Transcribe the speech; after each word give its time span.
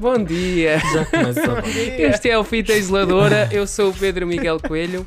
Bom 0.00 0.24
dia! 0.24 0.78
Já 0.92 1.04
começa 1.04 1.60
bem. 1.62 2.00
Este 2.10 2.30
é 2.30 2.38
o 2.38 2.42
Fita 2.44 2.72
Isoladora. 2.72 3.48
Eu 3.52 3.66
sou 3.66 3.90
o 3.90 3.94
Pedro 3.94 4.26
Miguel 4.26 4.58
Coelho 4.58 5.06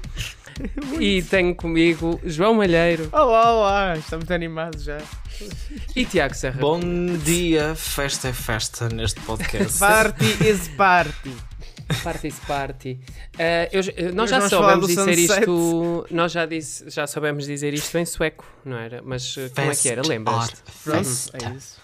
e 1.00 1.22
tenho 1.24 1.56
comigo 1.56 2.22
João 2.24 2.54
Malheiro 2.54 3.10
Olá, 3.12 3.52
olá, 3.54 3.98
estamos 3.98 4.30
animados 4.30 4.84
já. 4.84 5.00
e 5.96 6.06
Tiago 6.06 6.36
Serra. 6.36 6.60
Bom 6.62 6.80
dia, 7.26 7.74
festa 7.76 8.28
é 8.28 8.34
festa 8.34 8.88
neste 8.90 9.20
podcast. 9.22 9.80
Party 9.80 10.26
is 10.48 10.68
party. 10.70 11.36
Party 12.04 12.28
is 12.28 12.40
party. 12.48 13.00
Ah, 13.40 13.68
eu- 13.72 13.82
eu- 13.98 14.14
nós 14.14 14.30
já 14.30 14.38
vamos 14.38 14.54
falar 14.54 14.74
soubemos 14.74 14.88
do 14.88 14.88
dizer 15.06 15.18
sunset. 15.28 15.40
isto. 15.42 16.08
Nós 16.12 16.32
já, 16.32 16.46
disse, 16.46 16.90
já 16.90 17.08
soubemos 17.08 17.46
dizer 17.48 17.74
isto 17.74 17.98
em 17.98 18.06
sueco, 18.06 18.46
não 18.64 18.78
era? 18.78 19.02
Mas 19.04 19.36
ah, 19.38 19.50
como 19.56 19.72
é 19.72 19.76
que 19.76 19.90
era? 19.90 19.98
Fest 20.02 20.10
Lembras-te? 20.10 20.56
Pronto, 20.84 20.98
é 21.00 21.56
isso. 21.58 21.83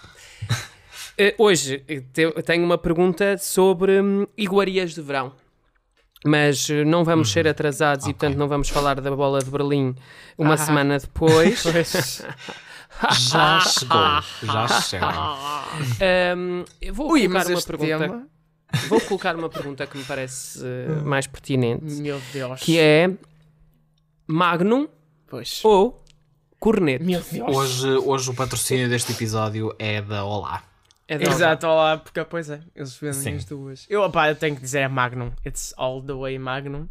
Eh, 1.22 1.34
Hoje 1.36 1.84
eh, 1.86 2.00
tenho 2.42 2.64
uma 2.64 2.78
pergunta 2.78 3.36
sobre 3.36 4.00
hum, 4.00 4.26
iguarias 4.38 4.94
de 4.94 5.02
verão. 5.02 5.32
Mas 6.24 6.68
eh, 6.70 6.82
não 6.84 7.04
vamos 7.04 7.30
ser 7.30 7.46
atrasados 7.46 8.06
e, 8.06 8.10
Ok. 8.10 8.18
portanto, 8.18 8.38
não 8.38 8.48
vamos 8.48 8.68
falar 8.70 9.00
da 9.02 9.10
bola 9.14 9.40
de 9.40 9.50
Berlim 9.50 9.94
uma 10.38 10.54
Ah. 10.54 10.56
semana 10.56 10.96
depois. 11.00 11.62
Pois. 11.62 12.22
Já 13.12 13.60
chegou, 13.60 14.22
já 14.42 14.68
chega. 14.80 15.08
Hum, 16.36 16.64
eu 16.80 16.94
vou 16.94 17.12
Ui, 17.12 17.28
colocar 17.28 17.46
uma 17.50 17.62
pergunta. 17.62 17.98
tema... 17.98 18.26
Vou 18.88 19.00
colocar 19.00 19.36
uma 19.36 19.48
pergunta 19.50 19.86
que 19.86 19.98
me 19.98 20.04
parece 20.04 20.60
eh, 20.64 21.02
mais 21.04 21.26
pertinente, 21.26 21.84
Meu 22.00 22.20
Deus. 22.32 22.60
que 22.60 22.78
é 22.78 23.10
Magnum 24.26 24.86
Pois. 25.28 25.60
ou 25.64 26.02
Corneto? 26.58 27.04
Meu 27.04 27.20
Deus. 27.20 27.56
Hoje, 27.56 27.88
hoje 27.90 28.30
o 28.30 28.34
patrocínio 28.34 28.88
deste 28.88 29.12
episódio 29.12 29.74
é 29.78 30.00
da 30.00 30.24
Olá. 30.24 30.62
É 31.12 31.20
Exato, 31.28 31.66
olá, 31.66 31.96
porque 31.96 32.22
pois 32.24 32.48
é, 32.48 32.60
eles 32.72 32.94
vendem 32.96 33.20
Sim. 33.20 33.34
as 33.34 33.44
duas. 33.44 33.84
Eu, 33.90 34.02
opá, 34.02 34.28
eu 34.28 34.36
tenho 34.36 34.54
que 34.54 34.62
dizer 34.62 34.78
é 34.82 34.88
Magnum. 34.88 35.32
It's 35.44 35.74
all 35.76 36.00
the 36.00 36.12
way 36.12 36.38
Magnum. 36.38 36.86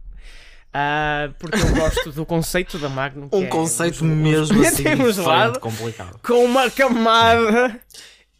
Ah, 0.73 1.29
porque 1.39 1.57
eu 1.57 1.73
gosto 1.73 2.11
do 2.11 2.25
conceito 2.25 2.77
da 2.77 2.89
Magnum. 2.89 3.29
que 3.29 3.35
Um 3.37 3.43
é 3.43 3.47
conceito 3.47 4.03
mesmo 4.03 4.59
assim 4.67 4.83
um 4.89 5.09
gelado. 5.11 5.53
diferente, 5.53 5.59
complicado. 5.59 6.19
com 6.21 6.43
uma 6.43 6.69
camada 6.69 7.79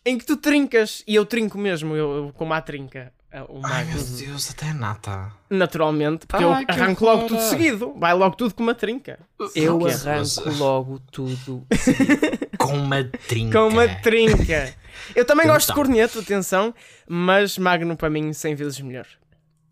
em 0.06 0.18
que 0.18 0.26
tu 0.26 0.36
trincas. 0.36 1.02
E 1.08 1.16
eu 1.16 1.26
trinco 1.26 1.58
mesmo, 1.58 1.96
eu, 1.96 2.26
eu 2.26 2.34
como 2.34 2.54
a 2.54 2.60
trinca. 2.62 3.14
ah, 3.32 3.46
O 3.48 3.62
Ai 3.64 3.86
Magnum. 3.86 3.94
meu 4.04 4.18
Deus, 4.18 4.52
até 4.52 4.74
nata. 4.74 5.32
Naturalmente, 5.50 6.28
porque 6.28 6.44
Ai, 6.44 6.64
eu 6.64 6.66
arranco 6.68 7.06
logo 7.06 7.28
tudo 7.28 7.40
seguido. 7.42 7.94
Vai 7.98 8.14
logo 8.14 8.36
tudo 8.36 8.54
com 8.54 8.64
uma 8.64 8.76
trinca. 8.76 9.18
Eu 9.56 9.80
arranco 9.88 10.50
logo 10.58 11.00
tudo. 11.10 11.66
Com 12.60 12.74
uma 12.78 13.02
trinca. 13.06 13.58
Com 13.58 13.70
uma 13.70 13.88
trinca. 13.88 14.74
Eu 15.16 15.26
também 15.26 15.48
gosto 15.48 15.68
de 15.68 15.72
Então. 15.74 15.84
corneto, 15.84 16.20
atenção, 16.20 16.74
mas 17.08 17.58
Magnum 17.58 17.96
para 17.96 18.10
mim 18.10 18.32
100 18.34 18.56
vezes 18.56 18.80
melhor. 18.82 19.08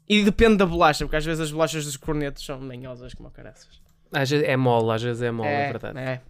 E 0.09 0.23
depende 0.23 0.57
da 0.57 0.65
bolacha, 0.65 1.05
porque 1.05 1.17
às 1.17 1.25
vezes 1.25 1.41
as 1.41 1.51
bolachas 1.51 1.85
dos 1.85 1.97
cornetos 1.97 2.45
são 2.45 2.59
manhosas 2.59 3.13
como 3.13 3.29
caraças. 3.29 3.67
Às 4.11 4.29
vezes 4.29 4.47
é 4.47 4.55
mole, 4.55 4.91
às 4.93 5.01
vezes 5.01 5.21
é 5.21 5.31
mole, 5.31 5.49
é, 5.49 5.67
verdade. 5.71 5.99
É. 5.99 6.21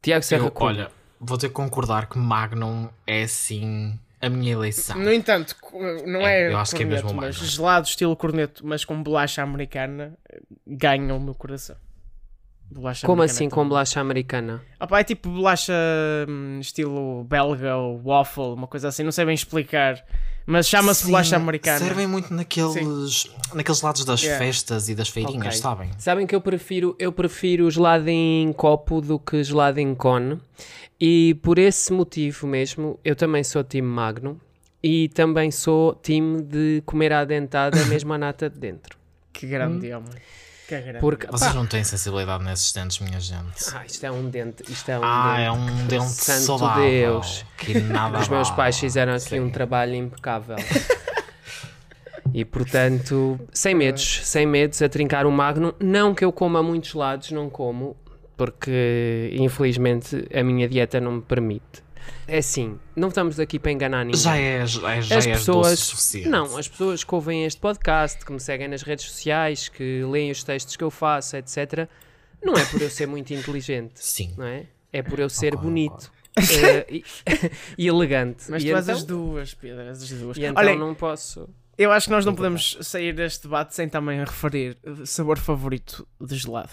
Tiago 0.00 0.24
Serra 0.24 0.46
Eu, 0.46 0.52
olha, 0.56 0.90
vou 1.20 1.36
ter 1.38 1.48
que 1.48 1.54
concordar 1.54 2.08
que 2.08 2.18
Magnum 2.18 2.88
é 3.06 3.22
assim 3.24 3.98
a 4.20 4.28
minha 4.28 4.52
eleição. 4.52 4.96
No 4.98 5.12
entanto, 5.12 5.54
não 6.06 6.20
É, 6.20 6.42
é, 6.42 6.52
eu 6.52 6.58
acho 6.58 6.74
que 6.74 6.82
é 6.82 6.86
corneto, 6.86 7.06
mesmo 7.06 7.20
mas 7.20 7.36
Magnum. 7.36 7.50
gelado 7.50 7.86
estilo 7.86 8.16
corneto, 8.16 8.66
mas 8.66 8.84
com 8.84 9.02
bolacha 9.02 9.42
americana, 9.42 10.16
ganha 10.66 11.14
o 11.14 11.20
meu 11.20 11.34
coração. 11.34 11.76
Bolacha 12.72 13.06
Como 13.06 13.20
americana 13.22 13.36
assim 13.36 13.46
é 13.46 13.50
com 13.50 13.68
bolacha 13.68 14.00
americana? 14.00 14.62
Ah 14.80 14.86
pá, 14.86 15.00
é 15.00 15.04
tipo 15.04 15.28
bolacha 15.28 15.72
hum, 16.28 16.58
estilo 16.60 17.24
belga 17.24 17.76
ou 17.76 18.00
waffle, 18.02 18.54
uma 18.54 18.66
coisa 18.66 18.88
assim, 18.88 19.02
não 19.02 19.12
sei 19.12 19.24
bem 19.24 19.34
explicar. 19.34 20.02
Mas 20.46 20.66
chama-se 20.66 21.06
bolacha 21.06 21.36
americana. 21.36 21.78
Servem 21.78 22.06
muito 22.06 22.34
naqueles, 22.34 23.30
naqueles 23.54 23.80
lados 23.82 24.04
das 24.04 24.22
Yeah. 24.22 24.44
festas 24.44 24.88
e 24.88 24.94
das 24.94 25.08
feirinhas, 25.08 25.46
Ok. 25.46 25.52
sabem? 25.52 25.90
Sabem 25.98 26.26
que 26.26 26.34
eu 26.34 26.40
prefiro, 26.40 26.96
eu 26.98 27.12
prefiro 27.12 27.70
gelado 27.70 28.08
em 28.08 28.52
copo 28.52 29.00
do 29.00 29.18
que 29.18 29.44
gelado 29.44 29.78
em 29.78 29.94
cone. 29.94 30.40
E 31.00 31.34
por 31.42 31.58
esse 31.58 31.92
motivo 31.92 32.46
mesmo, 32.46 32.98
eu 33.04 33.14
também 33.14 33.44
sou 33.44 33.62
time 33.62 33.86
Magnum. 33.86 34.36
E 34.82 35.08
também 35.10 35.50
sou 35.52 35.94
time 35.94 36.42
de 36.42 36.82
comer 36.84 37.12
à 37.12 37.24
dentada 37.24 37.84
mesmo 37.86 38.12
a 38.12 38.18
nata 38.18 38.50
de 38.50 38.58
dentro. 38.58 38.98
Que 39.32 39.46
grande 39.46 39.92
homem. 39.92 40.10
Que 40.76 40.80
grande. 40.80 40.98
Porque, 41.00 41.26
Vocês 41.26 41.50
pá, 41.52 41.54
não 41.54 41.66
têm 41.66 41.84
sensibilidade 41.84 42.42
nesses 42.44 42.72
dentes, 42.72 42.98
minha 43.00 43.20
gente. 43.20 43.42
ah, 43.74 43.84
isto 43.84 44.06
é 44.06 44.10
um 44.10 44.28
dente, 44.30 44.62
isto 44.72 44.90
é 44.90 44.98
um 44.98 45.02
Ah, 45.04 45.34
dente. 45.36 45.46
é 45.46 45.52
um 45.52 45.86
dente 45.86 46.12
Santo 46.12 46.40
saudável. 46.40 46.82
Deus. 46.82 47.44
Que 47.58 47.78
nada 47.80 48.18
Os 48.18 48.28
meus 48.28 48.50
pais 48.50 48.78
fizeram 48.78 49.12
aqui 49.12 49.20
Sim. 49.28 49.40
um 49.40 49.50
trabalho 49.50 49.94
impecável. 49.94 50.56
E 52.32 52.44
portanto, 52.46 53.38
sem 53.52 53.74
medos, 53.74 54.20
sem 54.24 54.46
medos 54.46 54.80
a 54.80 54.88
trincar 54.88 55.26
o 55.26 55.30
Magnum. 55.30 55.72
Não 55.78 56.14
que 56.14 56.24
eu 56.24 56.32
coma 56.32 56.62
muitos 56.62 56.94
lados, 56.94 57.30
não 57.30 57.50
como, 57.50 57.94
porque 58.36 59.30
infelizmente 59.38 60.26
a 60.34 60.42
minha 60.42 60.66
dieta 60.66 60.98
não 60.98 61.12
me 61.12 61.20
permite. 61.22 61.82
É 62.26 62.38
assim, 62.38 62.78
não 62.94 63.08
estamos 63.08 63.38
aqui 63.40 63.58
para 63.58 63.72
enganar 63.72 64.04
ninguém. 64.04 64.20
Já 64.20 64.36
é, 64.36 64.66
já 64.66 64.94
é, 64.94 65.02
já 65.02 65.18
as 65.18 65.26
és 65.26 65.38
pessoas, 65.38 65.78
suficiente. 65.80 66.28
não, 66.28 66.56
as 66.56 66.68
pessoas 66.68 67.04
que 67.04 67.14
ouvem 67.14 67.44
este 67.44 67.60
podcast, 67.60 68.24
que 68.24 68.32
me 68.32 68.40
seguem 68.40 68.68
nas 68.68 68.82
redes 68.82 69.06
sociais, 69.06 69.68
que 69.68 70.02
leem 70.04 70.30
os 70.30 70.42
textos 70.44 70.76
que 70.76 70.84
eu 70.84 70.90
faço, 70.90 71.36
etc. 71.36 71.88
Não 72.42 72.54
é 72.54 72.64
por 72.64 72.80
eu 72.82 72.90
ser 72.90 73.06
muito 73.06 73.32
inteligente, 73.32 73.92
Sim. 73.96 74.34
não 74.36 74.46
é? 74.46 74.66
É 74.92 75.02
por 75.02 75.18
eu 75.18 75.28
ser 75.28 75.52
Concordo, 75.52 75.68
bonito 75.68 76.12
eh, 76.36 76.86
e, 76.90 77.04
e 77.78 77.86
elegante. 77.88 78.44
Mas 78.50 78.62
e 78.62 78.68
tu 78.68 78.76
és 78.76 78.84
então, 78.84 78.96
as 78.96 79.04
duas, 79.04 79.54
Pedro, 79.54 79.80
és 79.82 80.02
as 80.02 80.10
duas. 80.10 80.36
e 80.36 80.44
então 80.44 80.62
Olha, 80.62 80.76
não 80.76 80.94
posso. 80.94 81.48
eu 81.78 81.90
acho 81.92 82.06
que 82.06 82.12
nós 82.12 82.24
não 82.24 82.34
podemos 82.34 82.78
sair 82.82 83.14
deste 83.14 83.42
debate 83.44 83.74
sem 83.74 83.88
também 83.88 84.20
referir 84.20 84.76
sabor 85.04 85.38
favorito 85.38 86.06
de 86.20 86.36
gelado. 86.36 86.70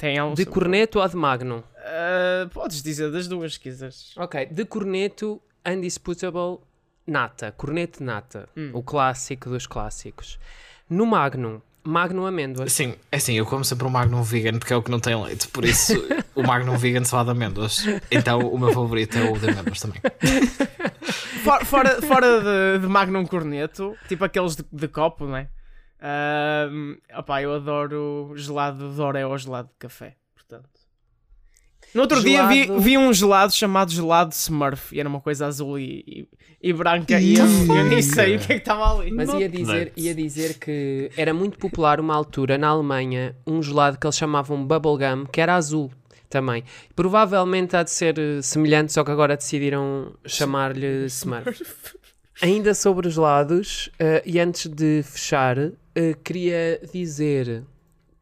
Tem 0.00 0.16
algum 0.16 0.32
De 0.34 0.44
sabor? 0.44 0.54
corneto 0.62 0.98
ou 0.98 1.06
de 1.06 1.14
magnum? 1.14 1.62
Ah, 1.76 2.48
podes 2.54 2.82
dizer 2.82 3.12
das 3.12 3.28
duas, 3.28 3.52
se 3.52 3.60
quiseres. 3.60 4.14
Ok, 4.16 4.46
de 4.46 4.64
corneto, 4.64 5.38
undisputable, 5.68 6.58
nata. 7.06 7.52
Corneto 7.52 8.02
nata. 8.02 8.48
Hum. 8.56 8.70
O 8.72 8.82
clássico 8.82 9.50
dos 9.50 9.66
clássicos. 9.66 10.38
No 10.88 11.04
magnum, 11.04 11.60
magnum 11.84 12.24
amêndoas. 12.24 12.72
Sim, 12.72 12.94
é 13.12 13.16
assim, 13.18 13.34
eu 13.34 13.44
como 13.44 13.62
sempre 13.62 13.86
o 13.86 13.90
Magnum 13.90 14.22
Vegan 14.22 14.58
porque 14.58 14.72
é 14.72 14.76
o 14.76 14.82
que 14.82 14.90
não 14.90 14.98
tem 15.00 15.22
leite, 15.22 15.48
por 15.48 15.66
isso 15.66 15.92
o 16.34 16.42
Magnum 16.42 16.78
Vegan 16.78 17.04
só 17.04 17.18
há 17.18 17.24
de 17.24 17.30
amêndoas. 17.30 17.84
Então 18.10 18.40
o 18.40 18.58
meu 18.58 18.72
favorito 18.72 19.18
é 19.18 19.30
o 19.30 19.38
de 19.38 19.50
amêndoas 19.50 19.80
também. 19.80 20.00
Fora, 21.44 21.64
fora, 21.64 22.02
fora 22.02 22.40
de, 22.40 22.82
de 22.82 22.86
Magnum 22.86 23.24
Corneto, 23.26 23.96
tipo 24.06 24.22
aqueles 24.24 24.56
de, 24.56 24.64
de 24.70 24.86
copo, 24.88 25.24
não 25.26 25.36
é? 25.36 25.48
Ah, 26.00 26.68
opá, 27.18 27.42
eu 27.42 27.52
adoro 27.54 28.32
gelado 28.36 28.92
de 28.94 29.00
Oreo 29.00 29.28
ou 29.30 29.38
gelado 29.38 29.68
de 29.68 29.74
café, 29.78 30.16
portanto. 30.34 30.68
No 31.92 32.02
outro 32.02 32.22
dia 32.22 32.46
vi, 32.46 32.64
Gelado- 32.64 32.80
vi 32.80 32.96
um 32.98 33.12
gelado 33.12 33.52
chamado 33.52 33.90
gelado 33.90 34.32
Smurf 34.32 34.94
e 34.94 35.00
era 35.00 35.08
uma 35.08 35.20
coisa 35.20 35.46
azul 35.46 35.76
e, 35.76 36.04
e, 36.06 36.28
e 36.68 36.72
branca 36.72 37.18
e 37.20 37.34
eu, 37.36 37.44
eu 37.76 37.84
nem 37.84 38.00
sei 38.00 38.36
o 38.36 38.38
que 38.38 38.44
é 38.44 38.54
que 38.56 38.62
estava 38.62 38.94
ali. 38.96 39.10
Mas 39.10 39.28
ia 39.34 39.48
dizer, 39.48 39.92
ia 39.96 40.14
dizer 40.14 40.58
que 40.60 41.10
era 41.16 41.34
muito 41.34 41.58
popular 41.58 41.98
uma 41.98 42.14
altura 42.14 42.56
na 42.56 42.68
Alemanha 42.68 43.34
um 43.44 43.60
gelado 43.60 43.98
que 43.98 44.06
eles 44.06 44.16
chamavam 44.16 44.64
bubblegum, 44.64 45.26
que 45.26 45.40
era 45.40 45.56
azul 45.56 45.90
também. 46.28 46.62
Provavelmente 46.94 47.76
há 47.76 47.82
de 47.82 47.90
ser 47.90 48.16
eh, 48.20 48.40
semelhante, 48.40 48.92
só 48.92 49.02
que 49.02 49.10
agora 49.10 49.36
decidiram 49.36 50.14
chamar-lhe 50.24 51.06
Smurf. 51.06 51.96
Ainda 52.40 52.72
sobre 52.72 53.08
os 53.08 53.14
gelados, 53.14 53.90
eh, 53.98 54.22
e 54.24 54.38
antes 54.38 54.66
de 54.68 55.02
fechar, 55.02 55.56
eh, 55.94 56.14
queria 56.22 56.80
dizer 56.92 57.64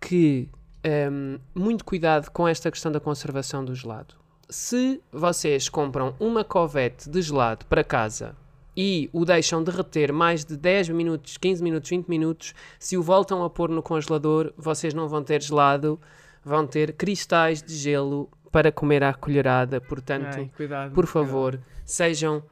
que 0.01 0.49
ehm, 0.83 1.39
muito 1.55 1.85
cuidado 1.85 2.31
com 2.31 2.47
esta 2.47 2.71
questão 2.71 2.91
da 2.91 3.01
conservação 3.01 3.65
do 3.65 3.75
gelado. 3.75 4.15
Se 4.49 5.01
vocês 5.13 5.69
compram 5.69 6.15
uma 6.19 6.43
covete 6.43 7.11
de 7.11 7.21
gelado 7.21 7.67
para 7.67 7.85
casa 7.85 8.35
e 8.75 9.11
o 9.13 9.25
deixam 9.25 9.63
derreter 9.63 10.13
mais 10.13 10.45
de 10.45 10.57
10 10.57 10.91
minutos, 10.91 11.37
15 11.37 11.63
minutos, 11.63 11.91
20 11.91 12.07
minutos, 12.07 12.55
se 12.79 12.97
o 12.97 13.03
voltam 13.03 13.43
a 13.45 13.51
pôr 13.51 13.69
no 13.69 13.83
congelador, 13.83 14.53
vocês 14.57 14.95
não 14.95 15.09
vão 15.09 15.23
ter 15.23 15.43
gelado, 15.43 16.01
vão 16.45 16.67
ter 16.67 16.93
cristais 16.93 17.61
de 17.63 17.75
gelo 17.75 18.31
para 18.51 18.73
comer 18.73 19.03
à 19.03 19.13
colherada. 19.13 19.81
Portanto, 19.81 20.37
Ai, 20.39 20.51
cuidado. 20.57 20.95
por 20.95 21.07
favor, 21.07 21.61
sejam 21.85 22.43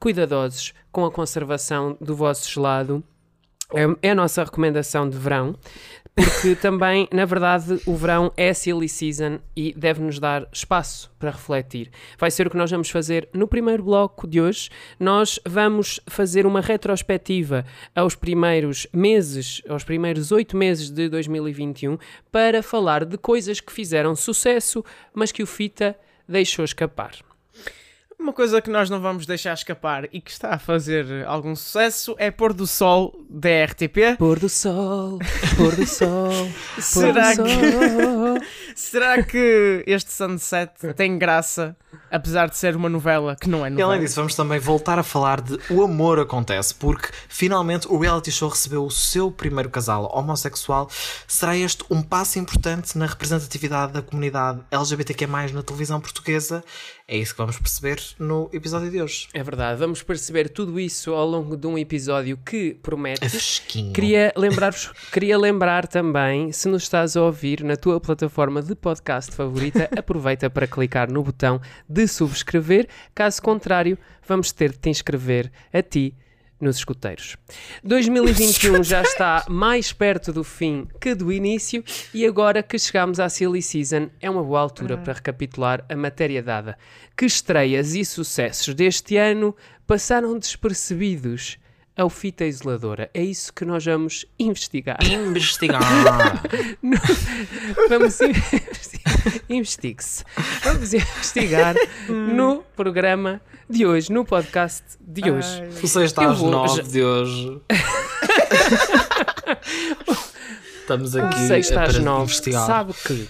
cuidadosos 0.00 0.74
com 0.92 1.04
a 1.04 1.10
conservação 1.10 1.96
do 2.00 2.14
vosso 2.14 2.50
gelado. 2.50 3.02
É- 3.74 4.08
É 4.08 4.10
a 4.10 4.14
nossa 4.14 4.44
recomendação 4.44 5.08
de 5.08 5.18
verão, 5.18 5.56
porque 6.14 6.54
também, 6.62 7.08
na 7.12 7.24
verdade, 7.24 7.80
o 7.84 7.94
verão 7.96 8.32
é 8.36 8.54
silly 8.54 8.88
season 8.88 9.38
e 9.56 9.74
deve-nos 9.76 10.18
dar 10.18 10.46
espaço 10.52 11.10
para 11.18 11.30
refletir. 11.32 11.90
Vai 12.18 12.30
ser 12.30 12.46
o 12.46 12.50
que 12.50 12.56
nós 12.56 12.70
vamos 12.70 12.88
fazer 12.88 13.28
no 13.34 13.46
primeiro 13.48 13.82
bloco 13.82 14.26
de 14.26 14.40
hoje. 14.40 14.70
Nós 15.00 15.38
vamos 15.44 16.00
fazer 16.06 16.46
uma 16.46 16.60
retrospectiva 16.60 17.66
aos 17.94 18.14
primeiros 18.14 18.86
meses, 18.92 19.60
aos 19.68 19.84
primeiros 19.84 20.30
oito 20.32 20.56
meses 20.56 20.88
de 20.90 21.08
2021, 21.08 21.98
para 22.30 22.62
falar 22.62 23.04
de 23.04 23.18
coisas 23.18 23.60
que 23.60 23.72
fizeram 23.72 24.14
sucesso, 24.14 24.84
mas 25.12 25.32
que 25.32 25.42
o 25.42 25.46
Fita 25.46 25.96
deixou 26.28 26.64
escapar. 26.64 27.12
Uma 28.18 28.32
coisa 28.32 28.60
que 28.62 28.70
nós 28.70 28.88
não 28.90 29.00
vamos 29.00 29.24
deixar 29.26 29.52
escapar 29.52 30.08
e 30.12 30.20
que 30.20 30.30
está 30.30 30.54
a 30.54 30.58
fazer 30.58 31.24
algum 31.26 31.54
sucesso 31.54 32.16
é 32.18 32.30
Pôr 32.30 32.52
do 32.52 32.66
Sol 32.66 33.14
da 33.28 33.64
RTP. 33.66 34.16
Pôr 34.18 34.38
do 34.40 34.48
sol, 34.48 35.18
pôr 35.56 35.76
do 35.76 35.86
sol, 35.86 36.30
pôr 36.74 36.82
Será 36.82 37.34
do 37.34 37.44
que- 37.44 37.50
sol. 37.50 38.36
Será 38.74 39.22
que 39.22 39.84
este 39.86 40.12
Sunset 40.12 40.72
tem 40.94 41.18
graça, 41.18 41.76
apesar 42.10 42.48
de 42.48 42.56
ser 42.56 42.74
uma 42.76 42.88
novela 42.88 43.36
que 43.40 43.48
não 43.48 43.64
é 43.64 43.68
E 43.68 43.70
novela? 43.70 43.92
além 43.94 44.04
disso, 44.04 44.16
vamos 44.16 44.34
também 44.34 44.58
voltar 44.58 44.98
a 44.98 45.02
falar 45.02 45.40
de 45.40 45.58
O 45.70 45.82
Amor 45.82 46.18
Acontece, 46.18 46.74
porque 46.74 47.08
finalmente 47.28 47.86
o 47.88 47.98
reality 47.98 48.30
show 48.32 48.48
recebeu 48.48 48.84
o 48.84 48.90
seu 48.90 49.30
primeiro 49.30 49.70
casal 49.70 50.10
homossexual. 50.14 50.88
Será 51.28 51.56
este 51.56 51.84
um 51.90 52.02
passo 52.02 52.38
importante 52.38 52.96
na 52.98 53.06
representatividade 53.06 53.92
da 53.92 54.02
comunidade 54.02 54.60
LGBTQ+, 54.70 55.26
na 55.52 55.62
televisão 55.62 56.00
portuguesa? 56.00 56.62
É 57.08 57.16
isso 57.16 57.34
que 57.34 57.38
vamos 57.38 57.56
perceber 57.56 58.02
no 58.18 58.50
episódio 58.52 58.90
de 58.90 59.00
hoje. 59.00 59.28
É 59.32 59.40
verdade, 59.40 59.78
vamos 59.78 60.02
perceber 60.02 60.48
tudo 60.48 60.80
isso 60.80 61.14
ao 61.14 61.24
longo 61.24 61.56
de 61.56 61.64
um 61.64 61.78
episódio 61.78 62.36
que 62.36 62.74
promete. 62.82 63.24
É 63.24 63.28
fresquinho. 63.28 63.92
Queria 63.92 64.32
lembrar-vos, 64.36 64.90
queria 65.12 65.38
lembrar 65.38 65.86
também, 65.86 66.50
se 66.50 66.66
nos 66.66 66.82
estás 66.82 67.16
a 67.16 67.22
ouvir 67.22 67.62
na 67.62 67.76
tua 67.76 68.00
plataforma 68.00 68.60
de 68.60 68.74
podcast 68.74 69.30
favorita, 69.30 69.88
aproveita 69.96 70.50
para 70.50 70.66
clicar 70.66 71.08
no 71.08 71.22
botão 71.22 71.60
de 71.88 72.08
subscrever. 72.08 72.88
Caso 73.14 73.40
contrário, 73.40 73.96
vamos 74.26 74.50
ter 74.50 74.72
de 74.72 74.78
te 74.78 74.90
inscrever 74.90 75.52
a 75.72 75.82
ti 75.82 76.12
nos 76.60 76.76
escuteiros. 76.76 77.36
2021 77.84 78.82
já 78.82 79.02
está 79.02 79.44
mais 79.48 79.92
perto 79.92 80.32
do 80.32 80.42
fim 80.42 80.88
que 81.00 81.14
do 81.14 81.32
início 81.32 81.84
e 82.14 82.26
agora 82.26 82.62
que 82.62 82.78
chegamos 82.78 83.20
à 83.20 83.28
Silly 83.28 83.62
Season 83.62 84.08
é 84.20 84.30
uma 84.30 84.42
boa 84.42 84.60
altura 84.60 84.96
para 84.96 85.14
recapitular 85.14 85.84
a 85.88 85.96
matéria 85.96 86.42
dada. 86.42 86.78
Que 87.16 87.26
estreias 87.26 87.94
e 87.94 88.04
sucessos 88.04 88.74
deste 88.74 89.16
ano 89.16 89.54
passaram 89.86 90.38
despercebidos 90.38 91.58
ao 91.96 92.10
fita 92.10 92.44
isoladora? 92.44 93.10
É 93.14 93.22
isso 93.22 93.52
que 93.52 93.64
nós 93.64 93.84
vamos 93.84 94.26
investigar. 94.38 94.98
Investigar. 95.04 95.80
Vamos 97.88 98.20
investi- 98.20 99.00
investigue-se. 99.48 100.24
Vamos 100.62 100.92
investigar 100.92 101.74
no 102.08 102.62
programa 102.76 103.40
de 103.68 103.86
hoje, 103.86 104.12
no 104.12 104.24
podcast 104.24 104.84
de 105.00 105.30
hoje. 105.30 105.62
Ai, 105.62 105.86
sexto 105.86 106.22
Eu 106.22 106.30
às 106.30 106.40
nove 106.42 106.82
de 106.82 107.02
hoje. 107.02 107.60
Estamos 110.80 111.16
aqui 111.16 111.46
Sexta 111.46 111.82
às 111.82 111.94
para 111.94 112.02
nove. 112.04 112.24
investigar. 112.24 112.66
Sabe 112.66 112.92
que 112.94 113.28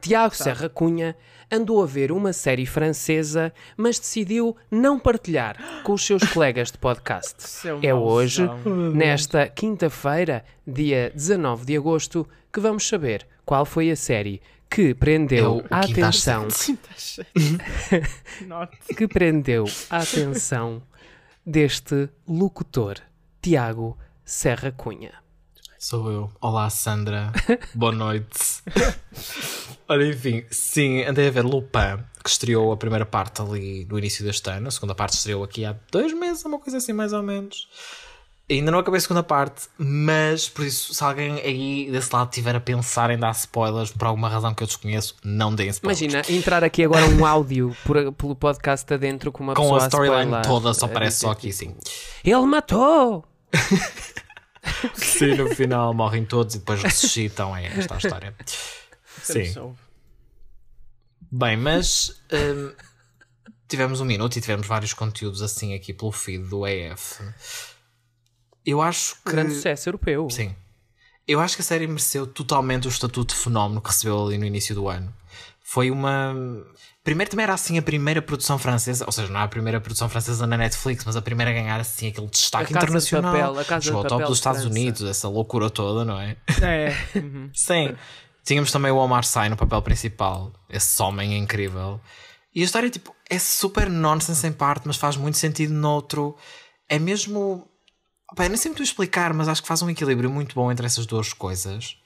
Tiago 0.00 0.34
Serra 0.36 0.68
Cunha 0.68 1.16
andou 1.50 1.82
a 1.82 1.86
ver 1.86 2.12
uma 2.12 2.32
série 2.32 2.66
francesa, 2.66 3.52
mas 3.76 3.98
decidiu 3.98 4.56
não 4.70 4.98
partilhar 4.98 5.82
com 5.82 5.92
os 5.92 6.04
seus 6.06 6.22
colegas 6.24 6.70
de 6.70 6.78
podcast. 6.78 7.34
Seu 7.42 7.80
É 7.82 7.94
hoje, 7.94 8.44
mauzão. 8.44 8.90
nesta 8.92 9.48
quinta-feira, 9.48 10.44
dia 10.66 11.10
19 11.14 11.64
de 11.66 11.76
agosto, 11.76 12.28
que 12.52 12.60
vamos 12.60 12.86
saber 12.86 13.26
qual 13.44 13.64
foi 13.64 13.90
a 13.90 13.96
série 13.96 14.40
que 14.68 14.90
É 14.90 14.94
prendeu 14.94 15.64
a 15.68 15.80
atenção 15.80 16.46
que 18.96 19.08
prendeu 19.08 19.64
a 19.90 19.98
atenção 19.98 20.80
deste 21.44 22.08
locutor, 22.28 22.94
Tiago 23.42 23.98
Serra 24.24 24.70
Cunha. 24.70 25.12
Sou 25.82 26.10
eu. 26.12 26.30
Olá, 26.42 26.68
Sandra. 26.68 27.32
Boa 27.74 27.90
noite. 27.90 28.62
Olha, 29.88 30.04
enfim, 30.04 30.44
sim, 30.50 31.02
andei 31.04 31.28
a 31.28 31.30
ver 31.30 31.42
Lupin, 31.42 32.04
que 32.22 32.28
estreou 32.28 32.70
a 32.70 32.76
primeira 32.76 33.06
parte 33.06 33.40
ali 33.40 33.86
no 33.88 33.98
início 33.98 34.22
deste 34.22 34.50
ano. 34.50 34.68
A 34.68 34.70
segunda 34.70 34.94
parte 34.94 35.14
estreou 35.14 35.42
aqui 35.42 35.64
há 35.64 35.74
dois 35.90 36.12
meses, 36.12 36.44
uma 36.44 36.58
coisa 36.58 36.76
assim, 36.76 36.92
mais 36.92 37.14
ou 37.14 37.22
menos. 37.22 37.66
Ainda 38.50 38.70
não 38.70 38.80
acabei 38.80 38.98
a 38.98 39.00
segunda 39.00 39.22
parte, 39.22 39.68
mas 39.78 40.50
por 40.50 40.66
isso, 40.66 40.92
se 40.92 41.02
alguém 41.02 41.40
aí 41.40 41.90
desse 41.90 42.14
lado 42.14 42.28
estiver 42.28 42.54
a 42.54 42.60
pensar 42.60 43.08
em 43.10 43.16
dar 43.18 43.30
spoilers 43.30 43.90
por 43.90 44.06
alguma 44.06 44.28
razão 44.28 44.52
que 44.52 44.62
eu 44.62 44.66
desconheço, 44.66 45.16
não 45.24 45.54
deem 45.54 45.70
spoilers. 45.70 46.02
Imagina 46.02 46.36
entrar 46.36 46.62
aqui 46.62 46.84
agora 46.84 47.06
um 47.06 47.24
áudio 47.24 47.74
por- 47.86 48.12
pelo 48.12 48.36
podcast 48.36 48.92
adentro 48.92 49.32
com 49.32 49.42
uma 49.42 49.54
Com 49.54 49.62
pessoa 49.62 49.82
a 49.84 49.86
storyline 49.86 50.42
toda, 50.42 50.74
só 50.74 50.84
aparece 50.84 51.16
dizer, 51.16 51.26
só 51.26 51.32
aqui, 51.32 51.50
sim. 51.54 51.74
Ele 52.22 52.44
matou! 52.44 53.24
Sim, 54.94 55.36
no 55.36 55.54
final 55.54 55.92
morrem 55.94 56.24
todos 56.24 56.54
e 56.54 56.58
depois 56.58 56.82
ressuscitam. 56.82 57.56
É 57.56 57.66
esta 57.66 57.94
a 57.94 57.98
história. 57.98 58.34
Sempre 59.22 59.46
Sim. 59.46 59.76
Bem, 61.32 61.56
mas 61.56 62.20
hum, 62.32 62.72
tivemos 63.68 64.00
um 64.00 64.04
minuto 64.04 64.36
e 64.36 64.40
tivemos 64.40 64.66
vários 64.66 64.92
conteúdos 64.92 65.42
assim 65.42 65.74
aqui 65.74 65.92
pelo 65.94 66.12
feed 66.12 66.44
do 66.44 66.66
EF. 66.66 67.20
Eu 68.66 68.82
acho 68.82 69.16
que. 69.24 69.30
Grande 69.30 69.54
sucesso 69.54 69.88
europeu. 69.88 70.28
Sim. 70.30 70.54
Eu 71.26 71.40
acho 71.40 71.54
que 71.54 71.62
a 71.62 71.64
série 71.64 71.86
mereceu 71.86 72.26
totalmente 72.26 72.88
o 72.88 72.90
estatuto 72.90 73.34
de 73.34 73.40
fenómeno 73.40 73.80
que 73.80 73.88
recebeu 73.88 74.26
ali 74.26 74.36
no 74.36 74.44
início 74.44 74.74
do 74.74 74.88
ano. 74.88 75.14
Foi 75.70 75.88
uma. 75.88 76.34
Primeiro 77.04 77.30
também 77.30 77.44
era 77.44 77.54
assim 77.54 77.78
a 77.78 77.82
primeira 77.82 78.20
produção 78.20 78.58
francesa, 78.58 79.04
ou 79.06 79.12
seja, 79.12 79.32
não 79.32 79.38
é 79.38 79.44
a 79.44 79.48
primeira 79.48 79.80
produção 79.80 80.08
francesa 80.08 80.44
na 80.44 80.56
Netflix, 80.56 81.04
mas 81.04 81.14
a 81.14 81.22
primeira 81.22 81.52
a 81.52 81.54
ganhar 81.54 81.78
assim 81.78 82.08
aquele 82.08 82.26
destaque 82.26 82.64
A 82.64 82.74
Casa 82.74 82.78
de 82.78 82.84
internacional. 82.86 83.32
Papel, 83.32 83.58
a 83.60 83.64
Casa 83.64 83.80
de 83.80 83.86
Chegou 83.86 83.98
ao 83.98 84.02
top 84.02 84.14
Papel 84.14 84.26
dos 84.26 84.36
de 84.36 84.40
Estados 84.40 84.62
França. 84.62 84.76
Unidos, 84.76 85.02
essa 85.02 85.28
loucura 85.28 85.70
toda, 85.70 86.04
não 86.04 86.20
é? 86.20 86.36
É. 86.60 86.92
uhum. 87.16 87.50
Sim. 87.54 87.94
Tínhamos 88.44 88.72
também 88.72 88.90
o 88.90 88.96
Omar 88.96 89.22
Sy 89.22 89.48
no 89.48 89.56
papel 89.56 89.80
principal. 89.80 90.52
Esse 90.68 91.00
homem 91.00 91.34
é 91.34 91.36
incrível. 91.36 92.00
E 92.52 92.62
a 92.62 92.64
história, 92.64 92.90
tipo, 92.90 93.14
é 93.28 93.38
super 93.38 93.88
nonsense 93.88 94.44
em 94.44 94.52
parte, 94.52 94.88
mas 94.88 94.96
faz 94.96 95.16
muito 95.16 95.38
sentido 95.38 95.72
noutro. 95.72 96.36
É 96.88 96.98
mesmo. 96.98 97.64
Eu 98.36 98.48
nem 98.48 98.56
sei 98.56 98.70
muito 98.70 98.82
explicar, 98.82 99.32
mas 99.32 99.46
acho 99.46 99.62
que 99.62 99.68
faz 99.68 99.82
um 99.82 99.90
equilíbrio 99.90 100.30
muito 100.30 100.52
bom 100.52 100.72
entre 100.72 100.84
essas 100.84 101.06
duas 101.06 101.32
coisas. 101.32 101.99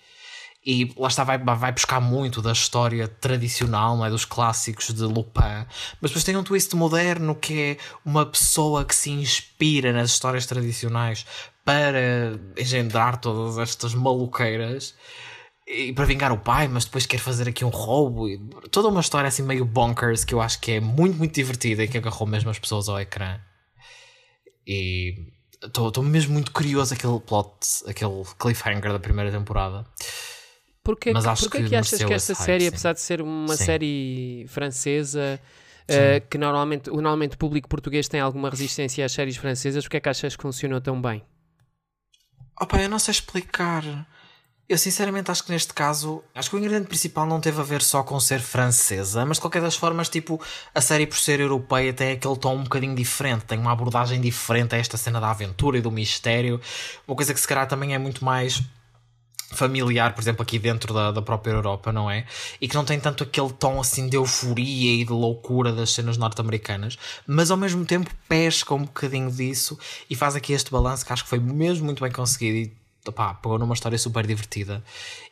E 0.66 0.90
lá 0.96 1.08
está, 1.08 1.24
vai, 1.24 1.36
vai 1.36 1.72
buscar 1.72 2.00
muito 2.00 2.40
da 2.40 2.52
história 2.52 3.06
tradicional, 3.06 3.98
não 3.98 4.06
é? 4.06 4.08
dos 4.08 4.24
clássicos 4.24 4.94
de 4.94 5.02
Lupin, 5.02 5.66
mas 6.00 6.10
depois 6.10 6.24
tem 6.24 6.36
um 6.36 6.42
twist 6.42 6.74
moderno 6.74 7.34
que 7.34 7.60
é 7.60 7.76
uma 8.02 8.24
pessoa 8.24 8.82
que 8.82 8.94
se 8.94 9.10
inspira 9.10 9.92
nas 9.92 10.10
histórias 10.10 10.46
tradicionais 10.46 11.26
para 11.64 12.38
engendrar 12.56 13.18
todas 13.18 13.58
estas 13.58 13.94
maluqueiras 13.94 14.94
e 15.66 15.92
para 15.92 16.04
vingar 16.04 16.32
o 16.32 16.38
pai, 16.38 16.68
mas 16.68 16.84
depois 16.84 17.06
quer 17.06 17.18
fazer 17.18 17.48
aqui 17.48 17.64
um 17.64 17.70
roubo. 17.70 18.28
E 18.28 18.38
toda 18.70 18.88
uma 18.88 19.00
história 19.00 19.28
assim 19.28 19.42
meio 19.42 19.64
bonkers 19.64 20.24
que 20.24 20.34
eu 20.34 20.40
acho 20.40 20.60
que 20.60 20.72
é 20.72 20.80
muito, 20.80 21.16
muito 21.16 21.34
divertida 21.34 21.84
e 21.84 21.88
que 21.88 21.98
agarrou 21.98 22.26
mesmo 22.26 22.50
as 22.50 22.58
pessoas 22.58 22.88
ao 22.88 23.00
ecrã. 23.00 23.38
E 24.66 25.14
estou 25.62 26.02
mesmo 26.02 26.34
muito 26.34 26.52
curioso 26.52 26.94
aquele 26.94 27.18
plot, 27.20 27.84
aquele 27.86 28.24
cliffhanger 28.38 28.92
da 28.92 28.98
primeira 28.98 29.30
temporada. 29.30 29.86
Porquê, 30.84 31.12
Mas 31.14 31.26
acho 31.26 31.44
porquê 31.44 31.62
que 31.62 31.68
que 31.70 31.76
achas 31.76 32.04
que 32.04 32.12
esta 32.12 32.34
hype, 32.34 32.44
série, 32.46 32.62
sim. 32.64 32.68
apesar 32.68 32.92
de 32.92 33.00
ser 33.00 33.22
uma 33.22 33.48
Sim. 33.56 33.64
série 33.64 34.44
francesa, 34.48 35.40
eh, 35.88 36.20
que 36.28 36.36
normalmente, 36.36 36.90
o- 36.90 36.96
normalmente 36.96 37.34
o 37.36 37.38
público 37.38 37.68
português 37.68 38.06
tem 38.06 38.20
alguma 38.20 38.50
resistência 38.50 39.04
às 39.04 39.10
séries 39.12 39.36
francesas, 39.38 39.84
porque 39.84 39.96
é 39.96 40.00
que 40.00 40.08
achas 40.10 40.36
que 40.36 40.42
funcionou 40.42 40.80
tão 40.82 41.00
bem? 41.00 41.22
Opa, 42.60 42.80
eu 42.80 42.88
não 42.88 42.98
sei 42.98 43.12
explicar. 43.12 43.82
Eu 44.66 44.78
sinceramente 44.78 45.30
acho 45.30 45.44
que 45.44 45.52
neste 45.52 45.74
caso, 45.74 46.22
acho 46.34 46.48
que 46.48 46.56
o 46.56 46.58
ingrediente 46.58 46.86
principal 46.88 47.26
não 47.26 47.38
teve 47.40 47.60
a 47.60 47.64
ver 47.64 47.82
só 47.82 48.02
com 48.02 48.18
ser 48.18 48.40
francesa, 48.40 49.24
mas 49.26 49.36
de 49.36 49.42
qualquer 49.42 49.60
das 49.60 49.76
formas, 49.76 50.08
tipo, 50.08 50.40
a 50.74 50.80
série 50.80 51.06
por 51.06 51.18
ser 51.18 51.40
europeia 51.40 51.92
tem 51.92 52.12
aquele 52.12 52.36
tom 52.38 52.56
um 52.56 52.62
bocadinho 52.62 52.94
diferente, 52.94 53.44
tem 53.44 53.58
uma 53.58 53.72
abordagem 53.72 54.20
diferente 54.20 54.74
a 54.74 54.78
esta 54.78 54.96
cena 54.96 55.20
da 55.20 55.30
aventura 55.30 55.76
e 55.76 55.82
do 55.82 55.90
mistério, 55.90 56.58
uma 57.06 57.14
coisa 57.14 57.34
que 57.34 57.40
se 57.40 57.46
calhar 57.46 57.66
também 57.68 57.94
é 57.94 57.98
muito 57.98 58.24
mais 58.24 58.62
familiar, 59.52 60.14
por 60.14 60.20
exemplo, 60.20 60.42
aqui 60.42 60.58
dentro 60.58 60.92
da, 60.92 61.10
da 61.10 61.22
própria 61.22 61.52
Europa, 61.52 61.92
não 61.92 62.10
é? 62.10 62.26
E 62.60 62.68
que 62.68 62.74
não 62.74 62.84
tem 62.84 62.98
tanto 62.98 63.22
aquele 63.22 63.52
tom 63.52 63.80
assim 63.80 64.08
de 64.08 64.16
euforia 64.16 65.02
e 65.02 65.04
de 65.04 65.12
loucura 65.12 65.72
das 65.72 65.90
cenas 65.90 66.16
norte-americanas, 66.16 66.98
mas 67.26 67.50
ao 67.50 67.56
mesmo 67.56 67.84
tempo 67.84 68.10
pesca 68.28 68.74
um 68.74 68.82
bocadinho 68.82 69.30
disso 69.30 69.78
e 70.08 70.14
faz 70.14 70.34
aqui 70.34 70.52
este 70.52 70.70
balanço 70.70 71.04
que 71.04 71.12
acho 71.12 71.24
que 71.24 71.30
foi 71.30 71.38
mesmo 71.38 71.84
muito 71.84 72.02
bem 72.02 72.12
conseguido 72.12 72.56
e 72.56 72.84
opá, 73.08 73.34
pegou 73.34 73.58
numa 73.58 73.74
história 73.74 73.98
super 73.98 74.26
divertida 74.26 74.82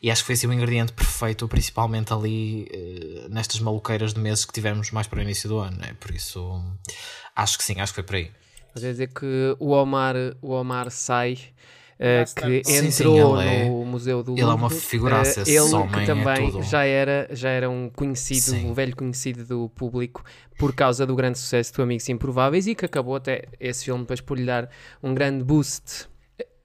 e 0.02 0.10
acho 0.10 0.22
que 0.22 0.26
foi 0.26 0.34
assim 0.34 0.46
o 0.46 0.52
ingrediente 0.52 0.92
perfeito, 0.92 1.48
principalmente 1.48 2.12
ali 2.12 2.68
eh, 2.70 3.28
nestas 3.30 3.60
maluqueiras 3.60 4.12
de 4.12 4.20
meses 4.20 4.44
que 4.44 4.52
tivemos 4.52 4.90
mais 4.90 5.06
para 5.06 5.18
o 5.18 5.22
início 5.22 5.48
do 5.48 5.58
ano, 5.58 5.78
né? 5.78 5.96
por 5.98 6.10
isso 6.10 6.62
acho 7.34 7.56
que 7.56 7.64
sim, 7.64 7.80
acho 7.80 7.92
que 7.92 7.96
foi 7.96 8.04
por 8.04 8.16
aí. 8.16 8.30
Quer 8.74 8.78
dizer 8.80 9.08
que 9.08 9.56
o 9.58 9.70
Omar, 9.70 10.14
o 10.40 10.52
Omar 10.52 10.90
sai. 10.90 11.38
Eh, 12.04 12.24
que 12.24 12.62
Sim, 12.64 12.90
sim, 12.90 13.04
entrou 13.04 13.40
ele 13.40 13.48
é- 13.48 13.64
no 13.68 13.84
Museu 13.84 14.22
do 14.24 14.32
ele 14.32 14.40
é 14.40 14.44
uma 14.46 14.62
Louvre. 14.62 14.76
figuraça, 14.80 15.40
Eh, 15.40 15.42
esse 15.42 15.52
ele 15.56 15.88
que 15.88 16.00
é 16.00 16.04
também 16.04 16.50
tudo. 16.50 16.62
já 16.64 16.84
era 16.84 17.28
já 17.30 17.48
era 17.50 17.70
um 17.70 17.88
conhecido, 17.88 18.40
Sim. 18.40 18.66
um 18.70 18.74
velho 18.74 18.96
conhecido 18.96 19.44
do 19.44 19.68
público 19.68 20.24
por 20.58 20.74
causa 20.74 21.06
do 21.06 21.14
grande 21.14 21.38
sucesso 21.38 21.72
do 21.74 21.82
Amigos 21.82 22.08
Improváveis 22.08 22.66
e 22.66 22.74
que 22.74 22.84
acabou 22.84 23.14
até 23.14 23.44
esse 23.60 23.84
filme 23.84 24.00
depois 24.02 24.20
por 24.20 24.36
lhe 24.36 24.44
dar 24.44 24.68
um 25.00 25.14
grande 25.14 25.44
boost. 25.44 26.08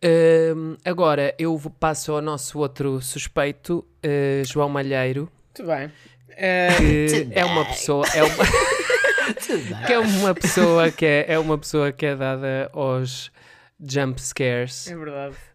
Ehm, 0.01 0.75
agora 0.85 1.33
eu 1.39 1.59
passo 1.79 2.11
ao 2.13 2.21
nosso 2.21 2.59
outro 2.59 3.01
suspeito, 3.01 3.85
eh, 4.01 4.41
João 4.45 4.69
Malheiro, 4.69 5.29
Muito 5.57 5.71
bem. 5.71 5.91
Eh, 6.29 6.67
que 7.33 7.39
é 7.39 7.45
uma 7.45 7.65
pessoa, 7.65 8.05
é 8.13 8.23
uma, 8.23 8.45
que 9.87 9.93
é 9.93 9.99
uma 9.99 10.33
pessoa 10.35 10.91
que 10.91 11.05
é, 11.05 11.25
é 11.29 11.39
uma 11.39 11.57
pessoa 11.57 11.91
que 11.91 12.05
é 12.05 12.15
dada 12.15 12.69
aos 12.73 13.31
jump 13.79 14.21
scares. 14.21 14.87
É 14.87 14.95
verdade. 14.95 15.35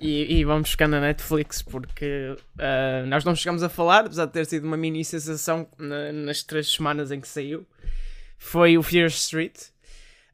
E, 0.00 0.40
e 0.40 0.44
vamos 0.44 0.70
ficar 0.70 0.88
na 0.88 1.00
Netflix 1.00 1.62
porque 1.62 2.34
uh, 2.34 3.06
nós 3.06 3.24
não 3.24 3.36
chegamos 3.36 3.62
a 3.62 3.68
falar, 3.68 4.06
apesar 4.06 4.26
de 4.26 4.32
ter 4.32 4.44
sido 4.44 4.66
uma 4.66 4.76
mini 4.76 5.04
sensação 5.04 5.68
na, 5.78 6.10
nas 6.12 6.42
três 6.42 6.72
semanas 6.72 7.12
em 7.12 7.20
que 7.20 7.28
saiu. 7.28 7.64
Foi 8.36 8.76
o 8.76 8.82
Fear 8.82 9.06
Street. 9.06 9.56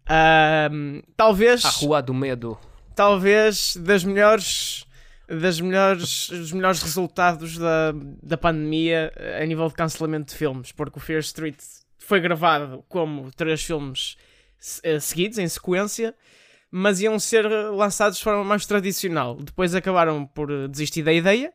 Uh, 0.04 1.02
talvez. 1.16 1.64
A 1.64 1.68
Rua 1.68 2.00
do 2.00 2.14
Medo. 2.14 2.58
Talvez 2.94 3.76
das 3.76 4.04
melhores. 4.04 4.86
Das 5.28 5.60
melhores, 5.60 6.28
dos 6.30 6.52
melhores 6.52 6.80
resultados 6.80 7.58
da, 7.58 7.92
da 8.22 8.38
pandemia 8.38 9.12
a 9.38 9.44
nível 9.44 9.66
de 9.68 9.74
cancelamento 9.74 10.32
de 10.32 10.38
filmes, 10.38 10.70
porque 10.70 10.98
o 10.98 11.00
Fear 11.00 11.18
Street 11.18 11.58
foi 11.98 12.20
gravado 12.20 12.84
como 12.88 13.32
três 13.32 13.60
filmes 13.64 14.16
uh, 14.84 15.00
seguidos, 15.00 15.38
em 15.38 15.48
sequência, 15.48 16.14
mas 16.70 17.00
iam 17.00 17.18
ser 17.18 17.46
lançados 17.46 18.18
de 18.18 18.24
forma 18.24 18.44
mais 18.44 18.66
tradicional. 18.66 19.36
Depois 19.36 19.74
acabaram 19.74 20.26
por 20.26 20.68
desistir 20.68 21.02
da 21.02 21.12
ideia, 21.12 21.52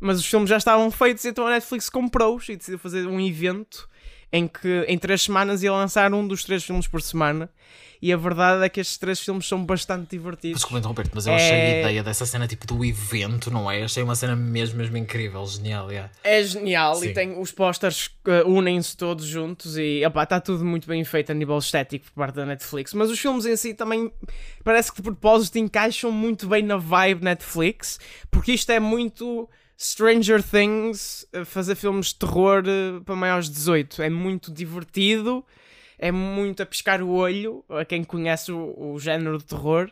mas 0.00 0.18
os 0.18 0.26
filmes 0.26 0.48
já 0.48 0.56
estavam 0.56 0.90
feitos, 0.90 1.24
então 1.24 1.46
a 1.46 1.50
Netflix 1.50 1.88
comprou-os 1.90 2.48
e 2.48 2.56
decidiu 2.56 2.78
fazer 2.78 3.06
um 3.06 3.20
evento 3.20 3.88
em 4.32 4.46
que 4.46 4.84
em 4.86 4.98
três 4.98 5.22
semanas 5.22 5.62
ia 5.62 5.72
lançar 5.72 6.12
um 6.14 6.26
dos 6.26 6.44
três 6.44 6.64
filmes 6.64 6.86
por 6.86 7.02
semana. 7.02 7.50
E 8.02 8.14
a 8.14 8.16
verdade 8.16 8.64
é 8.64 8.68
que 8.68 8.80
estes 8.80 8.96
três 8.96 9.20
filmes 9.20 9.46
são 9.46 9.62
bastante 9.62 10.16
divertidos. 10.16 10.56
Desculpa 10.56 10.78
interromper 10.78 11.06
mas 11.12 11.26
eu 11.26 11.34
achei 11.34 11.50
é... 11.50 11.76
a 11.76 11.80
ideia 11.80 12.02
dessa 12.02 12.24
cena 12.24 12.48
tipo 12.48 12.66
do 12.66 12.82
evento, 12.82 13.50
não 13.50 13.70
é? 13.70 13.82
Achei 13.82 14.02
uma 14.02 14.14
cena 14.14 14.34
mesmo, 14.34 14.78
mesmo 14.78 14.96
incrível, 14.96 15.44
genial. 15.46 15.90
Yeah. 15.90 16.10
É 16.24 16.42
genial 16.42 16.94
Sim. 16.94 17.08
e 17.08 17.12
tem 17.12 17.38
os 17.38 17.52
posters 17.52 18.10
uh, 18.26 18.48
unem-se 18.48 18.96
todos 18.96 19.26
juntos 19.26 19.76
e 19.76 20.02
está 20.02 20.40
tudo 20.40 20.64
muito 20.64 20.88
bem 20.88 21.04
feito 21.04 21.30
a 21.30 21.34
nível 21.34 21.58
estético 21.58 22.06
por 22.06 22.12
parte 22.12 22.36
da 22.36 22.46
Netflix. 22.46 22.94
Mas 22.94 23.10
os 23.10 23.18
filmes 23.18 23.44
em 23.44 23.54
si 23.54 23.74
também 23.74 24.10
parece 24.64 24.90
que 24.90 24.96
de 24.96 25.02
propósito 25.02 25.58
encaixam 25.58 26.10
muito 26.10 26.46
bem 26.46 26.62
na 26.62 26.78
vibe 26.78 27.22
Netflix, 27.22 28.00
porque 28.30 28.52
isto 28.52 28.72
é 28.72 28.80
muito 28.80 29.46
Stranger 29.80 30.42
Things 30.42 31.26
fazer 31.46 31.74
filmes 31.74 32.08
de 32.08 32.16
terror 32.16 32.64
uh, 32.66 33.02
para 33.02 33.16
maiores 33.16 33.46
de 33.48 33.54
18. 33.54 34.02
É 34.02 34.10
muito 34.10 34.52
divertido 34.52 35.44
é 36.00 36.10
muito 36.10 36.62
a 36.62 36.66
pescar 36.66 37.02
o 37.02 37.10
olho 37.10 37.62
a 37.68 37.84
quem 37.84 38.02
conhece 38.02 38.50
o, 38.50 38.94
o 38.94 38.98
género 38.98 39.36
de 39.36 39.44
terror, 39.44 39.90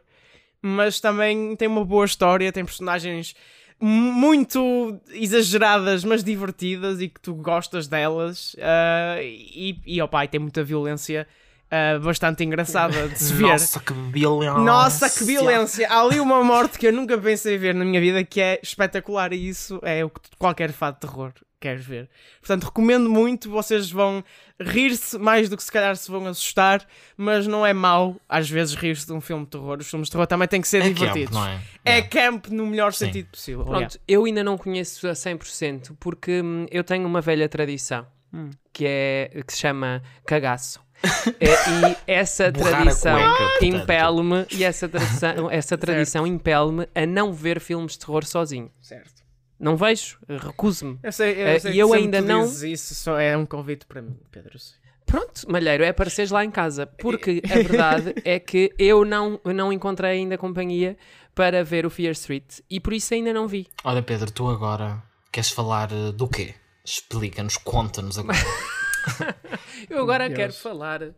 mas 0.63 0.99
também 0.99 1.55
tem 1.55 1.69
uma 1.69 1.85
boa 1.85 2.07
história, 2.07 2.51
tem 2.51 2.65
personagens 2.65 3.37
muito 3.79 4.99
exageradas, 5.11 6.03
mas 6.03 6.25
divertidas 6.25 7.01
e 7.01 7.09
que 7.09 7.21
tu 7.21 7.35
gostas 7.35 7.87
delas. 7.87 8.55
Uh, 8.55 9.21
e, 9.23 9.81
e 9.87 10.03
opa, 10.03 10.27
tem 10.27 10.41
muita 10.41 10.65
violência 10.65 11.29
uh, 11.69 12.01
bastante 12.01 12.45
engraçada 12.45 13.09
de 13.09 13.19
se 13.19 13.33
ver. 13.33 13.49
Nossa, 13.49 13.81
que 13.81 13.93
violência! 13.93 14.59
Nossa, 14.59 15.11
que 15.11 15.25
violência! 15.25 15.89
Há 15.89 16.01
ali 16.01 16.21
uma 16.21 16.43
morte 16.43 16.79
que 16.79 16.87
eu 16.87 16.93
nunca 16.93 17.17
pensei 17.19 17.57
ver 17.59 17.75
na 17.75 17.85
minha 17.85 18.01
vida 18.01 18.25
que 18.25 18.41
é 18.41 18.61
espetacular 18.63 19.33
e 19.33 19.49
isso 19.49 19.81
é 19.83 20.05
o 20.05 20.11
que 20.11 20.21
qualquer 20.39 20.73
fã 20.73 20.93
de 20.93 21.01
terror 21.01 21.33
queres 21.61 21.85
ver. 21.85 22.09
Portanto, 22.41 22.65
recomendo 22.65 23.11
muito. 23.11 23.51
Vocês 23.51 23.91
vão 23.91 24.25
rir-se 24.61 25.19
mais 25.19 25.49
do 25.49 25.57
que 25.57 25.63
se 25.63 25.71
calhar 25.71 25.97
se 25.97 26.11
vão 26.11 26.27
assustar, 26.27 26.87
mas 27.17 27.47
não 27.47 27.65
é 27.67 27.73
mau 27.73 28.17
às 28.29 28.49
vezes 28.49 28.75
rir-se 28.75 29.07
de 29.07 29.13
um 29.13 29.21
filme 29.21 29.45
de 29.45 29.51
terror. 29.51 29.79
Os 29.79 29.89
filmes 29.89 30.09
de 30.09 30.13
terror 30.13 30.27
também 30.27 30.49
têm 30.49 30.61
que 30.61 30.69
ser 30.69 30.83
é 30.83 30.91
divertidos. 30.91 31.37
Camp, 31.37 31.61
é? 31.85 31.99
é 31.99 32.03
camp 32.03 32.47
no 32.49 32.67
melhor 32.67 32.93
Sim. 32.93 33.07
sentido 33.07 33.29
possível. 33.31 33.65
Pronto, 33.65 33.81
yeah. 33.81 34.01
eu 34.07 34.25
ainda 34.25 34.45
não 34.45 34.57
conheço 34.57 35.09
a 35.09 35.13
100% 35.13 35.97
porque 35.99 36.41
hum, 36.41 36.67
eu 36.71 36.85
tenho 36.85 37.07
uma 37.07 37.21
velha 37.21 37.49
tradição 37.49 38.07
hum. 38.33 38.51
que, 38.73 38.85
é, 38.87 39.43
que 39.47 39.53
se 39.53 39.61
chama 39.61 40.03
cagaço. 40.25 40.81
É, 41.41 41.47
e 41.47 41.97
essa 42.07 42.51
tradição 42.51 43.19
impele-me 43.63 44.47
e 44.51 44.65
essa 44.65 44.89
tradição, 44.89 45.51
essa 45.51 45.79
tradição 45.79 46.27
impele-me 46.27 46.89
a 46.95 47.07
não 47.07 47.33
ver 47.33 47.61
filmes 47.61 47.93
de 47.93 48.01
terror 48.01 48.25
sozinho. 48.25 48.71
Certo. 48.81 49.23
Não 49.59 49.77
vejo, 49.77 50.19
recuso-me. 50.29 50.99
Eu 51.03 51.13
sei, 51.13 51.33
eu 51.33 51.61
sei 51.61 51.73
uh, 51.73 51.75
e 51.75 51.79
eu 51.79 51.93
ainda 51.93 52.21
não. 52.21 52.45
Isso 52.45 52.95
só 52.95 53.19
é 53.19 53.37
um 53.37 53.45
convite 53.45 53.87
para 53.87 54.01
mim, 54.01 54.17
Pedro. 54.31 54.59
Pronto, 55.05 55.51
Malheiro, 55.51 55.83
é 55.83 55.89
apareceres 55.89 56.31
lá 56.31 56.45
em 56.45 56.51
casa. 56.51 56.87
Porque 56.87 57.43
a 57.51 57.55
verdade 57.55 58.15
é 58.25 58.39
que 58.39 58.73
eu 58.79 59.05
não, 59.05 59.41
não 59.45 59.73
encontrei 59.73 60.13
ainda 60.13 60.39
companhia 60.39 60.97
para 61.35 61.65
ver 61.65 61.87
o 61.87 61.91
Fear 61.91 62.13
Street 62.13 62.61
e 62.71 62.79
por 62.79 62.93
isso 62.93 63.15
ainda 63.15 63.33
não 63.33 63.49
vi. 63.49 63.67
Olha, 63.83 64.03
Pedro, 64.03 64.31
tu 64.31 64.49
agora 64.49 65.03
queres 65.33 65.51
falar 65.51 65.91
eh, 65.93 66.13
do 66.13 66.29
quê? 66.29 66.55
Explica-nos, 66.85 67.57
conta-nos 67.57 68.19
agora. 68.19 68.39
eu 69.89 70.01
agora 70.01 70.31
quero 70.31 70.53
falar. 70.53 71.15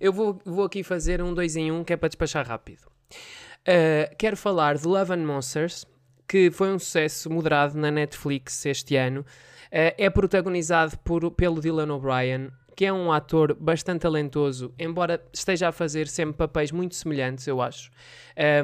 Eu 0.00 0.12
vou, 0.12 0.40
vou 0.44 0.64
aqui 0.64 0.82
fazer 0.82 1.22
um 1.22 1.32
dois 1.34 1.56
em 1.56 1.70
um 1.70 1.84
que 1.84 1.92
é 1.92 1.96
para 1.96 2.08
despachar 2.08 2.46
rápido. 2.46 2.82
Uh, 3.60 4.14
quero 4.18 4.36
falar 4.36 4.76
de 4.76 4.86
Love 4.86 5.12
and 5.12 5.24
Monsters, 5.26 5.84
que 6.26 6.50
foi 6.50 6.72
um 6.72 6.78
sucesso 6.78 7.30
moderado 7.30 7.76
na 7.76 7.90
Netflix 7.90 8.64
este 8.66 8.96
ano. 8.96 9.20
Uh, 9.20 9.94
é 9.98 10.10
protagonizado 10.10 10.98
por, 10.98 11.30
pelo 11.32 11.60
Dylan 11.60 11.92
O'Brien, 11.94 12.50
que 12.80 12.86
é 12.86 12.92
um 12.92 13.12
ator 13.12 13.54
bastante 13.60 14.00
talentoso, 14.00 14.72
embora 14.78 15.22
esteja 15.34 15.68
a 15.68 15.72
fazer 15.72 16.08
sempre 16.08 16.36
papéis 16.36 16.72
muito 16.72 16.94
semelhantes, 16.94 17.46
eu 17.46 17.60
acho. 17.60 17.90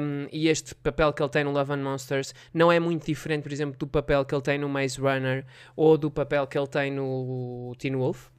Um, 0.01 0.27
e 0.31 0.47
este 0.47 0.73
papel 0.73 1.13
que 1.13 1.21
ele 1.21 1.29
tem 1.29 1.43
no 1.43 1.51
Love 1.51 1.73
and 1.73 1.83
Monsters 1.83 2.33
não 2.51 2.71
é 2.71 2.79
muito 2.79 3.05
diferente, 3.05 3.43
por 3.43 3.51
exemplo, 3.51 3.77
do 3.77 3.85
papel 3.85 4.25
que 4.25 4.33
ele 4.33 4.41
tem 4.41 4.57
no 4.57 4.67
Maze 4.67 4.99
Runner 4.99 5.45
ou 5.75 5.99
do 5.99 6.09
papel 6.09 6.47
que 6.47 6.57
ele 6.57 6.65
tem 6.65 6.91
no 6.91 7.75
Teen 7.77 7.95
Wolf. 7.95 8.29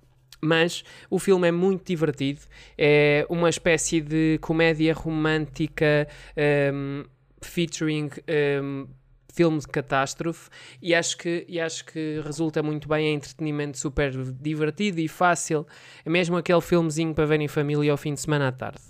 Mas 0.40 0.84
o 1.10 1.18
filme 1.18 1.48
é 1.48 1.52
muito 1.52 1.86
divertido, 1.86 2.40
é 2.76 3.26
uma 3.28 3.48
espécie 3.48 4.00
de 4.00 4.38
comédia 4.40 4.94
romântica 4.94 6.06
um, 6.72 7.04
featuring 7.42 8.10
um, 8.62 8.86
filme 9.32 9.58
de 9.60 9.68
catástrofe. 9.68 10.50
E 10.82 10.94
acho 10.94 11.16
que, 11.16 11.44
e 11.48 11.60
acho 11.60 11.84
que 11.84 12.20
resulta 12.24 12.62
muito 12.62 12.88
bem, 12.88 13.06
é 13.06 13.12
entretenimento 13.12 13.78
super 13.78 14.12
divertido 14.34 15.00
e 15.00 15.08
fácil, 15.08 15.66
é 16.04 16.10
mesmo 16.10 16.36
aquele 16.36 16.60
filmezinho 16.60 17.14
para 17.14 17.24
ver 17.24 17.40
em 17.40 17.48
família 17.48 17.92
ao 17.92 17.96
fim 17.96 18.14
de 18.14 18.20
semana 18.20 18.48
à 18.48 18.52
tarde. 18.52 18.82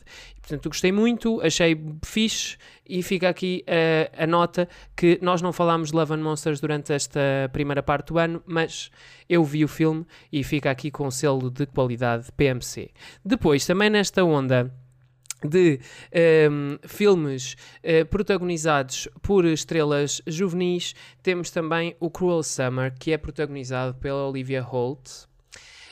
Portanto, 0.49 0.71
gostei 0.71 0.91
muito, 0.91 1.43
achei 1.43 1.79
fixe 2.03 2.57
e 2.89 3.03
fica 3.03 3.29
aqui 3.29 3.63
uh, 3.69 4.23
a 4.23 4.27
nota 4.27 4.67
que 4.97 5.19
nós 5.21 5.43
não 5.43 5.53
falámos 5.53 5.91
de 5.91 5.97
Love 5.97 6.15
and 6.15 6.23
Monsters 6.23 6.59
durante 6.59 6.91
esta 6.91 7.21
primeira 7.53 7.83
parte 7.83 8.09
do 8.09 8.19
ano, 8.19 8.43
mas 8.47 8.91
eu 9.29 9.45
vi 9.45 9.63
o 9.63 9.69
filme 9.69 10.07
e 10.33 10.43
fica 10.43 10.71
aqui 10.71 10.91
com 10.91 11.07
o 11.07 11.11
selo 11.11 11.51
de 11.51 11.67
qualidade 11.67 12.33
PMC. 12.35 12.91
Depois, 13.23 13.67
também 13.67 13.91
nesta 13.91 14.25
onda 14.25 14.73
de 15.47 15.79
um, 15.79 15.79
ehm, 16.13 16.79
filmes 16.87 17.55
uh, 17.85 18.07
protagonizados 18.07 19.07
por 19.21 19.45
estrelas 19.45 20.23
juvenis, 20.27 20.95
temos 21.23 21.51
também 21.51 21.95
o 22.01 22.09
Cruel 22.09 22.43
Summer, 22.43 22.95
que 22.99 23.13
é 23.13 23.19
protagonizado 23.19 23.95
pela 23.97 24.27
Olivia 24.27 24.63
Holt. 24.63 25.28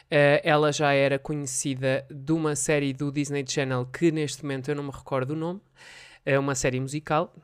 Uh, 0.07 0.39
ela 0.45 0.73
já 0.73 0.93
era 0.93 1.19
conhecida 1.19 2.07
de 2.09 2.33
uma 2.33 2.55
série 2.55 2.93
do 2.93 3.11
Disney 3.11 3.45
Channel 3.47 3.85
que 3.87 4.13
neste 4.13 4.43
momento 4.45 4.69
eu 4.69 4.77
não 4.77 4.85
me 4.85 4.91
recordo 4.91 5.33
o 5.33 5.37
nome, 5.37 5.61
é 6.25 6.39
uma 6.39 6.55
série 6.55 6.81
musical. 6.81 7.35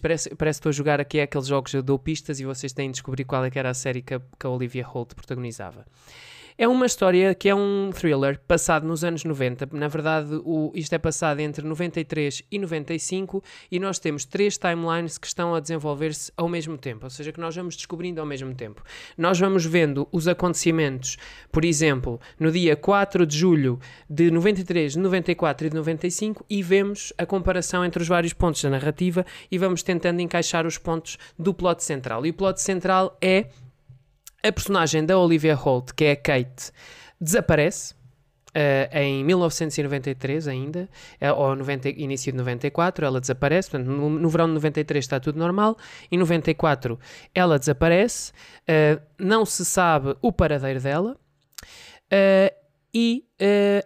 Parece, 0.00 0.30
parece 0.36 0.58
que 0.58 0.60
estou 0.60 0.70
a 0.70 0.72
jogar 0.72 1.00
aqui 1.00 1.20
aqueles 1.20 1.48
jogos 1.48 1.74
eu 1.74 1.82
dou 1.82 1.98
pistas 1.98 2.38
e 2.38 2.44
vocês 2.44 2.72
têm 2.72 2.88
de 2.88 2.92
descobrir 2.92 3.24
qual 3.24 3.44
é 3.44 3.50
que 3.50 3.58
era 3.58 3.70
a 3.70 3.74
série 3.74 4.00
que 4.00 4.14
a, 4.14 4.20
que 4.38 4.46
a 4.46 4.50
Olivia 4.50 4.86
Holt 4.86 5.12
protagonizava. 5.16 5.84
É 6.58 6.68
uma 6.68 6.84
história 6.84 7.34
que 7.34 7.48
é 7.48 7.54
um 7.54 7.90
thriller 7.92 8.38
passado 8.46 8.86
nos 8.86 9.02
anos 9.02 9.24
90. 9.24 9.68
Na 9.72 9.88
verdade, 9.88 10.34
o, 10.44 10.70
isto 10.74 10.92
é 10.92 10.98
passado 10.98 11.40
entre 11.40 11.66
93 11.66 12.42
e 12.50 12.58
95 12.58 13.42
e 13.70 13.78
nós 13.78 13.98
temos 13.98 14.26
três 14.26 14.58
timelines 14.58 15.16
que 15.16 15.26
estão 15.26 15.54
a 15.54 15.60
desenvolver-se 15.60 16.30
ao 16.36 16.48
mesmo 16.48 16.76
tempo, 16.76 17.04
ou 17.04 17.10
seja, 17.10 17.32
que 17.32 17.40
nós 17.40 17.56
vamos 17.56 17.74
descobrindo 17.74 18.20
ao 18.20 18.26
mesmo 18.26 18.54
tempo. 18.54 18.82
Nós 19.16 19.40
vamos 19.40 19.64
vendo 19.64 20.06
os 20.12 20.28
acontecimentos, 20.28 21.16
por 21.50 21.64
exemplo, 21.64 22.20
no 22.38 22.52
dia 22.52 22.76
4 22.76 23.26
de 23.26 23.38
julho 23.38 23.80
de 24.08 24.30
93, 24.30 24.92
de 24.92 24.98
94 24.98 25.66
e 25.66 25.70
de 25.70 25.76
95 25.76 26.44
e 26.50 26.62
vemos 26.62 27.12
a 27.16 27.24
comparação 27.24 27.84
entre 27.84 28.02
os 28.02 28.08
vários 28.08 28.34
pontos 28.34 28.62
da 28.62 28.68
narrativa 28.68 29.24
e 29.50 29.56
vamos 29.56 29.82
tentando 29.82 30.20
encaixar 30.20 30.66
os 30.66 30.76
pontos 30.76 31.16
do 31.38 31.54
plot 31.54 31.82
central. 31.82 32.26
E 32.26 32.30
o 32.30 32.34
plot 32.34 32.60
central 32.60 33.16
é 33.22 33.46
a 34.42 34.52
personagem 34.52 35.04
da 35.04 35.18
Olivia 35.18 35.54
Holt, 35.54 35.92
que 35.94 36.04
é 36.04 36.12
a 36.12 36.16
Kate, 36.16 36.72
desaparece. 37.20 37.94
Uh, 38.54 38.84
em 38.94 39.24
1993 39.24 40.46
ainda, 40.46 40.86
uh, 41.22 41.40
ou 41.40 41.56
90, 41.56 41.88
início 41.88 42.30
de 42.30 42.36
94, 42.36 43.06
ela 43.06 43.18
desaparece, 43.18 43.70
portanto, 43.70 43.88
no, 43.88 44.10
no, 44.10 44.28
verão 44.28 44.46
de 44.46 44.52
93 44.52 45.02
está 45.02 45.18
tudo 45.18 45.38
normal, 45.38 45.74
em 46.10 46.18
94 46.18 47.00
ela 47.34 47.58
desaparece, 47.58 48.30
uh, 48.68 49.00
não 49.18 49.46
se 49.46 49.64
sabe 49.64 50.14
o 50.20 50.30
paradeiro 50.30 50.80
dela, 50.82 51.16
e 52.92 53.24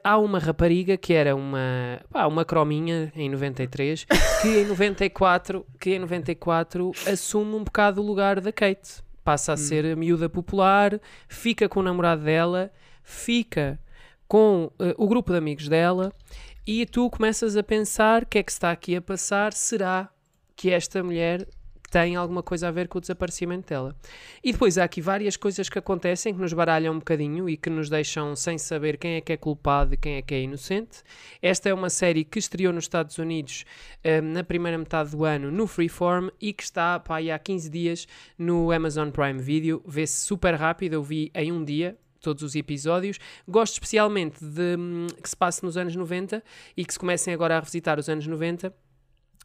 há 0.02 0.18
uma 0.18 0.40
rapariga 0.40 0.96
que 0.96 1.12
era 1.12 1.36
uma, 1.36 2.00
pá, 2.10 2.26
uma 2.26 2.44
crominha 2.44 3.12
em 3.14 3.30
93, 3.30 4.04
que 4.42 4.48
em 4.48 4.64
94, 4.64 5.64
que 5.78 5.90
em 5.94 6.00
94 6.00 6.90
assume 7.06 7.54
um 7.54 7.62
bocado 7.62 8.02
o 8.02 8.04
lugar 8.04 8.40
da 8.40 8.50
Kate 8.50 9.05
passa 9.26 9.50
a 9.50 9.54
hum. 9.54 9.56
ser 9.58 9.84
a 9.84 9.96
miúda 9.96 10.28
popular, 10.28 11.00
fica 11.28 11.68
com 11.68 11.80
o 11.80 11.82
namorado 11.82 12.22
dela, 12.22 12.70
fica 13.02 13.76
com 14.28 14.70
uh, 14.78 14.94
o 14.96 15.08
grupo 15.08 15.32
de 15.32 15.38
amigos 15.38 15.68
dela 15.68 16.12
e 16.64 16.86
tu 16.86 17.10
começas 17.10 17.56
a 17.56 17.62
pensar 17.62 18.22
o 18.22 18.26
que 18.26 18.38
é 18.38 18.42
que 18.44 18.52
está 18.52 18.70
aqui 18.70 18.94
a 18.94 19.02
passar, 19.02 19.52
será 19.52 20.08
que 20.54 20.70
esta 20.70 21.02
mulher 21.02 21.44
tem 21.96 22.14
alguma 22.14 22.42
coisa 22.42 22.68
a 22.68 22.70
ver 22.70 22.88
com 22.88 22.98
o 22.98 23.00
desaparecimento 23.00 23.70
dela. 23.70 23.96
E 24.44 24.52
depois 24.52 24.76
há 24.76 24.84
aqui 24.84 25.00
várias 25.00 25.34
coisas 25.34 25.66
que 25.66 25.78
acontecem 25.78 26.34
que 26.34 26.38
nos 26.38 26.52
baralham 26.52 26.92
um 26.92 26.98
bocadinho 26.98 27.48
e 27.48 27.56
que 27.56 27.70
nos 27.70 27.88
deixam 27.88 28.36
sem 28.36 28.58
saber 28.58 28.98
quem 28.98 29.14
é 29.14 29.22
que 29.22 29.32
é 29.32 29.36
culpado 29.38 29.94
e 29.94 29.96
quem 29.96 30.16
é 30.16 30.20
que 30.20 30.34
é 30.34 30.42
inocente. 30.42 31.02
Esta 31.40 31.70
é 31.70 31.74
uma 31.74 31.88
série 31.88 32.22
que 32.22 32.38
estreou 32.38 32.70
nos 32.70 32.84
Estados 32.84 33.16
Unidos 33.16 33.64
um, 34.04 34.30
na 34.30 34.44
primeira 34.44 34.76
metade 34.76 35.12
do 35.12 35.24
ano 35.24 35.50
no 35.50 35.66
Freeform 35.66 36.28
e 36.38 36.52
que 36.52 36.64
está 36.64 37.00
pá, 37.00 37.16
há 37.34 37.38
15 37.38 37.70
dias 37.70 38.06
no 38.36 38.70
Amazon 38.70 39.08
Prime 39.08 39.40
Video. 39.40 39.82
Vê-se 39.86 40.22
super 40.22 40.54
rápido, 40.54 40.92
eu 40.92 41.02
vi 41.02 41.30
em 41.34 41.50
um 41.50 41.64
dia, 41.64 41.96
todos 42.20 42.42
os 42.42 42.54
episódios. 42.54 43.18
Gosto 43.48 43.72
especialmente 43.72 44.44
de 44.44 44.76
hum, 44.78 45.06
que 45.22 45.30
se 45.30 45.36
passe 45.36 45.64
nos 45.64 45.78
anos 45.78 45.96
90 45.96 46.44
e 46.76 46.84
que 46.84 46.92
se 46.92 46.98
comecem 46.98 47.32
agora 47.32 47.56
a 47.56 47.60
revisitar 47.60 47.98
os 47.98 48.06
anos 48.10 48.26
90 48.26 48.70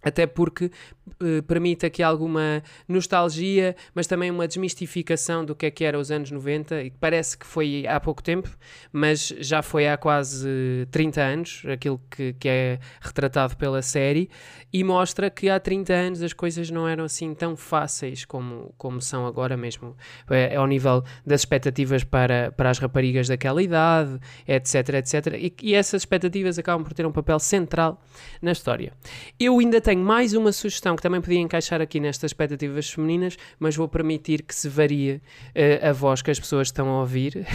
até 0.03 0.25
porque 0.25 0.72
eh, 1.20 1.41
permite 1.41 1.86
aqui 1.86 2.01
alguma 2.01 2.63
nostalgia, 2.88 3.75
mas 3.93 4.08
também 4.08 4.31
uma 4.31 4.48
desmistificação 4.48 5.46
do 5.46 5.55
que 5.55 5.65
é 5.65 5.72
que 5.72 5.84
era 5.84 5.98
os 5.98 6.12
anos 6.12 6.31
90, 6.31 6.84
e 6.84 6.91
parece 6.91 7.38
que 7.38 7.46
foi 7.46 7.86
há 7.88 8.00
pouco 8.00 8.24
tempo, 8.24 8.50
mas 8.91 9.34
já 9.39 9.62
foi 9.62 9.88
há 9.88 9.98
quase 9.98 10.88
30 10.91 11.22
anos, 11.22 11.63
aquilo 11.72 12.01
que, 12.10 12.34
que 12.34 12.48
é 12.48 12.79
retratado 13.01 13.55
pela 13.58 13.81
série, 13.81 14.29
e 14.74 14.84
mostra 14.84 15.29
que 15.29 15.50
há 15.50 15.60
30 15.60 15.93
anos 15.93 16.22
as 16.22 16.34
coisas 16.34 16.70
não 16.70 16.88
eram 16.88 17.03
assim 17.03 17.34
tão 17.34 17.55
fáceis 17.55 18.25
como, 18.25 18.74
como 18.77 19.01
são 19.01 19.25
agora 19.27 19.58
mesmo, 19.58 19.96
é, 20.29 20.55
ao 20.55 20.65
nível 20.65 21.03
das 21.25 21.41
expectativas 21.41 22.03
para, 22.03 22.51
para 22.51 22.70
as 22.70 22.79
raparigas 22.79 23.27
daquela 23.27 23.62
idade, 23.62 24.20
etc, 24.48 24.89
etc, 24.96 25.27
e, 25.38 25.53
e 25.62 25.75
essas 25.75 26.01
expectativas 26.01 26.58
acabam 26.58 26.84
por 26.84 26.93
ter 26.93 27.05
um 27.05 27.12
papel 27.12 27.39
central 27.39 28.01
na 28.41 28.51
história. 28.51 28.93
Eu 29.39 29.60
ainda 29.60 29.81
tenho 29.81 29.91
tenho 29.92 30.06
mais 30.06 30.32
uma 30.32 30.54
sugestão 30.54 30.96
que 30.96 31.02
também 31.02 31.20
podia 31.20 31.40
encaixar 31.40 31.82
aqui 31.82 32.00
nestas 32.00 32.30
expectativas 32.30 32.90
femininas, 32.90 33.36
mas 33.60 33.76
vou 33.76 33.90
permitir 33.90 34.42
que 34.42 34.56
se 34.56 34.70
varie 34.70 35.16
uh, 35.16 35.90
a 35.90 35.92
voz 35.92 36.22
que 36.22 36.32
as 36.32 36.40
pessoas 36.40 36.70
estão 36.70 36.88
a 36.88 37.02
ouvir, 37.02 37.46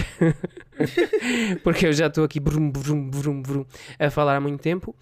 porque 1.65 1.87
eu 1.87 1.95
já 1.95 2.09
estou 2.09 2.25
aqui 2.25 2.39
brum, 2.39 2.71
brum, 2.71 3.09
brum, 3.09 3.41
brum, 3.41 3.65
a 3.99 4.11
falar 4.11 4.37
há 4.37 4.41
muito 4.41 4.61
tempo. 4.61 4.95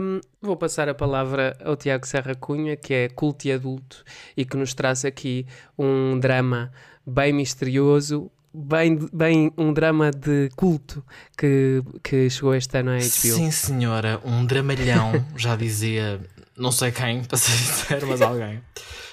Um, 0.00 0.20
vou 0.40 0.56
passar 0.56 0.88
a 0.88 0.94
palavra 0.94 1.54
ao 1.62 1.76
Tiago 1.76 2.06
Serra 2.06 2.34
Cunha, 2.34 2.76
que 2.76 2.94
é 2.94 3.08
culto 3.10 3.46
e 3.46 3.52
adulto 3.52 4.02
e 4.34 4.46
que 4.46 4.56
nos 4.56 4.72
traz 4.72 5.04
aqui 5.04 5.46
um 5.78 6.18
drama 6.18 6.72
bem 7.06 7.34
misterioso, 7.34 8.30
bem, 8.54 8.98
bem 9.12 9.52
um 9.58 9.70
drama 9.70 10.10
de 10.10 10.48
culto 10.56 11.04
que, 11.36 11.82
que 12.02 12.30
chegou 12.30 12.54
este 12.54 12.78
ano 12.78 12.92
à 12.92 12.94
HBO. 12.94 13.02
Sim, 13.02 13.50
senhora, 13.50 14.18
um 14.24 14.46
dramalhão, 14.46 15.12
já 15.36 15.56
dizia 15.56 16.20
não 16.56 16.72
sei 16.72 16.92
quem, 16.92 17.22
para 17.24 17.38
ser 17.38 17.52
sincero, 17.52 18.06
mas 18.06 18.20
alguém. 18.20 18.62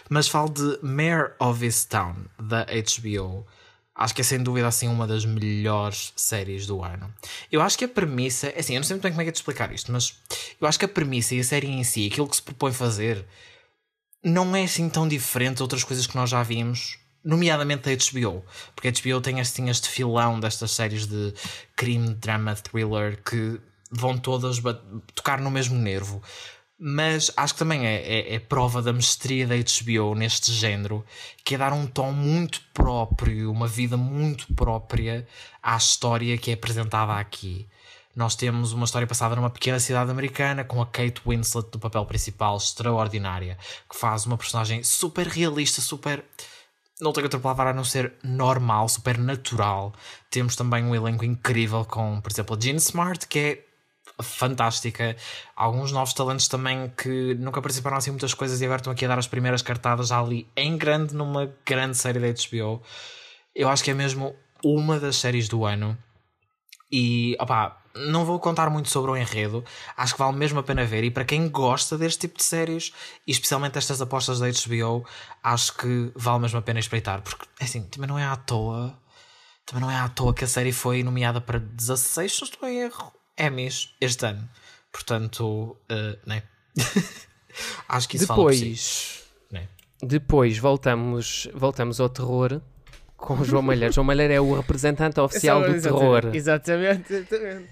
Mas 0.10 0.28
falo 0.28 0.50
de 0.50 0.80
Mayor 0.82 1.34
of 1.40 1.88
Town 1.88 2.16
da 2.40 2.66
HBO. 2.66 3.46
Acho 3.94 4.16
que 4.16 4.22
é 4.22 4.24
sem 4.24 4.42
dúvida 4.42 4.68
assim 4.68 4.88
uma 4.88 5.06
das 5.06 5.26
melhores 5.26 6.12
séries 6.16 6.66
do 6.66 6.84
ano. 6.84 7.14
Eu 7.52 7.62
acho 7.62 7.78
que 7.78 7.86
a 7.86 7.88
premissa, 7.88 8.48
é 8.48 8.60
assim, 8.60 8.74
eu 8.74 8.80
não 8.80 8.84
sei 8.84 8.96
muito 8.96 9.04
bem 9.04 9.12
como 9.12 9.22
é 9.22 9.26
que 9.26 9.30
é 9.30 9.32
de 9.32 9.38
explicar 9.38 9.72
isto, 9.72 9.92
mas 9.92 10.16
eu 10.60 10.68
acho 10.68 10.80
que 10.80 10.86
a 10.86 10.88
premissa 10.88 11.36
e 11.36 11.40
a 11.40 11.44
série 11.44 11.68
em 11.68 11.84
si, 11.84 12.08
aquilo 12.08 12.28
que 12.28 12.36
se 12.36 12.42
propõe 12.42 12.72
fazer, 12.74 13.26
não 14.24 14.56
é 14.56 14.64
assim 14.64 14.90
tão 14.90 15.08
diferente 15.08 15.58
de 15.58 15.62
outras 15.62 15.84
coisas 15.84 16.08
que 16.08 16.16
nós 16.16 16.30
já 16.30 16.42
vimos, 16.42 16.98
nomeadamente 17.24 17.84
da 17.84 17.92
HBO. 17.92 18.44
Porque 18.76 18.88
a 18.88 18.92
HBO 18.92 19.22
tem 19.22 19.40
assim 19.40 19.70
este 19.70 19.90
filão 19.90 20.40
destas 20.40 20.72
séries 20.72 21.06
de 21.06 21.34
crime, 21.76 22.14
drama, 22.16 22.56
thriller 22.56 23.22
que 23.24 23.60
vão 23.92 24.18
todas 24.18 24.58
tocar 25.14 25.40
no 25.40 25.52
mesmo 25.52 25.78
nervo 25.78 26.22
mas 26.84 27.30
acho 27.38 27.54
que 27.54 27.60
também 27.60 27.86
é, 27.86 28.02
é, 28.02 28.34
é, 28.34 28.40
prova 28.40 28.82
da 28.82 28.92
mestria 28.92 29.46
da 29.46 29.54
HBO 29.56 30.16
neste 30.16 30.52
género, 30.52 31.06
que 31.46 31.54
é 31.54 31.58
dar 31.60 31.72
um 31.74 31.86
tom 31.86 32.12
muito 32.12 32.60
próprio, 32.74 33.52
uma 33.52 33.68
vida 33.68 33.96
muito 33.96 34.52
própria 34.56 35.28
à 35.62 35.78
história 35.78 36.36
que 36.40 36.50
é 36.50 36.56
apresentada 36.56 37.14
aqui. 37.14 37.68
Nós 38.16 38.36
temos 38.36 38.74
uma 38.74 38.86
história 38.86 39.06
passada 39.06 39.36
numa 39.36 39.52
pequena 39.52 39.80
cidade 39.80 40.10
americana 40.10 40.64
com 40.64 40.82
a 40.82 40.88
Kate 40.88 41.22
Winslet 41.24 41.70
no 41.72 41.80
papel 41.80 42.04
principal, 42.04 42.58
extraordinária, 42.58 43.60
que 43.88 43.96
faz 43.96 44.26
uma 44.26 44.36
personagem 44.36 44.82
super 44.82 45.28
realista, 45.28 45.82
super. 45.82 46.26
Não 47.00 47.14
tenho 47.14 47.26
outra 47.26 47.40
palavra 47.40 47.70
a 47.70 47.74
não 47.74 47.84
ser 47.84 48.14
normal, 48.24 48.90
super 48.90 49.20
natural. 49.20 49.94
Temos 50.32 50.56
também 50.56 50.84
um 50.84 50.96
elenco 50.96 51.24
incrível 51.24 51.86
com, 51.86 52.20
por 52.20 52.32
exemplo, 52.32 52.56
a 52.56 52.60
Jean 52.60 52.78
Smart, 52.78 53.28
que 53.28 53.40
é 53.40 53.71
fantástica. 54.22 55.16
Alguns 55.56 55.92
novos 55.92 56.14
talentos 56.14 56.48
também 56.48 56.92
que 56.98 57.36
nunca 57.36 57.62
participaram 57.62 57.98
assim 57.98 58.12
muitas 58.12 58.34
coisas 58.34 58.62
e 58.62 58.66
agora 58.66 58.80
estão 58.80 58.94
aqui 58.94 59.06
a 59.06 59.08
dar 59.08 59.20
as 59.20 59.28
primeiras 59.28 59.62
cartadas 59.62 60.12
ali 60.12 60.48
em 60.56 60.78
grande 60.78 61.14
numa 61.14 61.54
grande 61.66 61.98
série 61.98 62.20
da 62.20 62.28
HBO. 62.28 62.82
Eu 63.56 63.70
acho 63.70 63.84
que 63.84 63.92
é 63.92 63.94
mesmo 63.94 64.36
uma 64.64 65.00
das 65.00 65.18
séries 65.18 65.48
do 65.48 65.66
ano. 65.66 65.98
E 66.92 67.36
opá, 67.40 67.82
não 67.96 68.26
vou 68.26 68.40
contar 68.40 68.70
muito 68.70 68.90
sobre 68.90 69.12
o 69.12 69.18
enredo, 69.18 69.64
acho 69.96 70.14
que 70.14 70.20
vale 70.20 70.38
mesmo 70.38 70.60
a 70.60 70.64
pena 70.64 70.86
ver. 70.86 71.04
E 71.04 71.12
para 71.12 71.26
quem 71.26 71.50
gosta 71.50 71.98
deste 71.98 72.22
tipo 72.22 72.38
de 72.38 72.44
séries, 72.44 72.94
e 73.28 73.32
especialmente 73.32 73.78
estas 73.78 74.02
apostas 74.02 74.40
da 74.40 74.48
HBO, 74.48 75.06
acho 75.44 75.76
que 75.78 76.12
vale 76.16 76.40
mesmo 76.40 76.60
a 76.60 76.62
pena 76.62 76.80
espreitar, 76.80 77.22
porque 77.22 77.46
assim, 77.60 77.84
também 77.84 78.08
não 78.08 78.20
é 78.20 78.26
à 78.26 78.36
toa. 78.36 78.98
Também 79.66 79.82
não 79.82 79.92
é 79.92 79.98
à 79.98 80.10
toa 80.10 80.34
que 80.34 80.44
a 80.44 80.48
série 80.48 80.72
foi 80.72 81.04
nomeada 81.04 81.40
para 81.40 81.60
16, 81.60 82.36
se 82.36 82.44
estou 82.44 82.68
em 82.68 82.80
erro, 82.80 83.14
Emmys 83.42 83.96
este 84.00 84.26
ano. 84.26 84.48
Portanto, 84.92 85.78
uh, 85.92 86.18
né? 86.26 86.44
Acho 87.90 88.08
que 88.08 88.18
isso 88.18 88.28
depois, 88.28 89.24
né? 89.52 89.68
depois 90.02 90.58
voltamos, 90.58 91.50
voltamos 91.54 92.00
ao 92.00 92.10
terror 92.10 92.62
com 93.18 93.36
o 93.36 93.46
João 93.46 93.62
Malheiro. 93.62 93.94
João 93.94 94.06
Malheiro 94.06 94.34
é 94.34 94.40
o 94.40 94.56
representante 94.56 95.20
oficial 95.20 95.62
do 95.62 95.82
terror. 95.82 96.32
Exatamente, 96.34 97.14
exatamente. 97.14 97.70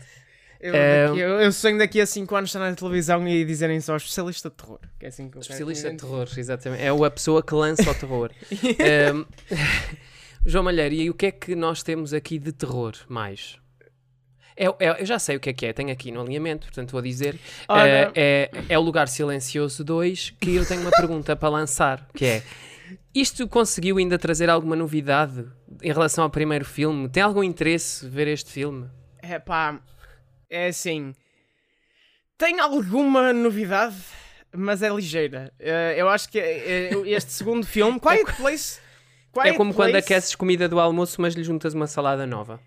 Eu, 0.60 0.74
daqui, 0.74 1.20
eu, 1.20 1.30
eu 1.40 1.52
sonho 1.54 1.78
daqui 1.78 2.02
a 2.02 2.06
5 2.06 2.36
anos 2.36 2.50
estar 2.50 2.60
na 2.60 2.76
televisão 2.76 3.26
e 3.26 3.46
dizerem 3.46 3.80
só 3.80 3.96
especialista 3.96 4.50
de 4.50 4.56
terror. 4.56 4.80
Que 5.00 5.06
é 5.06 5.10
assim 5.10 5.30
que 5.30 5.40
especialista 5.40 5.90
de 5.90 5.98
terror, 5.98 6.28
exatamente. 6.36 6.84
É 6.84 6.90
a 6.90 7.12
pessoa 7.12 7.42
que 7.42 7.54
lança 7.54 7.90
o 7.90 7.96
terror. 7.96 8.32
um, 9.16 9.26
João 10.46 10.64
Malheiro, 10.64 10.96
e 10.96 11.10
o 11.10 11.14
que 11.14 11.28
é 11.28 11.32
que 11.32 11.56
nós 11.56 11.82
temos 11.82 12.14
aqui 12.14 12.38
de 12.38 12.52
terror 12.52 12.94
mais? 13.08 13.58
É, 14.60 14.66
é, 14.66 15.02
eu 15.02 15.06
já 15.06 15.18
sei 15.18 15.38
o 15.38 15.40
que 15.40 15.50
é 15.50 15.54
que 15.54 15.66
é, 15.68 15.72
tenho 15.72 15.90
aqui 15.90 16.12
no 16.12 16.20
alinhamento, 16.20 16.68
portanto 16.68 16.92
vou 16.92 17.02
dizer. 17.02 17.40
é, 17.70 18.12
é, 18.14 18.52
é 18.68 18.78
o 18.78 18.82
Lugar 18.82 19.08
Silencioso 19.08 19.86
2 19.86 20.32
que 20.38 20.54
eu 20.54 20.66
tenho 20.66 20.82
uma 20.82 20.92
pergunta 20.92 21.34
para 21.34 21.48
lançar, 21.48 22.06
que 22.14 22.26
é. 22.26 22.44
Isto 23.16 23.48
conseguiu 23.48 23.98
ainda 23.98 24.20
trazer 24.20 24.50
alguma 24.50 24.76
novidade 24.76 25.46
em 25.82 25.94
relação 25.94 26.26
ao 26.26 26.30
primeiro 26.30 26.66
filme? 26.66 27.08
Tem 27.08 27.24
algum 27.24 27.42
interesse 27.42 28.06
ver 28.06 28.28
este 28.28 28.52
filme? 28.52 28.90
É 29.22 29.40
pá, 29.40 29.80
é 30.50 30.68
assim. 30.68 31.16
Tem 32.38 32.60
alguma 32.60 33.32
novidade, 33.32 33.96
mas 34.54 34.82
é 34.82 34.90
ligeira. 34.90 35.54
Uh, 35.58 35.96
eu 35.96 36.10
acho 36.10 36.28
que 36.30 36.40
uh, 36.40 37.06
este 37.06 37.32
segundo 37.32 37.66
filme, 37.66 37.98
Quiet 38.02 38.34
Place. 38.36 38.80
Quiet 39.32 39.50
é 39.50 39.54
como 39.54 39.74
Place... 39.74 39.92
quando 39.92 39.96
aqueces 39.96 40.36
comida 40.36 40.68
do 40.68 40.80
almoço, 40.80 41.22
mas 41.22 41.34
lhe 41.34 41.44
juntas 41.44 41.74
uma 41.74 41.88
salada 41.88 42.26
nova. 42.28 42.60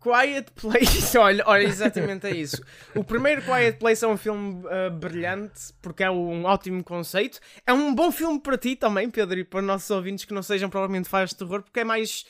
Quiet 0.00 0.50
Place, 0.52 1.16
olha, 1.18 1.42
olha, 1.46 1.64
exatamente 1.64 2.26
é 2.26 2.34
isso. 2.34 2.62
O 2.94 3.02
primeiro 3.02 3.42
Quiet 3.42 3.78
Place 3.78 4.04
é 4.04 4.08
um 4.08 4.16
filme 4.16 4.64
uh, 4.64 4.90
brilhante 4.90 5.72
porque 5.82 6.04
é 6.04 6.10
um 6.10 6.44
ótimo 6.44 6.82
conceito. 6.84 7.40
É 7.66 7.72
um 7.72 7.94
bom 7.94 8.10
filme 8.12 8.40
para 8.40 8.56
ti 8.56 8.76
também, 8.76 9.10
Pedro, 9.10 9.38
e 9.38 9.44
para 9.44 9.60
nossos 9.60 9.90
ouvintes 9.90 10.24
que 10.24 10.32
não 10.32 10.42
sejam 10.42 10.70
provavelmente 10.70 11.08
fãs 11.08 11.30
de 11.30 11.36
terror, 11.36 11.62
porque 11.62 11.80
é 11.80 11.84
mais 11.84 12.24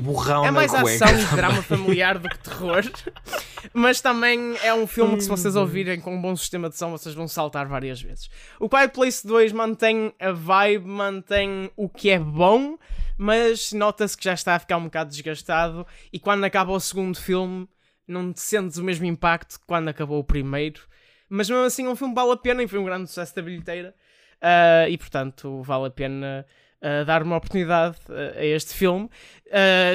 burrão 0.00 0.44
É 0.44 0.50
mais 0.50 0.72
ação 0.72 1.08
e 1.08 1.24
drama 1.36 1.62
familiar 1.62 2.18
do 2.18 2.28
que 2.28 2.38
terror. 2.38 2.84
Mas 3.72 4.00
também 4.00 4.56
é 4.62 4.72
um 4.72 4.86
filme 4.86 5.16
que, 5.16 5.22
se 5.22 5.28
vocês 5.28 5.56
hum. 5.56 5.60
ouvirem 5.60 6.00
com 6.00 6.14
um 6.14 6.20
bom 6.20 6.36
sistema 6.36 6.68
de 6.68 6.76
som, 6.76 6.90
vocês 6.90 7.14
vão 7.14 7.26
saltar 7.26 7.66
várias 7.66 8.00
vezes. 8.00 8.30
O 8.60 8.68
Quiet 8.68 8.92
Place 8.92 9.26
2 9.26 9.52
mantém 9.52 10.12
a 10.20 10.32
vibe, 10.32 10.86
mantém 10.86 11.70
o 11.76 11.88
que 11.88 12.10
é 12.10 12.18
bom, 12.18 12.78
mas 13.18 13.72
nota-se 13.72 14.16
que 14.16 14.24
já 14.24 14.32
está 14.32 14.54
a 14.54 14.58
ficar 14.58 14.76
um 14.76 14.84
bocado 14.84 15.10
desgastado. 15.10 15.86
E 16.12 16.18
quando 16.20 16.44
acaba 16.44 16.72
o 16.72 16.80
segundo 16.80 17.20
filme, 17.20 17.68
não 18.06 18.32
sentes 18.34 18.78
o 18.78 18.84
mesmo 18.84 19.04
impacto 19.04 19.58
que 19.58 19.66
quando 19.66 19.88
acabou 19.88 20.20
o 20.20 20.24
primeiro. 20.24 20.80
Mas 21.28 21.50
mesmo 21.50 21.64
assim, 21.64 21.84
é 21.84 21.88
um 21.88 21.96
filme 21.96 22.14
vale 22.14 22.32
a 22.32 22.36
pena 22.36 22.62
e 22.62 22.68
foi 22.68 22.78
um 22.78 22.84
grande 22.84 23.08
sucesso 23.08 23.34
da 23.34 23.42
bilheteira. 23.42 23.94
Uh, 24.36 24.88
e 24.88 24.96
portanto, 24.96 25.62
vale 25.62 25.88
a 25.88 25.90
pena 25.90 26.46
uh, 26.80 27.04
dar 27.04 27.22
uma 27.22 27.36
oportunidade 27.36 27.98
uh, 28.08 28.38
a 28.38 28.44
este 28.44 28.72
filme. 28.72 29.10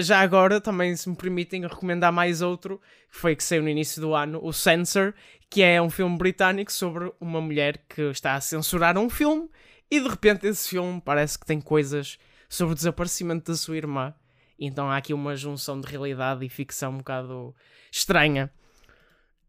Já 0.01 0.19
agora, 0.19 0.59
também, 0.59 0.95
se 0.95 1.09
me 1.09 1.15
permitem, 1.15 1.61
recomendar 1.61 2.11
mais 2.11 2.41
outro, 2.41 2.79
que 3.09 3.17
foi 3.17 3.35
que 3.35 3.43
saiu 3.43 3.63
no 3.63 3.69
início 3.69 4.01
do 4.01 4.13
ano, 4.13 4.39
o 4.43 4.51
Censor, 4.51 5.13
que 5.49 5.61
é 5.61 5.81
um 5.81 5.89
filme 5.89 6.17
britânico 6.17 6.71
sobre 6.71 7.11
uma 7.21 7.39
mulher 7.39 7.77
que 7.87 8.01
está 8.09 8.33
a 8.33 8.41
censurar 8.41 8.97
um 8.97 9.09
filme 9.09 9.49
e 9.93 9.99
de 9.99 10.07
repente 10.09 10.47
esse 10.47 10.67
filme 10.67 10.99
parece 10.99 11.37
que 11.37 11.45
tem 11.45 11.61
coisas 11.61 12.17
sobre 12.53 12.73
o 12.73 12.75
desaparecimento 12.75 13.51
da 13.51 13.57
sua 13.57 13.75
irmã 13.75 14.13
Então 14.59 14.89
há 14.89 14.97
aqui 14.97 15.13
uma 15.13 15.35
junção 15.35 15.81
de 15.81 15.87
realidade 15.87 16.45
e 16.45 16.49
ficção 16.49 16.91
um 16.91 16.97
bocado 16.97 17.55
estranha. 17.91 18.51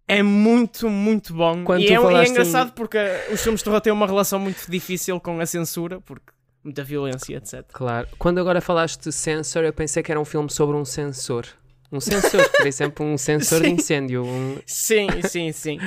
É 0.08 0.22
muito, 0.22 0.88
muito 0.88 1.32
bom. 1.32 1.64
Quando 1.64 1.82
e 1.82 1.88
é, 1.88 1.94
é 1.94 2.28
engraçado 2.28 2.72
porque 2.72 2.98
os 3.32 3.42
filmes 3.42 3.60
de 3.60 3.64
terror 3.64 3.80
têm 3.80 3.92
uma 3.92 4.06
relação 4.06 4.38
muito 4.38 4.70
difícil 4.70 5.18
com 5.20 5.40
a 5.40 5.46
censura, 5.46 6.00
porque 6.00 6.32
muita 6.62 6.82
violência, 6.82 7.36
etc. 7.36 7.64
Claro. 7.72 8.08
Quando 8.18 8.38
agora 8.38 8.60
falaste 8.60 9.02
de 9.02 9.12
sensor, 9.12 9.64
eu 9.64 9.72
pensei 9.72 10.02
que 10.02 10.10
era 10.10 10.20
um 10.20 10.24
filme 10.24 10.50
sobre 10.50 10.76
um 10.76 10.84
sensor. 10.84 11.46
Um 11.92 12.00
sensor, 12.00 12.50
por 12.50 12.66
exemplo, 12.66 13.06
um 13.06 13.16
sensor 13.16 13.62
de 13.62 13.68
incêndio. 13.70 14.24
Um... 14.24 14.58
Sim, 14.66 15.08
sim, 15.28 15.52
sim. 15.52 15.78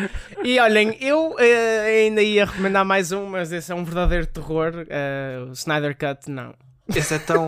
E 0.44 0.60
olhem, 0.60 0.98
eu 1.02 1.36
eh, 1.38 2.06
ainda 2.06 2.22
ia 2.22 2.46
recomendar 2.46 2.86
mais 2.86 3.12
um, 3.12 3.26
mas 3.26 3.52
esse 3.52 3.72
é 3.72 3.76
um 3.76 3.84
verdadeiro 3.84 4.26
terror. 4.28 4.86
eh, 4.88 5.46
o 5.48 5.52
Snyder 5.52 5.96
Cut, 5.98 6.30
não. 6.32 6.56
Esse 6.96 7.16
é 7.16 7.20
tão, 7.20 7.46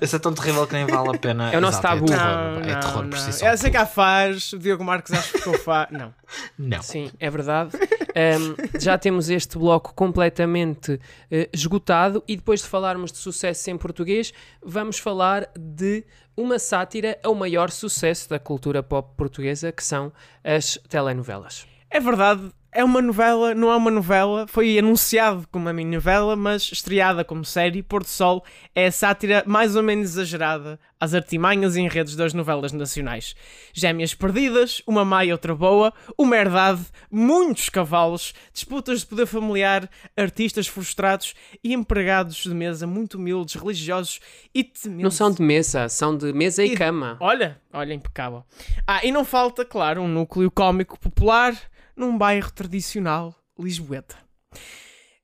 esse 0.00 0.16
é 0.16 0.18
tão 0.18 0.32
terrível 0.34 0.66
que 0.66 0.74
nem 0.74 0.86
vale 0.86 1.16
a 1.16 1.18
pena. 1.18 1.52
É 1.52 1.58
o 1.58 1.60
nosso 1.60 1.78
Exato, 1.78 2.06
tabu. 2.06 2.12
É 2.12 2.16
Não, 2.16 2.18
terror, 2.18 2.68
é 2.68 2.72
não, 2.72 2.80
terror 2.80 3.02
não. 3.02 3.10
por 3.10 3.18
si 3.18 3.32
só. 3.32 3.46
Eu 3.46 3.58
sei 3.58 3.70
que 3.70 3.76
há 3.76 3.86
faz, 3.86 4.52
o 4.52 4.58
Diogo 4.58 4.84
Marques 4.84 5.12
acho 5.12 5.32
que 5.32 5.38
ficou 5.38 5.58
fã. 5.58 5.86
Não. 5.90 6.14
Não. 6.58 6.82
Sim, 6.82 7.10
é 7.18 7.30
verdade. 7.30 7.70
Um, 7.76 8.78
já 8.78 8.96
temos 8.98 9.28
este 9.28 9.58
bloco 9.58 9.92
completamente 9.94 11.00
eh, 11.30 11.48
esgotado 11.52 12.22
e 12.28 12.36
depois 12.36 12.60
de 12.60 12.68
falarmos 12.68 13.10
de 13.10 13.18
sucesso 13.18 13.70
em 13.70 13.76
português, 13.76 14.32
vamos 14.64 14.98
falar 14.98 15.48
de 15.58 16.04
uma 16.36 16.58
sátira 16.58 17.18
ao 17.22 17.34
maior 17.34 17.70
sucesso 17.70 18.28
da 18.28 18.38
cultura 18.38 18.82
pop 18.82 19.14
portuguesa, 19.16 19.72
que 19.72 19.82
são 19.82 20.12
as 20.42 20.78
telenovelas. 20.88 21.66
É 21.90 22.00
verdade, 22.00 22.50
é 22.74 22.82
uma 22.84 23.00
novela, 23.00 23.54
não 23.54 23.70
é 23.70 23.76
uma 23.76 23.90
novela, 23.90 24.46
foi 24.48 24.76
anunciado 24.78 25.46
como 25.50 25.66
uma 25.66 25.72
mini-novela, 25.72 26.34
mas 26.34 26.70
estreada 26.72 27.24
como 27.24 27.44
série, 27.44 27.82
Pôr 27.82 28.02
do 28.02 28.08
Sol 28.08 28.44
é 28.74 28.86
a 28.86 28.92
sátira 28.92 29.44
mais 29.46 29.76
ou 29.76 29.82
menos 29.82 30.10
exagerada 30.10 30.78
às 30.98 31.14
artimanhas 31.14 31.76
e 31.76 31.80
enredos 31.80 32.16
das 32.16 32.34
novelas 32.34 32.72
nacionais. 32.72 33.34
Gêmeas 33.72 34.12
perdidas, 34.14 34.82
uma 34.86 35.04
má 35.04 35.24
e 35.24 35.30
outra 35.32 35.54
boa, 35.54 35.92
uma 36.18 36.36
herdade, 36.36 36.84
muitos 37.10 37.68
cavalos, 37.68 38.34
disputas 38.52 39.00
de 39.00 39.06
poder 39.06 39.26
familiar, 39.26 39.88
artistas 40.16 40.66
frustrados 40.66 41.34
e 41.62 41.72
empregados 41.74 42.36
de 42.38 42.52
mesa 42.54 42.86
muito 42.86 43.18
humildes, 43.18 43.54
religiosos 43.54 44.18
e 44.54 44.64
tementes. 44.64 45.02
Não 45.04 45.10
são 45.10 45.30
de 45.30 45.42
mesa, 45.42 45.88
são 45.88 46.16
de 46.16 46.32
mesa 46.32 46.64
e, 46.64 46.72
E- 46.72 46.76
cama. 46.76 47.16
Olha, 47.20 47.60
olha, 47.72 47.94
impecável. 47.94 48.44
Ah, 48.86 49.04
e 49.04 49.12
não 49.12 49.24
falta, 49.24 49.64
claro, 49.64 50.00
um 50.02 50.08
núcleo 50.08 50.50
cómico 50.50 50.98
popular 50.98 51.54
num 51.96 52.16
bairro 52.16 52.52
tradicional 52.52 53.34
lisboeta. 53.58 54.16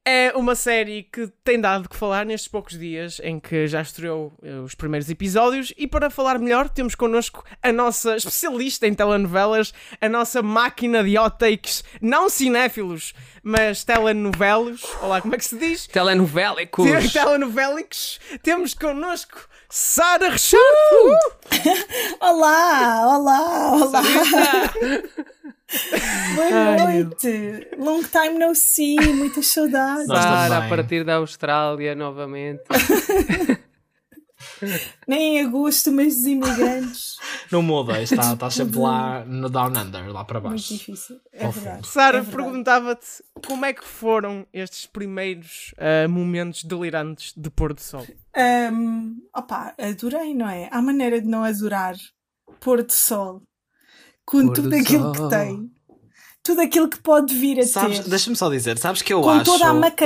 É 0.05 0.33
uma 0.35 0.55
série 0.55 1.03
que 1.03 1.29
tem 1.45 1.61
dado 1.61 1.87
que 1.87 1.95
falar 1.95 2.25
nestes 2.25 2.49
poucos 2.49 2.79
dias 2.79 3.21
em 3.23 3.39
que 3.39 3.67
já 3.67 3.83
estreou 3.83 4.33
eh, 4.43 4.59
os 4.61 4.75
primeiros 4.75 5.11
episódios 5.11 5.75
e 5.77 5.87
para 5.87 6.09
falar 6.09 6.39
melhor 6.39 6.71
temos 6.71 6.95
connosco 6.95 7.45
a 7.63 7.71
nossa 7.71 8.17
especialista 8.17 8.87
em 8.87 8.95
telenovelas, 8.95 9.75
a 10.01 10.09
nossa 10.09 10.43
máquina 10.43 11.05
de 11.05 11.19
hot 11.19 11.39
takes, 11.39 11.85
não 12.01 12.31
cinéfilos, 12.31 13.13
mas 13.43 13.85
telenovelos. 13.85 14.83
Olá, 15.03 15.21
como 15.21 15.35
é 15.35 15.39
que 15.39 15.45
se 15.45 15.59
diz? 15.59 15.87
Telenovélicos! 15.87 16.87
Telenovélicos. 17.13 18.19
Temos 18.43 18.73
connosco 18.73 19.49
Sara 19.71 20.31
Richard. 20.31 20.61
Olá, 22.21 23.07
olá, 23.07 23.73
olá. 23.73 24.03
Boa 26.35 26.77
noite. 26.77 27.69
Long 27.79 28.03
time 28.03 28.37
no 28.41 28.53
see, 28.57 28.99
muitas 29.15 29.47
saudades. 29.47 30.09
Nós 30.09 30.21
Sara, 30.21 30.67
a 30.67 30.69
partir 30.69 31.05
da 31.05 31.15
Austrália, 31.15 31.95
novamente. 31.95 32.65
Nem 35.07 35.39
em 35.39 35.47
agosto, 35.47 35.91
mas 35.93 36.17
dos 36.17 36.27
imigrantes. 36.27 37.17
Não 37.51 37.63
muda, 37.63 38.01
está, 38.03 38.33
está 38.35 38.51
sempre 38.51 38.79
lá 38.79 39.25
no 39.25 39.49
Down 39.49 39.69
Under, 39.77 40.13
lá 40.13 40.25
para 40.25 40.41
Muito 40.41 40.51
baixo. 40.53 40.75
difícil. 40.75 41.21
É 41.33 41.49
verdade. 41.49 41.87
Sara, 41.89 42.19
é 42.19 42.21
verdade. 42.21 42.37
perguntava-te 42.45 43.07
como 43.47 43.65
é 43.65 43.73
que 43.73 43.85
foram 43.85 44.47
estes 44.53 44.87
primeiros 44.87 45.75
ah, 45.79 46.07
momentos 46.09 46.65
delirantes 46.65 47.33
de 47.37 47.51
pôr 47.51 47.73
do 47.75 47.81
sol. 47.81 48.07
Ahm, 48.37 49.17
opa, 49.35 49.75
adorei, 49.79 50.35
não 50.35 50.49
é? 50.49 50.69
Há 50.71 50.81
maneira 50.81 51.21
de 51.21 51.27
não 51.27 51.43
adorar 51.43 51.95
pôr 52.61 52.83
do 52.83 52.93
sol 52.93 53.43
com 54.25 54.47
Pôr 54.47 54.55
tudo 54.55 54.71
do 54.71 54.77
aquilo 54.77 55.15
sol. 55.15 55.29
que 55.29 55.37
tem. 55.37 55.71
Tudo 56.43 56.63
aquilo 56.63 56.89
que 56.89 56.99
pode 56.99 57.35
vir 57.35 57.61
a 57.61 57.67
Sabes, 57.67 57.99
ter. 57.99 58.09
deixa-me 58.09 58.35
só 58.35 58.49
dizer, 58.49 58.79
sabes 58.79 59.03
que 59.03 59.13
eu 59.13 59.21
Com 59.21 59.29
acho, 59.29 59.51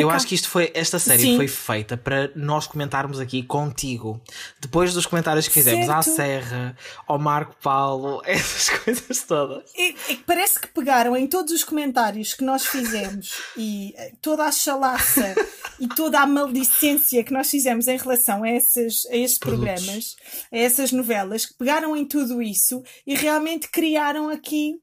eu 0.00 0.10
acho 0.10 0.26
que 0.26 0.34
isto 0.34 0.48
foi, 0.48 0.68
esta 0.74 0.98
série 0.98 1.22
Sim. 1.22 1.36
foi 1.36 1.46
feita 1.46 1.96
para 1.96 2.28
nós 2.34 2.66
comentarmos 2.66 3.20
aqui 3.20 3.44
contigo. 3.44 4.20
Depois 4.60 4.92
dos 4.92 5.06
comentários 5.06 5.46
que 5.46 5.54
fizemos 5.54 5.88
à 5.88 6.02
Certo. 6.02 6.16
Serra, 6.16 6.76
ao 7.06 7.20
Marco 7.20 7.54
Paulo, 7.62 8.20
essas 8.26 8.68
coisas 8.78 9.22
todas. 9.22 9.62
E- 9.76 9.94
e 10.08 10.16
parece 10.26 10.58
que 10.60 10.66
pegaram 10.68 11.16
em 11.16 11.26
todos 11.28 11.52
os 11.52 11.62
comentários 11.62 12.34
que 12.34 12.42
nós 12.44 12.66
fizemos 12.66 13.32
e 13.56 13.94
eh, 13.96 14.12
toda 14.20 14.44
a 14.44 14.50
chalaça 14.50 15.34
e 15.78 15.86
toda 15.86 16.18
a 16.20 16.26
maldicência 16.26 17.22
que 17.22 17.32
nós 17.32 17.48
fizemos 17.48 17.86
em 17.86 17.96
relação 17.96 18.42
a, 18.42 18.48
essas, 18.50 19.06
a 19.10 19.16
estes 19.16 19.38
Produtos. 19.38 19.64
programas, 19.84 20.16
a 20.52 20.56
essas 20.58 20.90
novelas, 20.90 21.46
que 21.46 21.54
pegaram 21.54 21.96
em 21.96 22.04
tudo 22.04 22.42
isso 22.42 22.82
e 23.06 23.14
realmente 23.14 23.68
criaram 23.68 24.28
aqui 24.28 24.74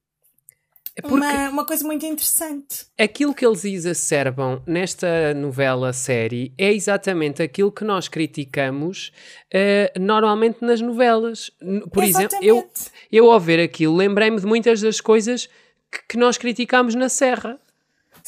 porque 1.00 1.16
uma, 1.16 1.50
uma 1.50 1.66
coisa 1.66 1.86
muito 1.86 2.06
interessante. 2.06 2.86
aquilo 3.00 3.34
que 3.34 3.46
eles 3.46 3.64
exacerbam 3.64 4.62
nesta 4.66 5.34
novela 5.34 5.94
série 5.94 6.54
é 6.58 6.74
exatamente 6.74 7.42
aquilo 7.42 7.72
que 7.72 7.86
nós 7.86 8.10
criticamos 8.10 9.12
eh, 9.54 9.92
normalmente 9.98 10.58
nas 10.62 10.82
novelas. 10.82 11.50
Por 11.92 12.04
exemplo, 12.04 12.38
eu, 12.42 12.70
eu 13.12 13.32
ao 13.32 13.40
ver 13.40 13.60
aquilo 13.62 13.96
lembrei-me 13.96 14.40
de 14.40 14.46
muitas 14.46 14.82
das 14.82 15.00
coisas 15.00 15.48
que, 15.90 16.00
que 16.10 16.18
nós 16.18 16.38
criticámos 16.38 16.94
na 16.94 17.08
Serra. 17.08 17.58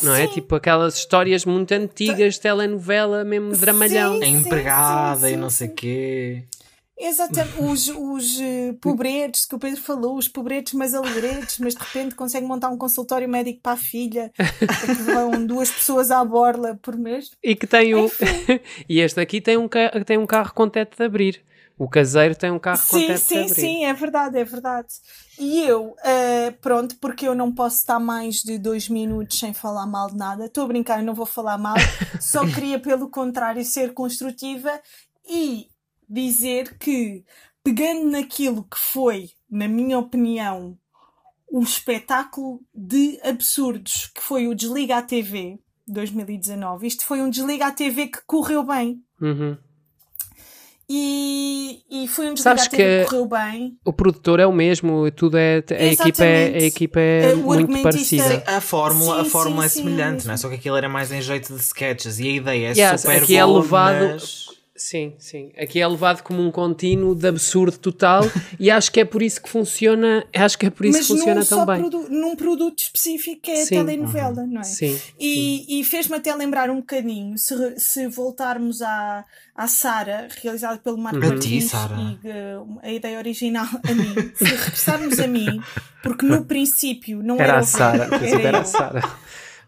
Não 0.02 0.16
é? 0.16 0.26
Sim. 0.26 0.34
Tipo 0.34 0.56
aquelas 0.56 0.96
histórias 0.96 1.46
muito 1.46 1.72
antigas, 1.74 2.38
telenovela, 2.40 3.24
mesmo 3.24 3.56
dramalhão. 3.56 4.18
Sim. 4.18 4.24
A 4.24 4.28
empregada 4.28 5.28
sim, 5.28 5.34
e 5.34 5.38
não 5.38 5.50
sim, 5.50 5.58
sei 5.58 5.68
o 5.68 5.74
quê. 5.74 6.44
Exatamente, 7.04 7.62
os, 7.62 7.88
os 7.90 8.40
eh, 8.40 8.74
pobretos 8.80 9.46
que 9.46 9.54
o 9.54 9.60
Pedro 9.60 9.82
falou, 9.82 10.18
os 10.18 10.30
pobretos 10.30 10.72
mas 10.72 10.94
alegretes, 10.94 11.60
mas 11.60 11.76
de 11.76 11.82
repente 11.84 12.16
consegue 12.16 12.48
montar 12.48 12.70
um 12.70 12.78
consultório 12.78 13.28
médico 13.28 13.60
para 13.62 13.74
a 13.74 13.78
filha, 13.78 14.32
que 14.38 14.94
vão 15.04 15.46
duas 15.46 15.70
pessoas 15.70 16.12
à 16.12 16.24
borla 16.24 16.80
por 16.82 16.96
mês. 16.96 17.32
E 17.44 17.56
que 17.58 17.68
tem 17.68 17.94
o. 17.94 18.10
e 18.88 19.02
este 19.02 19.20
aqui 19.20 19.42
tem 19.42 19.58
um, 19.58 19.68
tem 20.06 20.18
um 20.18 20.26
carro 20.26 20.54
com 20.54 20.70
teto 20.70 20.96
de 20.96 21.04
abrir. 21.04 21.44
O 21.78 21.90
caseiro 21.90 22.36
tem 22.36 22.52
um 22.52 22.60
carro 22.60 22.82
com 22.88 22.98
Sim, 22.98 23.08
teto 23.08 23.20
de 23.20 23.26
sim, 23.26 23.40
abrir. 23.40 23.56
sim, 23.56 23.86
é 23.86 23.94
verdade, 23.94 24.38
é 24.38 24.44
verdade. 24.46 24.88
E 25.38 25.64
eu, 25.64 25.96
eh, 26.06 26.52
pronto, 26.62 26.96
porque 27.02 27.28
eu 27.28 27.36
não 27.36 27.52
posso 27.52 27.78
estar 27.78 28.00
mais 28.00 28.36
de 28.36 28.58
dois 28.58 28.88
minutos 28.88 29.40
sem 29.40 29.54
falar 29.54 29.86
mal 29.86 30.08
de 30.08 30.16
nada. 30.16 30.46
Estou 30.46 30.64
a 30.64 30.68
brincar, 30.68 31.00
eu 31.00 31.06
não 31.06 31.16
vou 31.16 31.26
falar 31.26 31.58
mal. 31.58 31.76
Só 32.22 32.46
queria, 32.48 32.80
pelo 32.80 33.10
contrário, 33.10 33.66
ser 33.66 33.94
construtiva 33.94 34.72
e 35.28 35.68
dizer 36.10 36.78
que, 36.78 37.24
pegando 37.64 38.10
naquilo 38.10 38.64
que 38.64 38.78
foi, 38.78 39.30
na 39.50 39.68
minha 39.68 39.98
opinião, 40.00 40.78
o 41.52 41.62
espetáculo 41.62 42.62
de 42.74 43.20
absurdos 43.24 44.08
que 44.14 44.22
foi 44.22 44.48
o 44.48 44.56
Desliga 44.56 44.98
a 44.98 45.02
TV 45.02 45.60
2019, 45.88 46.88
isto 46.88 47.06
foi 47.06 47.22
um 47.22 47.30
Desliga 47.30 47.68
a 47.68 47.72
TV 47.72 48.08
que 48.08 48.20
correu 48.26 48.64
bem. 48.64 49.02
Uhum. 49.22 49.58
E, 50.90 51.82
e 51.90 52.08
foi 52.08 52.30
um 52.30 52.34
Desliga 52.34 52.58
Sabes 52.58 52.66
a 52.68 52.70
TV 52.70 52.84
que 52.84 53.04
que- 53.04 53.10
correu 53.10 53.26
bem. 53.28 53.78
O 53.86 53.94
produtor 53.94 54.40
é 54.40 54.46
o 54.46 54.52
mesmo, 54.52 55.10
tudo 55.12 55.38
é. 55.38 55.64
A 55.72 55.84
equipa 55.86 56.24
é, 56.26 56.46
a 56.56 56.62
equipa 56.64 57.00
é 57.00 57.32
Eh, 57.32 57.34
o 57.36 57.38
muito 57.44 57.82
parecida. 57.82 58.44
A 58.46 58.60
fórmula, 58.60 59.22
a 59.22 59.24
Sim, 59.24 59.30
fórmula 59.30 59.62
sim, 59.62 59.66
é 59.66 59.70
sim, 59.70 59.84
semelhante, 59.84 60.24
é 60.26 60.28
não 60.28 60.34
é? 60.34 60.38
Só 60.38 60.50
que 60.50 60.56
aquilo 60.56 60.76
era 60.76 60.90
mais 60.90 61.12
em 61.12 61.22
jeito 61.22 61.54
de 61.54 61.60
sketches 61.62 62.20
e 62.20 62.28
a 62.28 62.32
ideia 62.32 62.68
é 62.68 62.92
Yes, 62.92 63.02
super 63.02 63.24
aqui 63.24 63.38
é 63.38 63.46
boa, 63.46 63.62
levado- 63.62 64.10
mas- 64.12 64.50
Sim, 64.76 65.14
sim. 65.20 65.52
Aqui 65.56 65.80
é 65.80 65.88
levado 65.88 66.24
como 66.24 66.42
um 66.42 66.50
contínuo 66.50 67.14
de 67.14 67.28
absurdo 67.28 67.78
total 67.78 68.24
e 68.60 68.72
acho 68.72 68.92
que 68.92 69.00
é 69.00 69.06
por 69.06 69.22
isso 69.22 69.40
que 69.42 69.48
funciona. 69.48 70.26
Acho 70.36 70.58
que 70.58 70.66
é 70.66 70.70
por 70.72 70.84
isso 70.88 70.98
mas 70.98 71.08
que 71.08 71.14
funciona 71.14 71.46
tão 71.46 71.64
bem. 71.66 71.80
produ- 71.80 72.08
num 72.10 72.36
produto 72.36 72.80
específico 72.80 73.42
que 73.44 73.52
é 73.52 73.66
Sim. 73.66 73.78
a 73.78 73.86
telenovela, 73.86 74.48
não 74.48 74.62
é? 74.62 74.64
Sim. 74.64 75.00
E, 75.20 75.80
e 75.80 75.84
fez-me 75.84 76.16
até 76.16 76.34
lembrar 76.34 76.72
um 76.72 76.78
bocadinho, 76.78 77.38
se, 77.38 77.54
se 77.80 78.08
voltarmos 78.08 78.82
à, 78.82 79.24
à 79.56 79.68
Sara, 79.68 80.28
realizada 80.42 80.80
pelo 80.80 80.98
Marco 80.98 81.20
ti, 81.20 81.28
Martins, 81.28 81.66
Sara. 81.66 81.96
e 81.96 82.88
a 82.88 82.92
ideia 82.92 83.18
original 83.20 83.68
a 83.88 83.94
mim, 83.94 84.32
se 84.34 84.44
regressarmos 84.44 85.20
a 85.20 85.28
mim, 85.28 85.62
porque 86.02 86.26
no 86.26 86.46
princípio 86.50 87.22
não 87.22 87.36
era, 87.36 87.44
Era 87.44 87.58
a 87.60 87.64
Sara. 87.64 88.04
Era, 88.16 88.42
era 88.42 88.60
a. 88.62 88.66
Sara. 88.66 89.02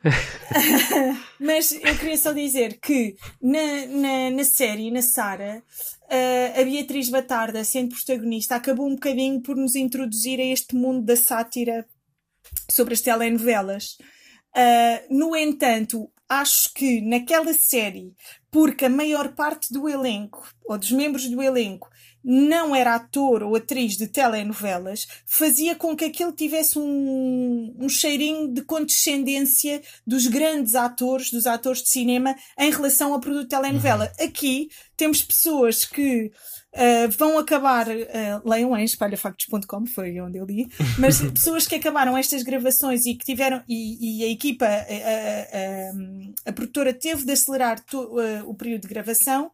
Mas 1.40 1.72
eu 1.72 1.98
queria 1.98 2.18
só 2.18 2.32
dizer 2.32 2.80
que 2.80 3.16
na, 3.42 3.86
na, 3.88 4.32
na 4.32 4.44
série, 4.44 4.92
na 4.92 5.02
Sara, 5.02 5.64
eh, 6.10 6.62
a 6.62 6.64
Beatriz 6.64 7.10
Batarda, 7.10 7.64
sendo 7.64 7.96
protagonista, 7.96 8.56
acabou 8.56 8.88
um 8.88 8.96
bocadinho 8.96 9.42
por 9.42 9.56
nos 9.56 9.76
introduzir 9.76 10.40
a 10.40 10.44
este 10.44 10.76
mundo 10.76 11.04
da 11.04 11.16
sátira 11.16 11.86
sobre 12.70 12.94
as 12.94 13.02
telenovelas. 13.02 13.98
Uh, 14.56 15.14
no 15.14 15.36
entanto, 15.36 16.10
acho 16.30 16.74
que 16.74 17.02
naquela 17.02 17.54
série 17.54 18.14
porque 18.50 18.86
a 18.86 18.90
maior 18.90 19.34
parte 19.34 19.74
do 19.74 19.90
elenco, 19.90 20.48
ou 20.64 20.78
dos 20.78 20.92
membros 20.92 21.28
do 21.28 21.42
elenco, 21.42 21.90
não 22.26 22.76
era 22.76 22.96
ator 22.96 23.44
ou 23.44 23.56
atriz 23.56 23.96
de 23.96 24.08
telenovelas, 24.08 25.08
fazia 25.28 25.76
com 25.76 25.96
que 25.96 26.06
aquele 26.06 26.32
tivesse 26.32 26.80
um, 26.80 27.76
um 27.78 27.88
cheirinho 27.88 28.52
de 28.52 28.64
condescendência 28.64 29.80
dos 30.08 30.26
grandes 30.26 30.74
atores, 30.74 31.30
dos 31.30 31.46
atores 31.46 31.84
de 31.84 31.90
cinema, 31.90 32.36
em 32.58 32.72
relação 32.72 33.14
ao 33.14 33.20
produto 33.20 33.44
de 33.44 33.50
telenovela. 33.50 34.12
Aqui 34.20 34.70
temos 34.98 35.22
pessoas 35.22 35.86
que 35.86 36.32
Uh, 36.76 37.08
vão 37.18 37.40
acabar, 37.40 37.88
uh, 37.88 38.42
leiam 38.44 38.78
em 38.78 38.84
espalhafactos.com, 38.84 39.86
foi 39.86 40.20
onde 40.20 40.38
eu 40.38 40.46
li, 40.46 40.68
mas 41.00 41.22
pessoas 41.32 41.66
que 41.66 41.76
acabaram 41.76 42.18
estas 42.18 42.44
gravações 42.44 43.06
e 43.06 43.16
que 43.16 43.24
tiveram, 43.24 43.64
e, 43.66 44.20
e 44.20 44.26
a 44.26 44.28
equipa, 44.30 44.66
a, 44.66 44.70
a, 44.70 44.82
a, 44.82 46.50
a, 46.50 46.52
produtora 46.52 46.94
teve 46.94 47.24
de 47.24 47.32
acelerar 47.32 47.80
to, 47.80 47.98
uh, 47.98 48.44
o 48.46 48.54
período 48.54 48.82
de 48.82 48.88
gravação 48.90 49.50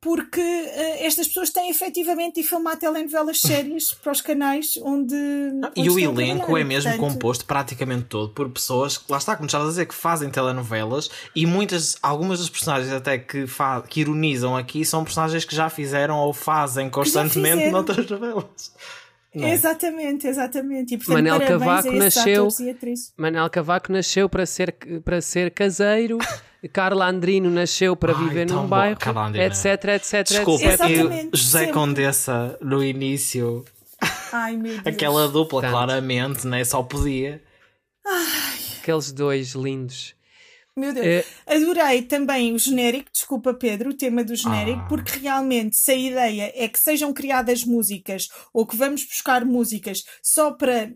porque 0.00 0.40
uh, 0.40 1.04
estas 1.04 1.26
pessoas 1.26 1.50
têm 1.50 1.70
efetivamente 1.70 2.40
de 2.40 2.46
filmar 2.46 2.78
telenovelas 2.78 3.40
sérias 3.40 3.92
para 3.92 4.12
os 4.12 4.20
canais 4.20 4.78
onde. 4.82 5.14
onde 5.76 5.80
e 5.80 5.90
o 5.90 5.98
elenco 5.98 6.56
é 6.56 6.62
mesmo 6.62 6.92
portanto... 6.92 7.12
composto 7.12 7.44
praticamente 7.44 8.04
todo 8.04 8.32
por 8.32 8.48
pessoas 8.50 8.96
que, 8.96 9.10
lá 9.10 9.18
está, 9.18 9.34
como 9.34 9.46
estás 9.46 9.64
a 9.64 9.68
dizer, 9.68 9.86
que 9.86 9.94
fazem 9.94 10.30
telenovelas 10.30 11.10
e 11.34 11.46
muitas, 11.46 11.96
algumas 12.00 12.38
das 12.38 12.48
personagens 12.48 12.92
até 12.92 13.18
que, 13.18 13.44
que 13.88 14.00
ironizam 14.00 14.56
aqui 14.56 14.84
são 14.84 15.02
personagens 15.02 15.44
que 15.44 15.54
já 15.54 15.68
fizeram 15.68 16.16
ou 16.18 16.32
fazem 16.32 16.88
constantemente 16.88 17.70
noutras 17.70 18.08
novelas. 18.08 18.72
É? 19.44 19.50
Exatamente, 19.52 20.26
exatamente. 20.26 20.94
E, 20.94 20.98
portanto, 20.98 21.14
Manel 21.14 21.40
Cavaco 21.40 21.92
nasceu. 21.92 22.48
Manel 23.16 23.50
Cavaco 23.50 23.92
nasceu 23.92 24.28
para 24.28 24.46
ser, 24.46 24.72
para 25.04 25.20
ser 25.20 25.50
caseiro. 25.50 26.18
Carla 26.72 27.06
Andrino 27.06 27.48
nasceu 27.50 27.94
para 27.94 28.16
Ai, 28.16 28.24
viver 28.24 28.46
num 28.48 28.66
bairro, 28.66 28.98
etc, 29.34 29.84
etc, 29.94 30.26
Desculpa, 30.26 30.64
etc. 30.64 31.28
José 31.32 31.58
sempre. 31.60 31.72
Condessa 31.72 32.58
no 32.60 32.82
início. 32.82 33.64
Ai, 34.32 34.56
meu 34.56 34.72
Deus. 34.72 34.86
Aquela 34.86 35.28
dupla, 35.28 35.60
Tanto. 35.60 35.70
claramente, 35.70 36.46
né? 36.46 36.64
só 36.64 36.82
podia. 36.82 37.40
Ai. 38.04 38.58
Aqueles 38.82 39.12
dois 39.12 39.52
lindos. 39.54 40.17
Meu 40.78 40.92
Deus. 40.92 41.06
É... 41.06 41.24
Adorei 41.46 42.02
também 42.02 42.52
o 42.54 42.58
genérico, 42.58 43.10
desculpa 43.12 43.52
Pedro, 43.52 43.90
o 43.90 43.94
tema 43.94 44.22
do 44.22 44.34
genérico, 44.34 44.80
ah. 44.82 44.86
porque 44.88 45.18
realmente 45.18 45.76
se 45.76 45.90
a 45.92 45.96
ideia 45.96 46.52
é 46.54 46.68
que 46.68 46.78
sejam 46.78 47.12
criadas 47.12 47.64
músicas 47.64 48.28
ou 48.52 48.66
que 48.66 48.76
vamos 48.76 49.04
buscar 49.04 49.44
músicas 49.44 50.04
só 50.22 50.52
para 50.52 50.92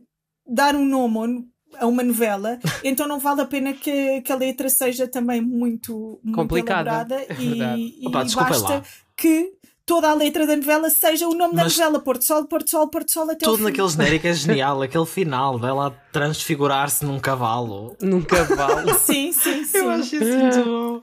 dar 0.46 0.74
um 0.74 0.84
nome 0.84 1.46
a 1.78 1.86
uma 1.86 2.02
novela, 2.02 2.58
então 2.84 3.08
não 3.08 3.18
vale 3.18 3.40
a 3.40 3.46
pena 3.46 3.72
que, 3.72 4.20
que 4.20 4.32
a 4.32 4.36
letra 4.36 4.68
seja 4.68 5.08
também 5.08 5.40
muito, 5.40 6.20
muito 6.22 6.36
complicada 6.36 6.90
elaborada 6.90 7.26
é 7.28 7.76
e, 7.76 8.06
Opa, 8.06 8.24
e 8.24 8.34
basta 8.34 8.74
lá. 8.74 8.82
que 9.16 9.52
toda 9.92 10.08
a 10.08 10.14
letra 10.14 10.46
da 10.46 10.56
novela 10.56 10.88
seja 10.88 11.28
o 11.28 11.34
nome 11.34 11.54
Mas 11.54 11.76
da 11.76 11.84
novela, 11.84 12.02
Porto 12.02 12.24
Sol, 12.24 12.46
Porto 12.46 12.70
Sol, 12.70 12.88
Porto 12.88 13.12
Sol 13.12 13.30
até 13.30 13.44
Tudo 13.44 13.62
naquele 13.62 13.88
genérico 13.90 14.26
é 14.26 14.32
genial, 14.32 14.80
aquele 14.80 15.04
final 15.04 15.58
dela 15.58 15.90
transfigurar-se 16.10 17.04
num 17.04 17.20
cavalo. 17.20 17.94
Num 18.00 18.22
cavalo. 18.22 18.94
sim, 18.94 19.32
sim, 19.36 19.64
sim. 19.64 19.76
Eu 19.76 19.90
acho 19.90 20.16
isso 20.16 20.38
muito 20.38 20.64
bom. 20.64 21.02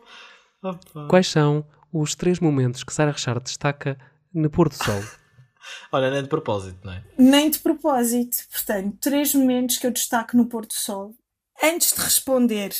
Opa. 0.63 1.08
Quais 1.08 1.28
são 1.28 1.63
os 1.93 2.15
três 2.15 2.39
momentos 2.39 2.84
que 2.84 2.91
Sarah 2.91 3.12
Richard 3.12 3.43
destaca 3.43 3.95
no 4.34 4.49
Porto 4.49 4.73
Sol? 4.73 5.04
Olha, 5.93 6.10
nem 6.10 6.23
de 6.23 6.28
propósito, 6.28 6.80
não 6.84 6.93
é? 6.93 7.04
Nem 7.15 7.47
de 7.52 7.60
propósito. 7.60 8.38
Portanto, 8.52 8.97
três 8.99 9.36
momentos 9.36 9.78
que 9.78 9.86
eu 9.86 9.91
destaco 9.91 10.36
no 10.36 10.47
Porto 10.47 10.73
Sol. 10.73 11.13
Antes 11.62 11.93
de 11.93 12.02
responder 12.02 12.71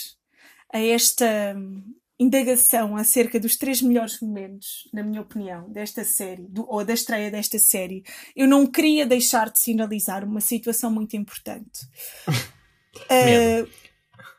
a 0.74 0.80
esta 0.80 1.56
indagação 2.20 2.98
acerca 2.98 3.40
dos 3.40 3.56
três 3.56 3.82
melhores 3.82 4.20
momentos, 4.20 4.90
na 4.94 5.02
minha 5.02 5.22
opinião, 5.22 5.70
desta 5.70 6.04
série, 6.04 6.48
do, 6.50 6.66
ou 6.70 6.84
da 6.84 6.94
estreia 6.94 7.32
desta 7.32 7.58
série, 7.58 8.04
eu 8.36 8.48
não 8.48 8.68
queria 8.68 9.06
deixar 9.06 9.50
de 9.50 9.60
sinalizar 9.60 10.26
uma 10.26 10.42
situação 10.42 10.92
muito 10.92 11.16
importante. 11.16 11.80
uh, 12.28 13.70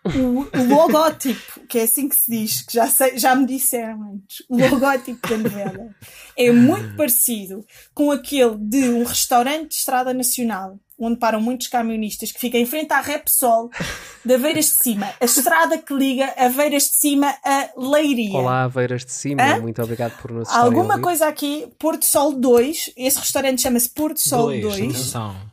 o, 0.05 0.41
o, 0.43 0.69
logótipo, 0.69 1.61
que 1.67 1.79
é 1.79 1.83
assim 1.83 2.09
que 2.09 2.17
se 2.17 2.31
diz, 2.31 2.63
que 2.63 2.75
já, 2.75 2.87
sei, 2.87 3.19
já 3.19 3.35
me 3.35 3.47
disseram 3.47 4.15
antes, 4.15 4.45
o 4.49 4.57
logótipo 4.57 5.29
da 5.29 5.39
novela 5.39 5.95
é 6.37 6.51
muito 6.51 6.97
parecido 6.97 7.65
com 7.95 8.11
aquele 8.11 8.57
de 8.59 8.89
um 8.91 9.05
restaurante 9.05 9.69
de 9.69 9.75
Estrada 9.75 10.15
Nacional 10.15 10.79
onde 11.01 11.19
param 11.19 11.41
muitos 11.41 11.67
camionistas, 11.67 12.31
que 12.31 12.39
fica 12.39 12.59
em 12.59 12.67
frente 12.67 12.93
à 12.93 13.01
Repsol, 13.01 13.71
de 14.23 14.35
Aveiras 14.35 14.67
de 14.67 14.83
Cima, 14.83 15.13
a 15.19 15.25
estrada 15.25 15.79
que 15.79 15.95
liga 15.95 16.33
Aveiras 16.37 16.85
de 16.85 16.97
Cima 16.99 17.35
a 17.43 17.71
Leiria. 17.77 18.39
Olá, 18.39 18.65
Aveiras 18.65 19.05
de 19.05 19.13
Cima, 19.13 19.43
Hã? 19.43 19.61
muito 19.61 19.83
obrigado 19.83 20.21
por 20.21 20.31
nos 20.31 20.49
Alguma 20.51 21.01
coisa 21.01 21.27
aqui, 21.27 21.67
Porto 21.79 22.05
Sol 22.05 22.33
2, 22.33 22.93
esse 22.97 23.19
restaurante 23.19 23.63
chama-se 23.63 23.89
Porto 23.89 24.21
Sol 24.21 24.49
2. 24.49 24.63
2. 24.63 25.13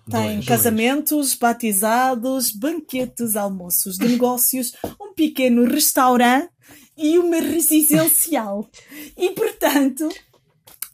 Tem 0.10 0.36
dois, 0.36 0.46
casamentos, 0.46 1.18
dois. 1.18 1.34
batizados, 1.36 2.52
banquetes, 2.52 3.36
almoços 3.38 3.98
de 3.98 4.08
negócios, 4.08 4.74
um 5.02 5.14
pequeno 5.14 5.64
restaurante 5.64 6.50
e 6.98 7.18
uma 7.18 7.38
residencial. 7.38 8.68
e 9.18 9.30
portanto, 9.30 10.10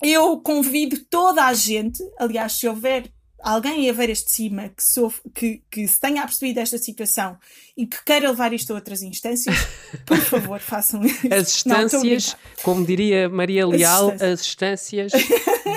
eu 0.01 0.37
convido 0.41 0.97
toda 1.09 1.45
a 1.45 1.53
gente, 1.53 2.03
aliás, 2.19 2.53
se 2.53 2.67
houver 2.67 3.09
alguém 3.43 3.85
em 3.85 3.89
Aveiras 3.89 4.23
de 4.23 4.31
Cima 4.31 4.69
que, 4.69 4.83
sofre, 4.83 5.21
que, 5.33 5.63
que 5.69 5.87
se 5.87 5.99
tenha 5.99 6.23
percebido 6.23 6.55
desta 6.55 6.77
situação 6.77 7.37
e 7.75 7.85
que 7.85 8.03
queira 8.03 8.29
levar 8.29 8.53
isto 8.53 8.71
a 8.71 8.75
outras 8.75 9.01
instâncias, 9.01 9.55
por 10.05 10.17
favor, 10.17 10.59
façam 10.59 11.03
isso. 11.03 11.27
As 11.31 11.49
instâncias, 11.57 12.33
Não, 12.33 12.63
como 12.63 12.85
diria 12.85 13.29
Maria 13.29 13.67
Leal, 13.67 14.11
as 14.11 14.41
instâncias 14.41 15.11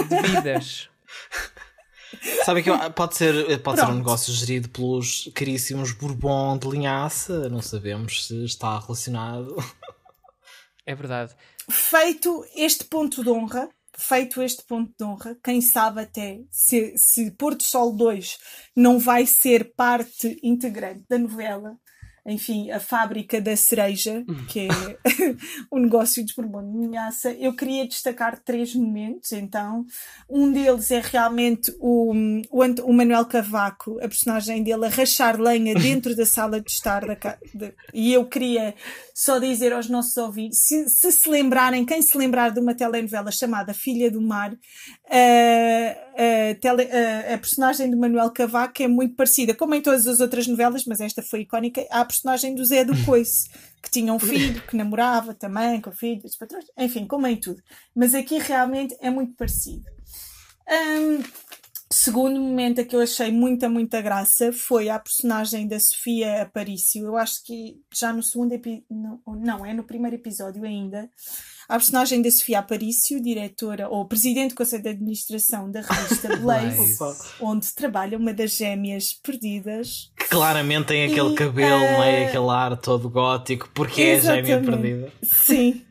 devidas. 0.09 0.89
Sabe 2.45 2.63
que 2.63 2.71
pode 2.95 3.17
ser, 3.17 3.61
pode 3.63 3.81
ser 3.81 3.87
um 3.87 3.97
negócio 3.97 4.33
gerido 4.33 4.69
pelos 4.69 5.31
caríssimos 5.35 5.93
Bourbon 5.93 6.57
de 6.59 6.69
linhaça, 6.69 7.49
não 7.49 7.61
sabemos 7.61 8.27
se 8.27 8.45
está 8.45 8.79
relacionado. 8.79 9.57
É 10.85 10.95
verdade. 10.95 11.35
Feito 11.69 12.45
este 12.55 12.85
ponto 12.85 13.23
de 13.23 13.29
honra, 13.29 13.69
feito 13.97 14.43
este 14.43 14.63
ponto 14.65 14.93
de 14.99 15.05
honra, 15.05 15.37
quem 15.43 15.61
sabe 15.61 16.03
até 16.03 16.41
se, 16.51 16.97
se 16.97 17.31
Porto 17.33 17.63
Sol 17.63 17.95
2 17.95 18.39
não 18.75 18.99
vai 18.99 19.27
ser 19.27 19.75
parte 19.75 20.39
integrante 20.43 21.05
da 21.09 21.19
novela, 21.19 21.79
enfim, 22.27 22.71
a 22.71 22.81
fábrica 22.81 23.41
da 23.41 23.57
cereja, 23.57 24.25
que 24.49 24.61
é 24.61 24.69
o 25.71 25.79
negócio 25.79 26.25
de 26.25 26.35
Bourbon 26.35 26.63
de 26.63 26.77
Minhaça, 26.77 27.31
eu 27.33 27.55
queria 27.55 27.87
destacar 27.87 28.39
três 28.41 28.75
momentos, 28.75 29.33
então. 29.33 29.87
Um 30.29 30.51
deles 30.51 30.91
é 30.91 31.01
realmente 31.01 31.73
o, 31.79 32.13
o, 32.51 32.65
o 32.85 32.93
Manuel 32.93 33.25
Cavaco, 33.27 33.99
a 33.99 34.09
personagem 34.09 34.63
dele, 34.63 34.87
a 34.87 34.89
rachar 34.89 35.41
lenha 35.41 35.75
dentro 35.79 36.17
da 36.17 36.27
sala 36.27 36.61
de 36.61 36.71
estar. 36.71 37.07
Da, 37.07 37.39
de, 37.55 37.73
e 37.95 38.13
eu 38.13 38.27
queria 38.27 38.75
só 39.15 39.39
dizer 39.39 39.73
aos 39.73 39.89
nossos 39.89 40.17
ouvintes, 40.17 40.59
se, 40.59 40.89
se, 40.91 41.13
se 41.13 41.29
lembrarem, 41.29 41.87
quem 41.87 42.03
se 42.03 42.19
lembrar 42.19 42.51
de 42.51 42.61
uma 42.61 42.75
telenovela 42.75 43.31
chamada 43.31 43.73
Filha 43.73 44.11
do 44.11 44.21
Mar, 44.21 44.53
a, 45.09 46.55
tele, 46.61 46.83
a, 46.83 47.35
a 47.35 47.39
personagem 47.39 47.89
de 47.89 47.97
Manuel 47.97 48.31
Cavaco 48.31 48.83
é 48.83 48.89
muito 48.89 49.15
parecida, 49.15 49.55
como 49.55 49.75
em 49.75 49.81
todas 49.81 50.07
as 50.07 50.21
outras 50.21 50.47
novelas, 50.47 50.85
mas 50.85 51.01
esta 51.01 51.23
foi 51.23 51.41
icónica, 51.41 51.87
à 51.91 52.05
personagem 52.17 52.55
do 52.55 52.65
Zé 52.65 52.85
do 52.85 52.93
Coice, 53.05 53.49
que 53.83 53.91
tinha 53.91 54.13
um 54.13 54.19
filho, 54.19 54.61
que 54.67 54.77
namorava 54.77 55.35
também 55.35 55.81
com 55.81 55.93
filhos, 55.93 56.37
patrões, 56.37 56.65
enfim, 56.77 57.07
como 57.07 57.27
em 57.27 57.37
tudo. 57.37 57.63
Mas 57.95 58.15
aqui 58.15 58.39
realmente 58.39 58.97
é 59.01 59.11
muito 59.11 59.35
parecido. 59.35 59.85
Um, 60.69 61.23
segundo 61.91 62.41
momento 62.41 62.85
que 62.85 62.97
eu 62.97 63.01
achei 63.01 63.31
muita, 63.31 63.69
muita 63.69 64.03
graça 64.03 64.53
foi 64.53 64.89
a 64.89 64.99
personagem 64.99 65.69
da 65.69 65.79
Sofia 65.79 66.43
Aparício. 66.43 67.05
Eu 67.05 67.17
acho 67.17 67.45
que 67.45 67.81
já 67.95 68.13
no 68.13 68.23
segundo 68.23 68.53
episódio, 68.53 68.85
não, 68.91 69.21
não, 69.27 69.67
é 69.67 69.73
no 69.73 69.85
primeiro 69.85 70.17
episódio 70.17 70.65
ainda. 70.65 71.09
A 71.69 71.75
personagem 71.75 72.23
da 72.23 72.31
Sofia 72.31 72.61
Aparício, 72.61 73.21
diretora 73.21 73.89
ou 73.89 74.07
presidente 74.07 74.51
do 74.51 74.57
Conselho 74.57 74.83
de 74.85 74.89
Administração 74.91 75.71
da 75.71 75.81
revista 75.81 76.35
Blaze, 76.39 76.97
onde 77.41 77.75
trabalha 77.75 78.17
uma 78.17 78.33
das 78.33 78.53
gêmeas 78.53 79.13
perdidas. 79.13 80.13
Que 80.17 80.29
claramente 80.29 80.87
tem 80.87 81.05
aquele 81.05 81.33
e, 81.33 81.35
cabelo, 81.35 81.85
uh... 81.85 82.01
meio 82.01 82.29
aquele 82.29 82.51
ar 82.51 82.77
todo 82.77 83.11
gótico, 83.11 83.69
porque 83.75 84.01
Exatamente. 84.01 84.51
é 84.51 84.55
a 84.55 84.59
gêmea 84.59 84.71
perdida. 84.71 85.13
Sim, 85.23 85.83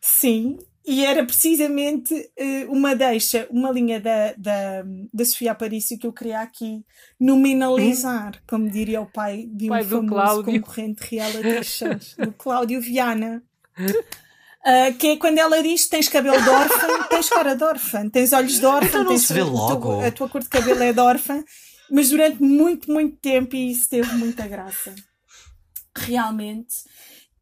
sim. 0.00 0.58
E 0.86 1.02
era 1.04 1.24
precisamente 1.24 2.12
uh, 2.14 2.70
uma 2.70 2.94
deixa, 2.94 3.46
uma 3.50 3.70
linha 3.70 3.98
da, 3.98 4.34
da, 4.36 4.84
da 5.12 5.24
Sofia 5.24 5.52
Aparício 5.52 5.98
que 5.98 6.06
eu 6.06 6.12
queria 6.12 6.40
aqui 6.40 6.84
nominalizar, 7.18 8.42
como 8.46 8.68
diria 8.68 9.00
o 9.00 9.06
pai 9.06 9.48
de 9.50 9.66
um 9.66 9.68
pai 9.68 9.84
famoso 9.84 10.08
Cláudio. 10.08 10.60
concorrente 10.60 11.06
reality 11.10 11.64
shows, 11.64 12.14
do 12.18 12.32
Cláudio 12.32 12.80
Viana. 12.82 13.42
Uh, 14.66 14.94
que 14.96 15.08
é 15.08 15.16
quando 15.18 15.36
ela 15.36 15.62
diz 15.62 15.86
tens 15.88 16.08
cabelo 16.08 16.40
de 16.40 16.48
órfã, 16.48 17.02
tens 17.10 17.28
cara 17.28 17.54
de 17.54 17.62
órfã, 17.62 18.08
tens 18.08 18.32
olhos 18.32 18.58
de 18.58 18.64
órfã, 18.64 19.00
então 19.00 19.06
tens 19.06 19.26
se 19.26 19.34
vê 19.34 19.42
logo. 19.42 20.00
A, 20.00 20.10
tua 20.10 20.26
cor 20.26 20.42
de 20.42 20.48
cabelo 20.48 20.82
é 20.82 20.90
de 20.90 21.00
órfã, 21.00 21.44
mas 21.90 22.08
durante 22.08 22.42
muito, 22.42 22.90
muito 22.90 23.18
tempo 23.18 23.54
e 23.54 23.70
isso 23.70 23.88
teve 23.90 24.10
muita 24.14 24.46
graça. 24.46 24.94
Realmente. 25.94 26.76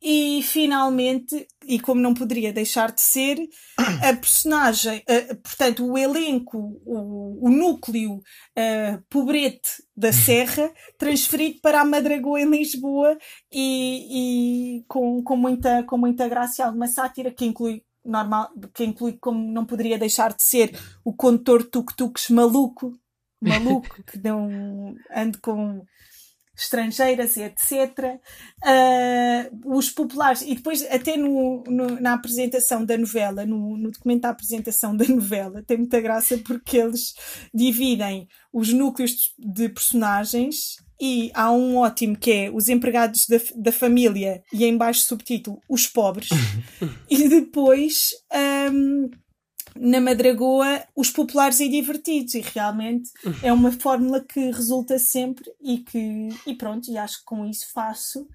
E 0.02 0.42
finalmente, 0.42 1.46
e 1.64 1.78
como 1.78 2.00
não 2.00 2.12
poderia 2.12 2.52
deixar 2.52 2.90
de 2.90 3.00
ser, 3.00 3.38
a 3.78 4.12
personagem, 4.16 4.98
uh, 4.98 5.36
portanto, 5.36 5.86
o 5.86 5.96
elenco, 5.96 6.58
o, 6.84 7.46
o 7.46 7.48
núcleo 7.48 8.14
uh, 8.16 9.02
pobrete 9.08 9.68
da 9.96 10.12
Serra, 10.12 10.72
transferido 10.98 11.60
para 11.62 11.80
a 11.80 11.84
Madragoa 11.84 12.40
em 12.40 12.50
Lisboa 12.50 13.16
e, 13.52 14.78
e 14.80 14.84
com, 14.88 15.22
com, 15.22 15.36
muita, 15.36 15.84
com 15.84 15.96
muita 15.96 16.28
graça 16.28 16.62
e 16.62 16.64
alguma 16.64 16.88
sátira 16.88 17.30
que 17.30 17.44
inclui 17.44 17.84
normal, 18.04 18.50
que 18.74 18.84
inclui 18.84 19.12
como 19.20 19.52
não 19.52 19.64
poderia 19.64 19.98
deixar 19.98 20.32
de 20.34 20.42
ser 20.42 20.76
o 21.04 21.14
condutor 21.14 21.62
tuk-tuks 21.62 22.28
maluco, 22.30 22.92
maluco, 23.40 24.02
que 24.02 24.18
não 24.18 24.96
ande 25.14 25.38
com 25.38 25.84
estrangeiras 26.62 27.37
etc. 27.37 28.20
Uh, 28.62 29.77
os 29.77 29.90
populares, 29.90 30.42
e 30.42 30.55
depois 30.55 30.83
até 30.90 31.16
no, 31.16 31.62
no, 31.66 32.01
na 32.01 32.14
apresentação 32.14 32.85
da 32.85 32.96
novela, 32.96 33.44
no, 33.44 33.77
no 33.77 33.90
documento 33.90 34.22
da 34.22 34.31
apresentação 34.31 34.96
da 34.96 35.07
novela, 35.07 35.62
tem 35.62 35.79
muita 35.79 36.01
graça 36.01 36.38
porque 36.38 36.79
eles 36.79 37.14
dividem 37.53 38.29
os 38.53 38.72
núcleos 38.72 39.35
de 39.38 39.68
personagens 39.68 40.77
e 41.01 41.33
há 41.35 41.51
um 41.51 41.79
ótimo 41.79 42.16
que 42.16 42.31
é 42.31 42.51
os 42.51 42.68
empregados 42.68 43.27
da, 43.27 43.38
da 43.57 43.72
família 43.72 44.40
e 44.53 44.64
em 44.64 44.77
baixo 44.77 45.01
subtítulo 45.01 45.61
os 45.68 45.87
pobres 45.87 46.29
e 47.11 47.29
depois 47.29 48.11
um, 48.72 49.11
na 49.76 50.00
Madragoa 50.00 50.82
os 50.94 51.11
populares 51.11 51.61
e 51.61 51.68
divertidos 51.68 52.35
e 52.35 52.40
realmente 52.40 53.11
é 53.42 53.52
uma 53.52 53.72
fórmula 53.72 54.20
que 54.20 54.50
resulta 54.50 54.98
sempre 54.98 55.44
e 55.61 55.78
que 55.78 56.28
e 56.46 56.54
pronto, 56.54 56.90
e 56.90 56.98
acho 56.98 57.18
que 57.18 57.24
com 57.24 57.46
isso 57.46 57.66
faço 57.72 58.26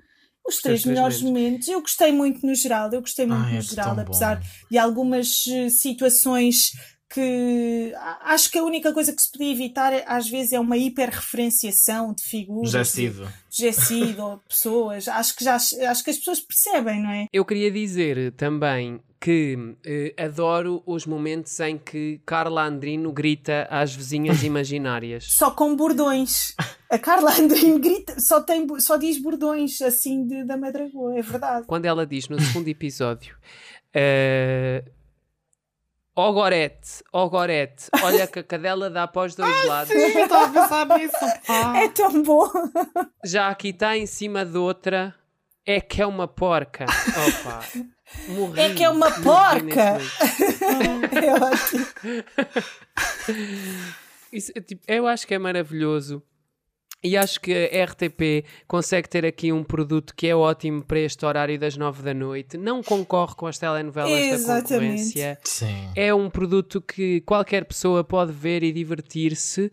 os 0.47 0.61
três 0.61 0.85
melhores 0.85 1.21
momentos. 1.21 1.67
Eu 1.67 1.81
gostei 1.81 2.11
muito 2.11 2.45
no 2.45 2.55
geral, 2.55 2.89
eu 2.91 3.01
gostei 3.01 3.25
muito 3.25 3.45
Ai, 3.45 3.53
no 3.53 3.57
é 3.57 3.61
geral, 3.61 3.99
apesar 3.99 4.37
bom. 4.37 4.45
de 4.71 4.77
algumas 4.77 5.45
eh, 5.47 5.69
situações 5.69 6.71
que 7.09 7.93
acho 8.21 8.51
que 8.51 8.57
a 8.57 8.63
única 8.63 8.93
coisa 8.93 9.13
que 9.13 9.21
se 9.21 9.31
podia 9.31 9.51
evitar 9.51 9.93
é, 9.93 10.03
às 10.07 10.29
vezes 10.29 10.53
é 10.53 10.59
uma 10.59 10.77
hiperreferenciação 10.77 12.13
de 12.13 12.23
figuras 12.23 12.71
Já 12.71 12.83
sido. 12.83 13.27
de 13.49 13.73
sido 13.73 14.21
ou 14.21 14.37
pessoas. 14.39 15.07
Acho 15.07 15.35
que 15.35 15.43
já 15.43 15.55
acho 15.55 16.03
que 16.03 16.09
as 16.09 16.17
pessoas 16.17 16.39
percebem, 16.39 17.01
não 17.01 17.09
é? 17.09 17.27
Eu 17.31 17.45
queria 17.45 17.71
dizer 17.71 18.33
também 18.33 18.99
que 19.19 19.75
eh, 19.85 20.13
adoro 20.17 20.83
os 20.85 21.05
momentos 21.05 21.59
em 21.59 21.77
que 21.77 22.21
Carla 22.25 22.63
Andrino 22.65 23.11
grita 23.11 23.67
às 23.69 23.95
vizinhas 23.95 24.41
imaginárias. 24.43 25.25
Só 25.31 25.51
com 25.51 25.75
bordões. 25.75 26.55
A 26.89 26.97
Carla 26.97 27.31
Andrino 27.31 27.79
grita, 27.79 28.19
só, 28.19 28.41
tem, 28.41 28.67
só 28.79 28.97
diz 28.97 29.21
bordões 29.21 29.81
assim 29.81 30.25
de, 30.25 30.43
da 30.43 30.55
Madragoa, 30.55 31.17
é 31.17 31.21
verdade. 31.21 31.65
Quando 31.67 31.85
ela 31.85 32.05
diz 32.05 32.29
no 32.29 32.39
segundo 32.39 32.67
episódio: 32.67 33.35
eh, 33.93 34.83
Ó 36.19 36.31
Gorete, 36.31 37.03
ó 37.13 37.29
Gorete, 37.29 37.89
olha 38.01 38.25
que 38.25 38.39
a 38.39 38.43
cadela 38.43 38.89
dá 38.89 39.07
para 39.07 39.27
os 39.27 39.35
dois 39.35 39.65
lados. 39.65 39.91
Estava 39.91 40.45
a 40.45 40.49
pensar 40.49 40.97
nisso. 40.97 41.45
pá. 41.45 41.77
É 41.77 41.89
tão 41.89 42.23
bom. 42.23 42.49
Já 43.23 43.49
aqui 43.49 43.69
está 43.69 43.95
em 43.95 44.07
cima 44.07 44.43
de 44.43 44.57
outra, 44.57 45.13
é 45.63 45.79
que 45.79 46.01
é 46.01 46.07
uma 46.07 46.27
porca. 46.27 46.85
Opa, 46.85 47.59
morri, 48.29 48.59
É 48.59 48.73
que 48.73 48.83
é 48.83 48.89
uma 48.89 49.11
porca. 49.11 49.99
É 51.11 51.33
ótimo. 51.33 51.85
Isso, 54.31 54.51
é 54.55 54.61
tipo, 54.61 54.83
eu 54.87 55.07
acho 55.07 55.25
que 55.25 55.33
é 55.33 55.39
maravilhoso. 55.39 56.21
E 57.03 57.15
acho 57.15 57.39
que 57.39 57.53
a 57.53 57.85
RTP 57.85 58.43
consegue 58.67 59.07
ter 59.07 59.23
aqui 59.23 59.53
um 59.53 59.63
produto 59.63 60.15
que 60.15 60.27
é 60.27 60.35
ótimo 60.35 60.83
para 60.83 60.99
este 60.99 61.23
horário 61.25 61.57
das 61.59 61.77
nove 61.77 62.01
da 62.01 62.13
noite. 62.13 62.57
Não 62.57 62.81
concorre 62.81 63.35
com 63.35 63.45
as 63.45 63.59
telenovelas 63.59 64.11
da 64.11 64.19
Exatamente. 64.19 64.67
concorrência. 64.73 65.39
Sim. 65.43 65.89
É 65.95 66.13
um 66.13 66.27
produto 66.27 66.81
que 66.81 67.21
qualquer 67.21 67.65
pessoa 67.65 68.03
pode 68.03 68.31
ver 68.31 68.63
e 68.63 68.71
divertir-se. 68.71 69.71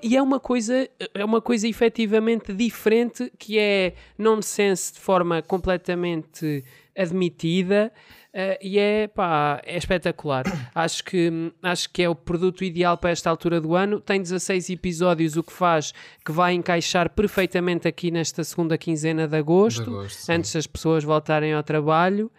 E 0.00 0.16
é 0.16 0.22
uma 0.22 0.38
coisa, 0.38 0.88
é 1.12 1.24
uma 1.24 1.42
coisa 1.42 1.66
efetivamente 1.66 2.52
diferente, 2.52 3.32
que 3.36 3.58
é 3.58 3.94
nonsense 4.16 4.92
de 4.92 5.00
forma 5.00 5.42
completamente 5.42 6.64
admitida. 6.96 7.92
eh, 8.32 8.58
e 8.60 8.78
é, 8.78 9.06
pá, 9.06 9.60
é 9.64 9.76
espetacular. 9.76 10.44
acho, 10.74 11.04
que, 11.04 11.52
acho 11.62 11.90
que 11.90 12.02
é 12.02 12.08
o 12.08 12.14
produto 12.14 12.64
ideal 12.64 12.98
para 12.98 13.10
esta 13.10 13.30
altura 13.30 13.60
do 13.60 13.74
ano. 13.74 14.00
Tem 14.00 14.20
16 14.20 14.70
episódios, 14.70 15.36
o 15.36 15.42
que 15.42 15.52
faz 15.52 15.92
que 16.24 16.32
vai 16.32 16.54
encaixar 16.54 17.10
perfeitamente 17.10 17.86
aqui 17.86 18.10
nesta 18.10 18.42
segunda 18.42 18.76
quinzena 18.76 19.28
de 19.28 19.36
agosto, 19.36 19.84
De 19.84 19.90
agosto, 19.90 20.30
antes 20.30 20.52
das 20.52 20.66
pessoas 20.66 21.04
voltarem 21.04 21.52
ao 21.52 21.62
trabalho. 21.62 22.30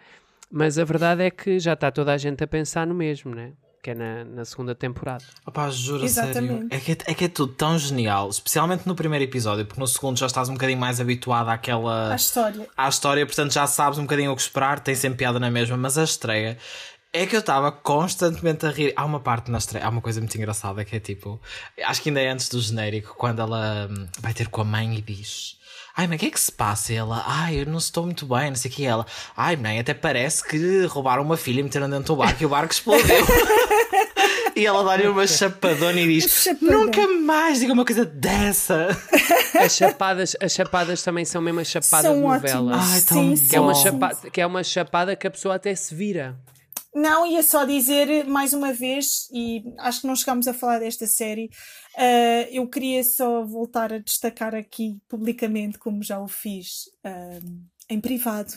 Mas 0.50 0.78
a 0.78 0.84
verdade 0.84 1.22
é 1.22 1.30
que 1.30 1.58
já 1.58 1.72
está 1.72 1.90
toda 1.90 2.12
a 2.12 2.16
gente 2.16 2.42
a 2.44 2.46
pensar 2.46 2.86
no 2.86 2.94
mesmo, 2.94 3.34
né? 3.34 3.52
Que 3.86 3.92
é 3.92 3.94
na, 3.94 4.24
na 4.24 4.44
segunda 4.44 4.74
temporada. 4.74 5.22
Opá, 5.46 5.70
juro, 5.70 6.04
a 6.04 6.08
sério. 6.08 6.30
Exatamente. 6.30 6.74
É 6.74 6.80
que 6.80 6.90
é, 6.90 6.96
é 7.06 7.14
que 7.14 7.24
é 7.26 7.28
tudo 7.28 7.52
tão 7.52 7.78
genial, 7.78 8.28
especialmente 8.28 8.84
no 8.84 8.96
primeiro 8.96 9.24
episódio, 9.24 9.64
porque 9.64 9.78
no 9.78 9.86
segundo 9.86 10.18
já 10.18 10.26
estás 10.26 10.48
um 10.48 10.54
bocadinho 10.54 10.80
mais 10.80 11.00
habituado 11.00 11.50
àquela. 11.50 12.12
A 12.12 12.16
história. 12.16 12.66
à 12.76 12.88
história, 12.88 13.24
portanto 13.24 13.52
já 13.52 13.64
sabes 13.68 13.96
um 14.00 14.02
bocadinho 14.02 14.32
o 14.32 14.34
que 14.34 14.42
esperar, 14.42 14.80
tem 14.80 14.96
sempre 14.96 15.18
piada 15.18 15.38
na 15.38 15.52
mesma, 15.52 15.76
mas 15.76 15.96
a 15.96 16.02
estreia 16.02 16.58
é 17.12 17.26
que 17.26 17.36
eu 17.36 17.38
estava 17.38 17.70
constantemente 17.70 18.66
a 18.66 18.70
rir. 18.70 18.92
Há 18.96 19.04
uma 19.04 19.20
parte 19.20 19.52
na 19.52 19.58
estreia, 19.58 19.86
há 19.86 19.88
uma 19.88 20.00
coisa 20.00 20.20
muito 20.20 20.36
engraçada 20.36 20.84
que 20.84 20.96
é 20.96 20.98
tipo, 20.98 21.40
acho 21.84 22.02
que 22.02 22.08
ainda 22.08 22.20
é 22.20 22.28
antes 22.28 22.48
do 22.48 22.60
genérico, 22.60 23.14
quando 23.16 23.40
ela 23.40 23.88
hum, 23.88 24.08
vai 24.18 24.34
ter 24.34 24.48
com 24.48 24.62
a 24.62 24.64
mãe 24.64 24.96
e 24.96 25.00
diz. 25.00 25.55
Ai, 25.98 26.06
mas 26.06 26.16
o 26.16 26.18
que 26.20 26.26
é 26.26 26.30
que 26.30 26.38
se 26.40 26.52
passa? 26.52 26.92
E 26.92 26.96
ela, 26.96 27.24
ai, 27.26 27.60
eu 27.62 27.66
não 27.66 27.78
estou 27.78 28.04
muito 28.04 28.26
bem, 28.26 28.50
não 28.50 28.54
sei 28.56 28.70
o 28.70 28.74
que. 28.74 28.82
E 28.82 28.86
ela, 28.86 29.06
ai, 29.34 29.56
mãe, 29.56 29.78
até 29.78 29.94
parece 29.94 30.46
que 30.46 30.84
roubaram 30.86 31.22
uma 31.22 31.38
filha 31.38 31.60
e 31.60 31.62
meteram 31.62 31.88
dentro 31.88 32.14
do 32.14 32.16
barco 32.16 32.42
e 32.42 32.46
o 32.46 32.48
barco 32.50 32.72
explodiu. 32.72 33.24
e 34.54 34.66
ela 34.66 34.84
dá-lhe 34.84 35.08
uma 35.08 35.26
chapadona 35.26 35.98
e 35.98 36.06
diz. 36.20 36.48
Nunca 36.60 37.06
mais 37.08 37.60
diga 37.60 37.72
uma 37.72 37.84
coisa 37.84 38.04
dessa. 38.04 38.88
As 39.58 39.74
chapadas, 39.74 40.36
as 40.40 40.52
chapadas 40.52 41.02
também 41.02 41.24
são 41.24 41.40
mesmo 41.40 41.60
a 41.60 41.64
chapada 41.64 42.08
São 42.08 42.14
de 42.16 42.20
novela. 42.20 42.72
ótimas. 42.76 42.92
Ai, 42.92 43.00
tão 43.00 43.36
sim, 43.36 43.46
Que 43.48 43.56
é, 43.56 43.60
uma 43.60 43.74
chapada, 43.74 44.30
que 44.30 44.40
é 44.42 44.46
uma 44.46 44.62
chapada 44.64 45.16
que 45.16 45.26
a 45.26 45.30
pessoa 45.30 45.54
até 45.54 45.74
se 45.74 45.94
vira. 45.94 46.36
Não, 46.96 47.26
ia 47.26 47.42
só 47.42 47.66
dizer 47.66 48.24
mais 48.24 48.54
uma 48.54 48.72
vez, 48.72 49.28
e 49.30 49.62
acho 49.80 50.00
que 50.00 50.06
não 50.06 50.16
chegámos 50.16 50.48
a 50.48 50.54
falar 50.54 50.78
desta 50.78 51.06
série, 51.06 51.50
ah, 51.94 52.48
eu 52.50 52.66
queria 52.70 53.04
só 53.04 53.44
voltar 53.44 53.92
a 53.92 53.98
destacar 53.98 54.54
aqui 54.54 54.98
publicamente, 55.06 55.78
como 55.78 56.02
já 56.02 56.18
o 56.18 56.26
fiz 56.26 56.90
ah, 57.04 57.38
em 57.90 58.00
privado, 58.00 58.54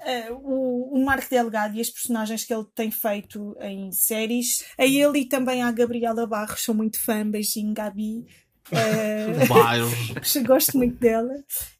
ah, 0.00 0.32
o, 0.42 0.98
o 0.98 1.04
Marco 1.04 1.30
Delgado 1.30 1.76
e 1.76 1.80
as 1.80 1.88
personagens 1.88 2.42
que 2.42 2.52
ele 2.52 2.66
tem 2.74 2.90
feito 2.90 3.56
em 3.60 3.92
séries. 3.92 4.64
A 4.76 4.84
ele 4.84 5.20
e 5.20 5.28
também 5.28 5.62
à 5.62 5.70
Gabriela 5.70 6.26
Barros, 6.26 6.64
sou 6.64 6.74
muito 6.74 7.00
fã, 7.00 7.24
beijinho, 7.24 7.72
Gabi. 7.72 8.26
Bairros. 9.48 10.36
Gosto 10.44 10.76
muito 10.76 10.98
dela 10.98 11.32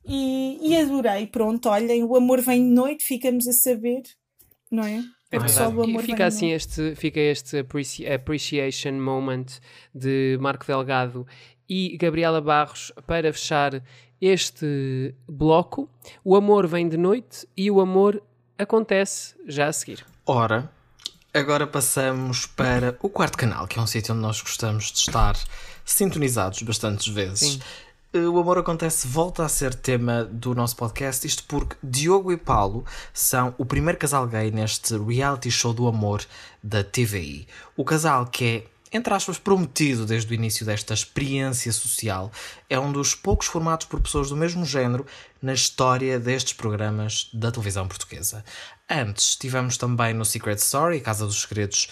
e, 0.07 0.61
e 0.63 0.77
adorei. 0.77 1.27
Pronto, 1.27 1.69
olhem, 1.69 2.05
o 2.05 2.15
amor 2.15 2.41
vem 2.41 2.63
de 2.63 2.73
noite, 2.73 3.05
ficamos 3.05 3.49
a 3.49 3.53
saber, 3.53 4.03
não 4.71 4.85
é? 4.85 5.03
É 5.33 5.39
verdade. 5.39 5.63
amor 5.73 5.89
E 5.89 5.93
vem 5.93 6.01
fica 6.03 6.17
de 6.17 6.23
assim 6.25 6.49
noite. 6.51 6.57
este, 6.57 6.95
fica 6.95 7.19
este 7.21 7.59
appreci- 7.59 8.07
appreciation 8.07 8.93
moment 8.93 9.47
de 9.95 10.37
Marco 10.41 10.67
Delgado 10.67 11.27
e 11.69 11.97
Gabriela 11.97 12.41
Barros 12.41 12.93
para 13.07 13.33
fechar 13.33 13.83
este 14.21 15.15
bloco. 15.29 15.89
O 16.23 16.37
amor 16.37 16.67
vem 16.67 16.89
de 16.89 16.97
noite 16.97 17.47
e 17.57 17.71
o 17.71 17.81
amor 17.81 18.23
acontece 18.59 19.35
já 19.49 19.67
a 19.69 19.73
seguir. 19.73 20.05
Ora, 20.27 20.71
agora 21.35 21.67
passamos 21.67 22.47
para 22.47 22.97
o 23.03 23.09
quarto 23.09 23.37
canal, 23.39 23.67
que 23.67 23.79
é 23.79 23.83
um 23.83 23.87
sítio 23.87 24.15
onde 24.15 24.23
nós 24.23 24.41
gostamos 24.41 24.93
de 24.93 24.99
estar 24.99 25.35
sintonizados 25.85 26.63
bastantes 26.63 27.09
vezes. 27.09 27.55
Sim. 27.55 27.61
O 28.15 28.39
amor 28.39 28.59
acontece 28.59 29.09
volta 29.09 29.43
a 29.43 29.49
ser 29.49 29.75
tema 29.75 30.25
do 30.25 30.55
nosso 30.55 30.77
podcast, 30.77 31.27
isto 31.27 31.45
porque 31.45 31.77
Diogo 31.83 32.31
e 32.31 32.37
Paulo 32.37 32.85
são 33.11 33.55
o 33.57 33.65
primeiro 33.65 33.99
casal 33.99 34.27
gay 34.27 34.51
neste 34.51 34.99
reality 34.99 35.51
show 35.51 35.73
do 35.73 35.89
amor 35.89 36.23
da 36.63 36.85
TVI. 36.85 37.49
O 37.75 37.87
casal 37.87 38.27
que 38.27 38.45
é 38.45 38.73
entre 38.95 39.15
aspas, 39.15 39.39
prometido 39.39 40.05
desde 40.05 40.31
o 40.31 40.35
início 40.35 40.67
desta 40.67 40.93
experiência 40.93 41.73
social, 41.73 42.31
é 42.69 42.79
um 42.79 42.93
dos 42.93 43.15
poucos 43.15 43.47
formados 43.47 43.87
por 43.87 43.99
pessoas 43.99 44.29
do 44.29 44.37
mesmo 44.37 44.67
género 44.67 45.07
na 45.41 45.55
história 45.55 46.21
destes 46.21 46.53
programas 46.53 47.31
da 47.33 47.51
televisão 47.51 47.89
portuguesa. 47.89 48.45
Antes, 48.91 49.35
tivemos 49.37 49.79
também 49.79 50.13
no 50.13 50.27
Secret 50.27 50.57
Story, 50.57 51.01
Casa 51.01 51.25
dos 51.25 51.41
Segredos, 51.41 51.89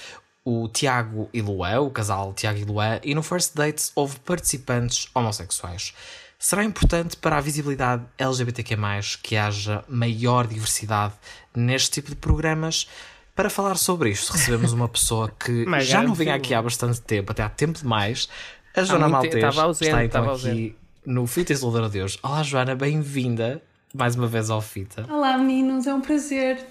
o 0.51 0.69
Tiago 0.69 1.31
e 1.33 1.41
Lué, 1.41 1.79
o 1.79 1.91
casal 1.91 2.33
Tiago 2.35 2.59
e 2.59 2.65
Lué, 2.65 3.01
e 3.05 3.15
no 3.15 3.23
First 3.23 3.55
Dates 3.55 3.93
houve 3.95 4.19
participantes 4.21 5.09
homossexuais. 5.15 5.95
Será 6.37 6.65
importante 6.65 7.17
para 7.17 7.37
a 7.37 7.41
visibilidade 7.41 8.03
LGBTQ+, 8.19 8.77
que 9.23 9.37
haja 9.37 9.85
maior 9.89 10.49
diversidade 10.49 11.15
neste 11.55 11.91
tipo 11.93 12.11
de 12.11 12.17
programas? 12.17 12.89
Para 13.37 13.49
falar 13.49 13.77
sobre 13.77 14.11
isto, 14.11 14.33
recebemos 14.33 14.73
uma 14.73 14.89
pessoa 14.89 15.31
que 15.31 15.65
já 15.85 16.03
não 16.03 16.15
vinha 16.15 16.35
aqui 16.35 16.53
há 16.53 16.61
bastante 16.61 17.01
tempo, 17.01 17.31
até 17.31 17.43
há 17.43 17.49
tempo 17.49 17.79
demais. 17.79 18.29
A 18.75 18.83
Joana 18.83 19.09
Maltês 19.09 19.35
estava 19.35 19.63
ausente, 19.63 19.91
está 19.91 20.05
então 20.05 20.33
aqui 20.33 20.77
no 21.07 21.27
Fita 21.27 21.53
Isoladora 21.53 21.89
de 21.89 22.03
hoje. 22.03 22.19
Olá 22.23 22.43
Joana, 22.43 22.75
bem-vinda. 22.75 23.63
mais 23.95 24.17
uma 24.17 24.27
vez 24.27 24.51
ao 24.51 24.61
Fita. 24.61 25.07
Olá 25.09 25.39
meninos, 25.39 25.87
é 25.87 25.95
um 25.95 26.01
prazer. 26.01 26.67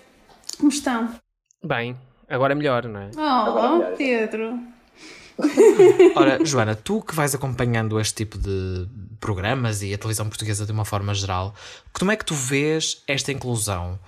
Como 0.58 0.70
estão? 0.70 1.14
Bem, 1.64 1.96
agora 2.30 2.54
é 2.54 2.56
melhor, 2.56 2.86
não 2.86 3.00
é? 3.00 3.10
Oh, 3.18 3.96
Pedro. 3.98 4.60
Ora, 6.16 6.44
Joana, 6.46 6.76
tu 6.76 7.02
que 7.02 7.16
vais 7.16 7.34
acompanhando 7.34 8.00
este 8.00 8.16
tipo 8.16 8.38
de 8.38 8.88
programas 9.20 9.82
e 9.82 9.94
a 9.94 9.98
televisão 9.98 10.28
portuguesa 10.28 10.66
de 10.66 10.72
uma 10.72 10.86
forma 10.86 11.14
geral, 11.14 11.54
como 11.94 12.12
é 12.12 12.16
que 12.16 12.26
tu 12.26 12.36
vês 12.36 13.04
esta 13.08 13.32
inclusão? 13.32 14.00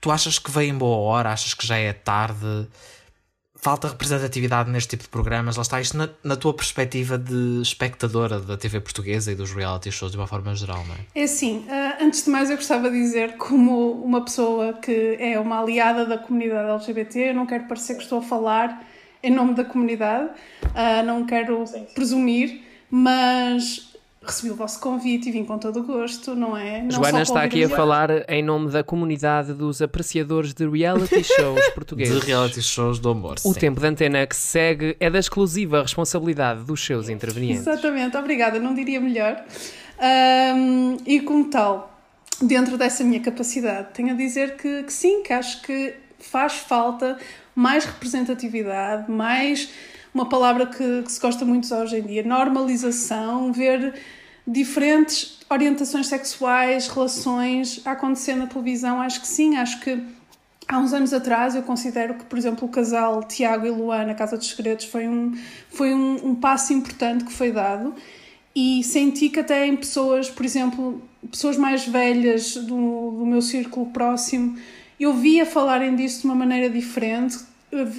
Tu 0.00 0.10
achas 0.10 0.38
que 0.38 0.50
veio 0.50 0.70
em 0.70 0.78
boa 0.78 0.96
hora? 0.98 1.32
Achas 1.32 1.54
que 1.54 1.66
já 1.66 1.76
é 1.76 1.92
tarde? 1.92 2.68
Falta 3.56 3.88
representatividade 3.88 4.70
neste 4.70 4.90
tipo 4.90 5.04
de 5.04 5.08
programas? 5.08 5.56
Lá 5.56 5.62
está 5.62 5.80
isto 5.80 5.96
na, 5.96 6.08
na 6.22 6.36
tua 6.36 6.54
perspectiva 6.54 7.16
de 7.16 7.60
espectadora 7.62 8.38
da 8.38 8.56
TV 8.56 8.80
portuguesa 8.80 9.32
e 9.32 9.34
dos 9.34 9.52
reality 9.52 9.90
shows 9.90 10.12
de 10.12 10.18
uma 10.18 10.26
forma 10.26 10.54
geral, 10.54 10.84
não 10.86 10.94
é? 10.94 10.98
É 11.14 11.24
assim, 11.24 11.58
uh, 11.60 12.04
antes 12.04 12.24
de 12.24 12.30
mais 12.30 12.50
eu 12.50 12.56
gostava 12.56 12.90
de 12.90 12.96
dizer, 12.96 13.36
como 13.36 13.92
uma 13.92 14.22
pessoa 14.22 14.74
que 14.74 15.16
é 15.18 15.40
uma 15.40 15.60
aliada 15.60 16.04
da 16.04 16.18
comunidade 16.18 16.68
LGBT, 16.70 17.30
eu 17.30 17.34
não 17.34 17.46
quero 17.46 17.64
parecer 17.64 17.96
que 17.96 18.02
estou 18.02 18.18
a 18.18 18.22
falar 18.22 18.86
em 19.22 19.30
nome 19.30 19.54
da 19.54 19.64
comunidade, 19.64 20.30
uh, 20.64 21.04
não 21.04 21.24
quero 21.24 21.66
sim, 21.66 21.78
sim. 21.78 21.86
presumir, 21.94 22.62
mas 22.90 23.95
recebi 24.26 24.50
o 24.50 24.56
vosso 24.56 24.80
convite 24.80 25.28
e 25.28 25.32
vim 25.32 25.44
com 25.44 25.58
todo 25.58 25.80
o 25.80 25.82
gosto, 25.82 26.34
não 26.34 26.56
é? 26.56 26.82
Não 26.82 26.90
Joana 26.90 27.22
está 27.22 27.42
aqui 27.42 27.64
a 27.64 27.68
falar 27.68 28.10
em 28.28 28.42
nome 28.42 28.70
da 28.70 28.82
comunidade 28.82 29.52
dos 29.52 29.80
apreciadores 29.80 30.52
de 30.52 30.68
reality 30.68 31.22
shows 31.24 31.60
portugueses. 31.74 32.20
De 32.20 32.26
reality 32.26 32.62
shows 32.62 32.98
do 32.98 33.10
amor. 33.10 33.36
O 33.44 33.52
sim. 33.52 33.60
tempo 33.60 33.80
de 33.80 33.86
antena 33.86 34.26
que 34.26 34.36
segue 34.36 34.96
é 35.00 35.08
da 35.08 35.18
exclusiva 35.18 35.82
responsabilidade 35.82 36.64
dos 36.64 36.84
seus 36.84 37.08
intervenientes. 37.08 37.66
Exatamente, 37.66 38.16
obrigada, 38.16 38.58
não 38.58 38.74
diria 38.74 39.00
melhor. 39.00 39.42
Um, 39.98 40.98
e 41.06 41.20
como 41.20 41.48
tal, 41.48 41.98
dentro 42.42 42.76
dessa 42.76 43.02
minha 43.02 43.20
capacidade, 43.20 43.88
tenho 43.94 44.12
a 44.12 44.16
dizer 44.16 44.56
que, 44.56 44.82
que 44.82 44.92
sim, 44.92 45.22
que 45.22 45.32
acho 45.32 45.62
que 45.62 45.94
faz 46.18 46.54
falta 46.54 47.18
mais 47.54 47.84
representatividade, 47.84 49.10
mais 49.10 49.70
uma 50.16 50.26
palavra 50.26 50.66
que, 50.66 51.02
que 51.02 51.12
se 51.12 51.20
gosta 51.20 51.44
muito 51.44 51.72
hoje 51.74 51.98
em 51.98 52.02
dia, 52.02 52.22
normalização, 52.22 53.52
ver 53.52 53.94
diferentes 54.46 55.38
orientações 55.50 56.06
sexuais, 56.06 56.88
relações 56.88 57.82
a 57.84 57.92
acontecer 57.92 58.34
na 58.34 58.46
televisão. 58.46 58.98
Acho 59.00 59.20
que 59.20 59.28
sim, 59.28 59.56
acho 59.56 59.78
que 59.80 60.02
há 60.66 60.78
uns 60.78 60.94
anos 60.94 61.12
atrás 61.12 61.54
eu 61.54 61.62
considero 61.62 62.14
que, 62.14 62.24
por 62.24 62.38
exemplo, 62.38 62.66
o 62.66 62.70
casal 62.70 63.22
Tiago 63.24 63.66
e 63.66 63.70
Luana, 63.70 64.14
Casa 64.14 64.38
dos 64.38 64.48
Segredos, 64.48 64.86
foi 64.86 65.06
um, 65.06 65.36
foi 65.68 65.92
um, 65.92 66.30
um 66.30 66.34
passo 66.34 66.72
importante 66.72 67.24
que 67.24 67.32
foi 67.32 67.52
dado 67.52 67.94
e 68.54 68.82
senti 68.84 69.28
que 69.28 69.40
até 69.40 69.66
em 69.66 69.76
pessoas, 69.76 70.30
por 70.30 70.46
exemplo, 70.46 71.02
pessoas 71.30 71.58
mais 71.58 71.86
velhas 71.86 72.56
do, 72.56 73.10
do 73.18 73.26
meu 73.26 73.42
círculo 73.42 73.84
próximo, 73.90 74.56
eu 74.98 75.12
via 75.12 75.44
falarem 75.44 75.94
disso 75.94 76.22
de 76.22 76.24
uma 76.24 76.34
maneira 76.34 76.70
diferente. 76.70 77.36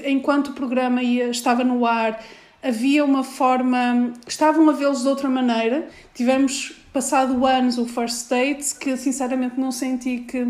Enquanto 0.05 0.49
o 0.49 0.53
programa 0.53 1.01
ia, 1.01 1.29
estava 1.29 1.63
no 1.63 1.85
ar, 1.85 2.23
havia 2.61 3.03
uma 3.03 3.23
forma. 3.23 4.13
estavam 4.27 4.69
a 4.69 4.73
vê-los 4.73 5.01
de 5.01 5.07
outra 5.07 5.29
maneira. 5.29 5.87
Tivemos 6.13 6.73
passado 6.91 7.45
anos 7.45 7.77
o 7.77 7.85
First 7.85 8.29
Date, 8.29 8.75
que 8.75 8.97
sinceramente 8.97 9.59
não 9.59 9.71
senti 9.71 10.19
que, 10.19 10.45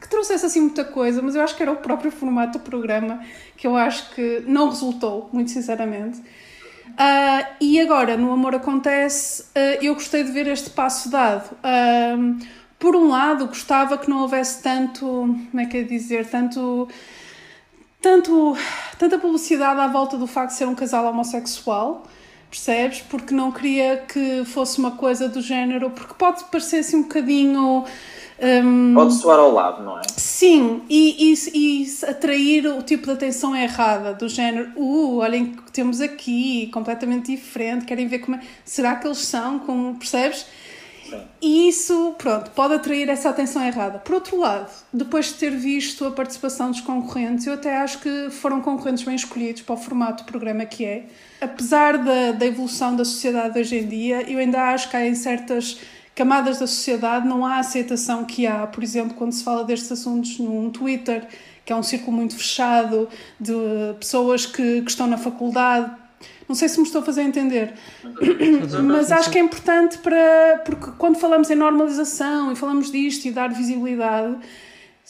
que 0.00 0.08
trouxesse 0.08 0.44
assim 0.44 0.60
muita 0.60 0.84
coisa, 0.84 1.22
mas 1.22 1.34
eu 1.34 1.42
acho 1.42 1.56
que 1.56 1.62
era 1.62 1.72
o 1.72 1.76
próprio 1.76 2.10
formato 2.10 2.58
do 2.58 2.64
programa 2.64 3.20
que 3.56 3.66
eu 3.66 3.76
acho 3.76 4.10
que 4.14 4.42
não 4.46 4.68
resultou, 4.68 5.30
muito 5.32 5.50
sinceramente. 5.50 6.20
Uh, 6.94 7.46
e 7.60 7.80
agora, 7.80 8.16
no 8.16 8.30
Amor 8.32 8.54
Acontece, 8.54 9.42
uh, 9.42 9.82
eu 9.82 9.94
gostei 9.94 10.22
de 10.22 10.30
ver 10.30 10.46
este 10.46 10.70
passo 10.70 11.10
dado. 11.10 11.50
Uh, 11.54 12.38
por 12.78 12.94
um 12.94 13.08
lado, 13.08 13.46
gostava 13.46 13.96
que 13.96 14.08
não 14.08 14.20
houvesse 14.20 14.62
tanto, 14.62 15.00
como 15.00 15.60
é 15.60 15.66
que 15.66 15.78
é 15.78 15.82
dizer, 15.82 16.26
tanto, 16.28 16.88
tanto, 18.04 18.54
tanta 18.98 19.18
publicidade 19.18 19.80
à 19.80 19.88
volta 19.88 20.18
do 20.18 20.26
facto 20.26 20.50
de 20.50 20.58
ser 20.58 20.68
um 20.68 20.74
casal 20.74 21.06
homossexual, 21.06 22.02
percebes? 22.50 23.00
Porque 23.00 23.34
não 23.34 23.50
queria 23.50 23.96
que 23.96 24.44
fosse 24.44 24.78
uma 24.78 24.90
coisa 24.90 25.26
do 25.26 25.40
género, 25.40 25.88
porque 25.88 26.12
pode 26.12 26.44
parecer 26.44 26.80
assim 26.80 26.96
um 26.96 27.02
bocadinho. 27.04 27.82
Um, 28.38 28.92
pode 28.94 29.14
soar 29.14 29.38
ao 29.38 29.50
lado, 29.50 29.82
não 29.82 29.98
é? 29.98 30.02
Sim, 30.18 30.82
e, 30.90 31.32
e, 31.32 31.82
e 31.82 32.04
atrair 32.06 32.66
o 32.66 32.82
tipo 32.82 33.06
de 33.06 33.12
atenção 33.12 33.56
errada, 33.56 34.12
do 34.12 34.28
género, 34.28 34.70
uh, 34.76 35.20
olhem 35.20 35.54
que 35.54 35.72
temos 35.72 36.02
aqui, 36.02 36.66
completamente 36.74 37.34
diferente, 37.34 37.86
querem 37.86 38.06
ver 38.06 38.18
como 38.18 38.36
é. 38.36 38.40
Será 38.66 38.96
que 38.96 39.06
eles 39.06 39.18
são? 39.18 39.60
Como, 39.60 39.94
percebes? 39.94 40.44
E 41.40 41.68
isso, 41.68 42.14
pronto, 42.18 42.50
pode 42.50 42.74
atrair 42.74 43.08
essa 43.08 43.30
atenção 43.30 43.64
errada. 43.64 43.98
Por 43.98 44.14
outro 44.14 44.38
lado, 44.38 44.70
depois 44.92 45.26
de 45.26 45.34
ter 45.34 45.50
visto 45.50 46.04
a 46.06 46.10
participação 46.10 46.70
dos 46.70 46.80
concorrentes, 46.80 47.46
eu 47.46 47.54
até 47.54 47.76
acho 47.76 47.98
que 47.98 48.30
foram 48.30 48.60
concorrentes 48.60 49.04
bem 49.04 49.14
escolhidos 49.14 49.62
para 49.62 49.74
o 49.74 49.78
formato 49.78 50.24
do 50.24 50.26
programa 50.26 50.64
que 50.64 50.84
é. 50.84 51.04
Apesar 51.40 51.98
da, 51.98 52.32
da 52.32 52.46
evolução 52.46 52.96
da 52.96 53.04
sociedade 53.04 53.58
hoje 53.58 53.76
em 53.76 53.86
dia, 53.86 54.30
eu 54.30 54.38
ainda 54.38 54.70
acho 54.70 54.90
que 54.90 54.96
há 54.96 55.06
em 55.06 55.14
certas 55.14 55.78
camadas 56.14 56.58
da 56.58 56.66
sociedade 56.66 57.26
não 57.26 57.44
há 57.44 57.56
a 57.56 57.58
aceitação 57.58 58.24
que 58.24 58.46
há, 58.46 58.66
por 58.66 58.84
exemplo, 58.84 59.14
quando 59.14 59.32
se 59.32 59.42
fala 59.42 59.64
destes 59.64 59.90
assuntos 59.90 60.38
num 60.38 60.70
Twitter, 60.70 61.26
que 61.64 61.72
é 61.72 61.76
um 61.76 61.82
círculo 61.82 62.16
muito 62.16 62.36
fechado 62.36 63.08
de 63.40 63.52
pessoas 63.98 64.46
que, 64.46 64.82
que 64.82 64.90
estão 64.90 65.06
na 65.06 65.16
faculdade, 65.16 65.90
não 66.48 66.54
sei 66.54 66.68
se 66.68 66.78
me 66.78 66.86
estou 66.86 67.00
a 67.00 67.04
fazer 67.04 67.22
entender, 67.22 67.74
mas 68.84 69.10
acho 69.10 69.30
que 69.30 69.38
é 69.38 69.40
importante 69.40 69.98
para. 69.98 70.62
Porque 70.64 70.90
quando 70.92 71.18
falamos 71.18 71.50
em 71.50 71.54
normalização 71.54 72.52
e 72.52 72.56
falamos 72.56 72.90
disto 72.90 73.24
e 73.26 73.30
dar 73.30 73.48
visibilidade, 73.48 74.38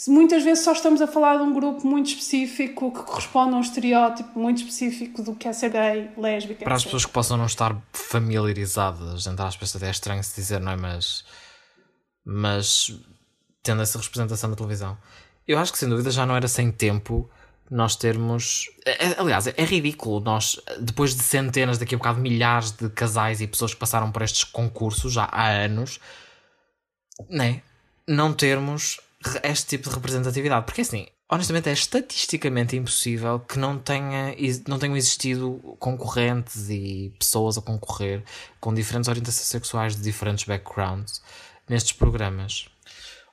muitas 0.08 0.42
vezes 0.44 0.62
só 0.62 0.72
estamos 0.72 1.02
a 1.02 1.06
falar 1.06 1.36
de 1.38 1.42
um 1.42 1.52
grupo 1.52 1.86
muito 1.86 2.06
específico 2.06 2.92
que 2.92 3.02
corresponde 3.02 3.54
a 3.54 3.56
um 3.56 3.60
estereótipo 3.60 4.38
muito 4.38 4.58
específico 4.58 5.22
do 5.22 5.34
que 5.34 5.48
é 5.48 5.52
ser 5.52 5.70
gay, 5.70 6.10
lésbica. 6.16 6.64
Para 6.64 6.74
etc. 6.74 6.76
as 6.76 6.84
pessoas 6.84 7.06
que 7.06 7.12
possam 7.12 7.36
não 7.36 7.46
estar 7.46 7.76
familiarizadas, 7.92 9.26
entre 9.26 9.44
aspas, 9.44 9.74
até 9.74 9.88
é 9.88 9.90
estranho 9.90 10.22
se 10.22 10.34
dizer, 10.36 10.60
não 10.60 10.72
é? 10.72 10.76
Mas. 10.76 11.24
Mas. 12.24 12.96
tendo 13.62 13.82
essa 13.82 13.98
representação 13.98 14.50
na 14.50 14.56
televisão. 14.56 14.96
Eu 15.46 15.58
acho 15.58 15.72
que 15.72 15.78
sem 15.78 15.88
dúvida 15.88 16.10
já 16.10 16.24
não 16.24 16.34
era 16.34 16.48
sem 16.48 16.70
tempo 16.70 17.28
nós 17.70 17.96
termos. 17.96 18.66
É, 18.84 19.06
é, 19.06 19.16
aliás, 19.18 19.46
é 19.46 19.64
ridículo 19.64 20.20
nós, 20.20 20.60
depois 20.80 21.14
de 21.14 21.22
centenas, 21.22 21.78
daqui 21.78 21.94
a 21.94 21.98
bocado 21.98 22.20
milhares 22.20 22.70
de 22.70 22.88
casais 22.90 23.40
e 23.40 23.46
pessoas 23.46 23.74
que 23.74 23.80
passaram 23.80 24.12
por 24.12 24.22
estes 24.22 24.44
concursos 24.44 25.12
já 25.12 25.24
há 25.30 25.48
anos, 25.48 26.00
né? 27.28 27.62
não 28.06 28.32
termos 28.32 29.00
este 29.42 29.76
tipo 29.76 29.88
de 29.88 29.94
representatividade. 29.94 30.66
Porque 30.66 30.82
assim, 30.82 31.06
honestamente, 31.30 31.68
é 31.68 31.72
estatisticamente 31.72 32.76
impossível 32.76 33.40
que 33.40 33.58
não, 33.58 33.78
tenha, 33.78 34.34
não 34.68 34.78
tenham 34.78 34.96
existido 34.96 35.76
concorrentes 35.78 36.68
e 36.68 37.14
pessoas 37.18 37.58
a 37.58 37.62
concorrer 37.62 38.22
com 38.60 38.74
diferentes 38.74 39.08
orientações 39.08 39.46
sexuais 39.46 39.96
de 39.96 40.02
diferentes 40.02 40.44
backgrounds 40.44 41.22
nestes 41.68 41.92
programas. 41.92 42.68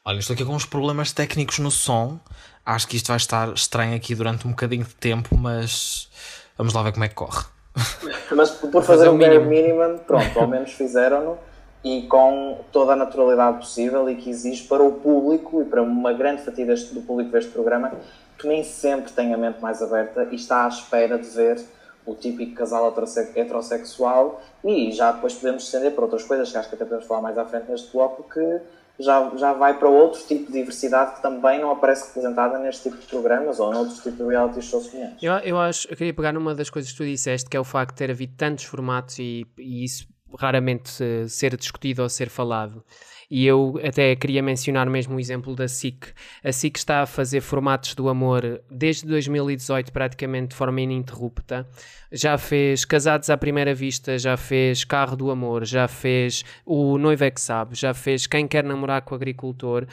Olha, 0.03 0.17
estou 0.17 0.33
aqui 0.33 0.43
com 0.43 0.55
uns 0.55 0.65
problemas 0.65 1.11
técnicos 1.11 1.59
no 1.59 1.69
som 1.69 2.19
acho 2.65 2.87
que 2.87 2.95
isto 2.95 3.07
vai 3.07 3.17
estar 3.17 3.53
estranho 3.53 3.95
aqui 3.95 4.15
durante 4.15 4.47
um 4.47 4.51
bocadinho 4.51 4.83
de 4.83 4.95
tempo, 4.95 5.35
mas 5.37 6.09
vamos 6.57 6.73
lá 6.73 6.83
ver 6.83 6.91
como 6.91 7.05
é 7.05 7.07
que 7.07 7.15
corre. 7.15 7.45
Mas 8.35 8.49
por 8.51 8.83
fazer 8.83 9.07
o 9.07 9.17
bare 9.17 9.39
minimum, 9.39 9.97
pronto, 9.99 10.39
ao 10.39 10.47
menos 10.47 10.73
fizeram-no 10.73 11.37
e 11.83 12.03
com 12.03 12.59
toda 12.71 12.93
a 12.93 12.95
naturalidade 12.95 13.59
possível 13.59 14.09
e 14.09 14.15
que 14.15 14.29
exige 14.29 14.67
para 14.67 14.83
o 14.83 14.93
público 14.93 15.61
e 15.61 15.65
para 15.65 15.81
uma 15.81 16.11
grande 16.13 16.43
fatia 16.43 16.65
deste, 16.65 16.93
do 16.93 17.01
público 17.01 17.31
deste 17.31 17.51
programa 17.51 17.91
que 18.37 18.47
nem 18.47 18.63
sempre 18.63 19.11
tem 19.11 19.33
a 19.33 19.37
mente 19.37 19.61
mais 19.61 19.81
aberta 19.81 20.27
e 20.31 20.35
está 20.35 20.65
à 20.65 20.67
espera 20.67 21.17
de 21.17 21.27
ver 21.29 21.63
o 22.05 22.13
típico 22.15 22.55
casal 22.55 22.93
heterossexual 23.35 24.41
e 24.63 24.91
já 24.91 25.11
depois 25.11 25.33
podemos 25.35 25.63
estender 25.63 25.93
para 25.93 26.03
outras 26.03 26.23
coisas 26.23 26.51
que 26.51 26.57
acho 26.57 26.69
que 26.69 26.75
até 26.75 26.83
podemos 26.83 27.05
falar 27.05 27.21
mais 27.21 27.37
à 27.37 27.45
frente 27.45 27.69
neste 27.69 27.91
bloco 27.91 28.23
que 28.23 28.61
já, 29.01 29.31
já 29.35 29.53
vai 29.53 29.77
para 29.77 29.89
outro 29.89 30.21
tipo 30.27 30.51
de 30.51 30.59
diversidade 30.59 31.15
que 31.15 31.21
também 31.21 31.59
não 31.59 31.71
aparece 31.71 32.07
representada 32.07 32.59
neste 32.59 32.83
tipo 32.83 32.97
de 32.97 33.07
programas 33.07 33.59
ou 33.59 33.71
noutros 33.71 33.97
tipos 33.97 34.17
de 34.17 34.23
reality 34.23 34.61
shows 34.61 34.87
semelhantes. 34.87 35.21
Eu, 35.21 35.33
eu 35.33 35.59
acho, 35.59 35.87
eu 35.89 35.97
queria 35.97 36.13
pegar 36.13 36.31
numa 36.31 36.55
das 36.55 36.69
coisas 36.69 36.91
que 36.91 36.97
tu 36.97 37.05
disseste, 37.05 37.49
que 37.49 37.57
é 37.57 37.59
o 37.59 37.63
facto 37.63 37.91
de 37.91 37.97
ter 37.97 38.11
havido 38.11 38.33
tantos 38.37 38.65
formatos 38.65 39.19
e, 39.19 39.45
e 39.57 39.83
isso 39.83 40.07
raramente 40.37 40.91
ser 41.27 41.55
discutido 41.57 42.01
ou 42.01 42.09
ser 42.09 42.29
falado. 42.29 42.83
E 43.31 43.47
eu 43.47 43.79
até 43.81 44.13
queria 44.13 44.43
mencionar 44.43 44.89
mesmo 44.89 45.15
o 45.15 45.19
exemplo 45.19 45.55
da 45.55 45.65
SIC. 45.65 46.07
A 46.43 46.51
SIC 46.51 46.75
está 46.75 47.03
a 47.03 47.05
fazer 47.05 47.39
formatos 47.39 47.95
do 47.95 48.09
amor 48.09 48.61
desde 48.69 49.07
2018, 49.07 49.89
praticamente 49.93 50.49
de 50.49 50.55
forma 50.55 50.81
ininterrupta. 50.81 51.65
Já 52.11 52.37
fez 52.37 52.83
Casados 52.83 53.29
à 53.29 53.37
Primeira 53.37 53.73
Vista, 53.73 54.19
já 54.19 54.35
fez 54.35 54.83
Carro 54.83 55.15
do 55.15 55.31
Amor, 55.31 55.63
já 55.63 55.87
fez 55.87 56.43
O 56.65 56.97
Noivo 56.97 57.23
é 57.23 57.31
que 57.31 57.39
Sabe, 57.39 57.73
já 57.73 57.93
fez 57.93 58.27
Quem 58.27 58.45
Quer 58.45 58.65
Namorar 58.65 59.01
com 59.01 59.15
o 59.15 59.17
Agricultor, 59.17 59.87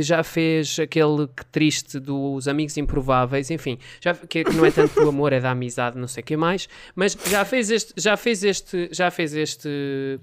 já 0.00 0.22
fez 0.22 0.78
aquele 0.78 1.26
que 1.28 1.44
triste 1.46 1.98
dos 1.98 2.48
Amigos 2.48 2.76
Improváveis, 2.76 3.50
enfim, 3.50 3.78
já, 4.00 4.14
que, 4.14 4.44
que 4.44 4.52
não 4.54 4.64
é 4.64 4.70
tanto 4.70 5.00
do 5.00 5.08
amor, 5.08 5.32
é 5.32 5.40
da 5.40 5.50
amizade, 5.50 5.98
não 5.98 6.08
sei 6.08 6.22
o 6.22 6.26
que 6.26 6.36
mais, 6.36 6.68
mas 6.94 7.16
já 7.26 7.44
fez 7.44 7.70
este, 7.70 7.92
já 7.96 8.16
fez 8.16 8.42
este, 8.42 8.88
já 8.90 9.10
fez 9.10 9.34
este 9.34 9.68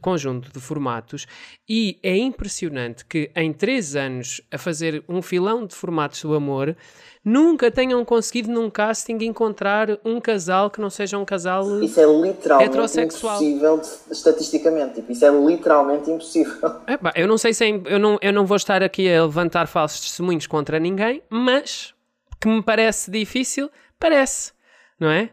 conjunto 0.01 0.51
de 0.51 0.59
formatos 0.59 1.28
e 1.70 1.99
é 2.01 2.18
impressionante 2.18 3.05
que 3.05 3.30
em 3.36 3.53
três 3.53 3.95
anos 3.95 4.41
a 4.51 4.57
fazer 4.57 5.03
um 5.07 5.22
filão 5.22 5.66
de 5.66 5.76
formatos 5.76 6.22
do 6.22 6.34
amor 6.34 6.76
nunca 7.24 7.69
tenham 7.69 8.03
conseguido 8.03 8.51
num 8.51 8.69
casting 8.69 9.17
encontrar 9.22 9.88
um 10.03 10.19
casal 10.19 10.69
que 10.69 10.82
não 10.82 10.89
seja 10.89 11.17
um 11.17 11.26
casal 11.26 11.82
Isso 11.84 11.99
é 11.99 12.05
literalmente 12.05 12.99
impossível 12.99 13.82
estatisticamente. 14.09 14.95
Tipo, 14.95 15.11
isso 15.11 15.26
é 15.26 15.30
literalmente 15.30 16.09
impossível. 16.09 16.57
Epá, 16.88 17.13
eu 17.15 17.28
não 17.28 17.38
sei 17.38 17.53
se 17.53 17.65
é, 17.65 17.82
eu, 17.86 17.99
não, 17.99 18.17
eu 18.22 18.34
não 18.34 18.45
vou 18.45 18.57
estar 18.57 18.82
aqui 18.82 19.11
a 19.13 19.24
levantar 19.24 19.67
falsos 19.67 20.01
testemunhos 20.01 20.47
contra 20.47 20.80
ninguém, 20.80 21.22
mas 21.30 21.93
que 22.39 22.47
me 22.47 22.63
parece 22.63 23.11
difícil, 23.11 23.69
parece, 23.99 24.51
não 24.99 25.09
é? 25.09 25.30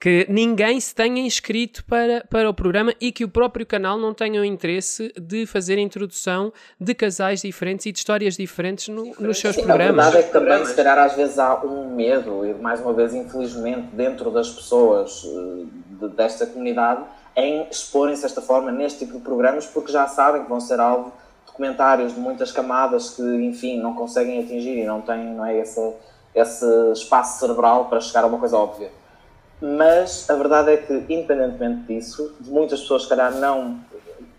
Que 0.00 0.26
ninguém 0.28 0.78
se 0.78 0.94
tenha 0.94 1.20
inscrito 1.20 1.84
para, 1.84 2.24
para 2.30 2.48
o 2.48 2.54
programa 2.54 2.94
e 3.00 3.10
que 3.10 3.24
o 3.24 3.28
próprio 3.28 3.66
canal 3.66 3.98
não 3.98 4.14
tenha 4.14 4.40
o 4.40 4.44
interesse 4.44 5.12
de 5.20 5.44
fazer 5.44 5.76
a 5.76 5.80
introdução 5.80 6.52
de 6.80 6.94
casais 6.94 7.42
diferentes 7.42 7.84
e 7.86 7.90
de 7.90 7.98
histórias 7.98 8.36
diferentes 8.36 8.86
no- 8.88 9.12
nos 9.18 9.38
seus 9.40 9.56
Sim, 9.56 9.62
a 9.62 9.64
programas. 9.64 10.04
verdade 10.04 10.16
é 10.18 10.22
que 10.28 10.32
também, 10.32 10.64
se 10.64 10.74
calhar, 10.76 10.98
às 10.98 11.14
vezes 11.14 11.36
há 11.36 11.60
um 11.64 11.96
medo, 11.96 12.46
e 12.46 12.54
mais 12.54 12.80
uma 12.80 12.92
vez, 12.92 13.12
infelizmente, 13.12 13.88
dentro 13.92 14.30
das 14.30 14.48
pessoas 14.48 15.24
eh, 15.26 15.64
de- 16.00 16.08
desta 16.14 16.46
comunidade, 16.46 17.02
em 17.34 17.66
exporem-se 17.68 18.22
desta 18.22 18.40
forma 18.40 18.70
neste 18.70 19.00
tipo 19.00 19.14
de 19.18 19.24
programas, 19.24 19.66
porque 19.66 19.90
já 19.90 20.06
sabem 20.06 20.44
que 20.44 20.48
vão 20.48 20.60
ser 20.60 20.78
alvo 20.78 21.12
de 21.44 21.52
comentários 21.52 22.14
de 22.14 22.20
muitas 22.20 22.52
camadas 22.52 23.10
que, 23.10 23.22
enfim, 23.22 23.80
não 23.80 23.94
conseguem 23.94 24.38
atingir 24.44 24.78
e 24.78 24.84
não 24.84 25.00
têm 25.00 25.24
não 25.34 25.44
é, 25.44 25.58
esse, 25.58 25.92
esse 26.36 26.64
espaço 26.92 27.40
cerebral 27.40 27.86
para 27.86 28.00
chegar 28.00 28.22
a 28.22 28.28
uma 28.28 28.38
coisa 28.38 28.56
óbvia. 28.56 28.96
Mas 29.60 30.28
a 30.30 30.34
verdade 30.34 30.70
é 30.72 30.76
que, 30.76 30.92
independentemente 31.12 31.82
disso, 31.92 32.36
de 32.40 32.50
muitas 32.50 32.80
pessoas, 32.80 33.02
se 33.02 33.08
calhar, 33.08 33.34
não 33.34 33.80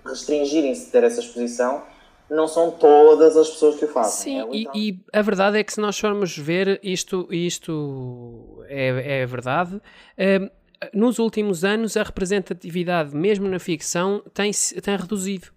restringirem-se 0.06 0.86
de 0.86 0.92
ter 0.92 1.04
essa 1.04 1.20
exposição, 1.20 1.84
não 2.30 2.48
são 2.48 2.72
todas 2.72 3.36
as 3.36 3.50
pessoas 3.50 3.76
que 3.78 3.86
o 3.86 3.88
fazem. 3.88 4.24
Sim, 4.24 4.40
É 4.40 4.44
e, 4.44 4.58
literal- 4.60 4.78
e 4.78 5.00
a 5.14 5.22
verdade 5.22 5.58
é 5.58 5.64
que 5.64 5.74
se 5.74 5.82
nós 5.82 6.00
formos 6.00 6.38
ver 6.38 6.80
isto, 6.84 7.28
isto 7.32 8.64
é, 8.68 9.22
é 9.22 9.26
verdade. 9.26 9.76
hum, 10.18 10.50
nos 10.94 11.20
últimos 11.20 11.66
anos 11.66 11.98
a 11.98 12.04
representatividade, 12.04 13.14
mesmo 13.14 13.48
na 13.50 13.60
ficção, 13.60 14.24
tem, 14.34 14.52
tem 14.82 14.96
reduzido. 14.96 15.48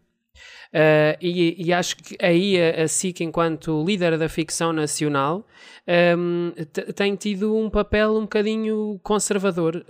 Uh, 0.73 1.12
e, 1.20 1.66
e 1.66 1.73
acho 1.73 1.97
que 1.97 2.16
aí 2.18 2.57
a, 2.59 2.85
a 2.85 2.89
SIC, 2.89 3.20
enquanto 3.20 3.85
líder 3.85 4.16
da 4.16 4.27
ficção 4.27 4.73
nacional, 4.73 5.47
um, 6.16 6.51
te- 6.73 6.93
tem 6.95 7.14
tido 7.14 7.55
um 7.55 7.68
papel 7.68 8.16
um 8.16 8.23
bocadinho 8.23 8.99
conservador 9.03 9.77
uh, 9.77 9.85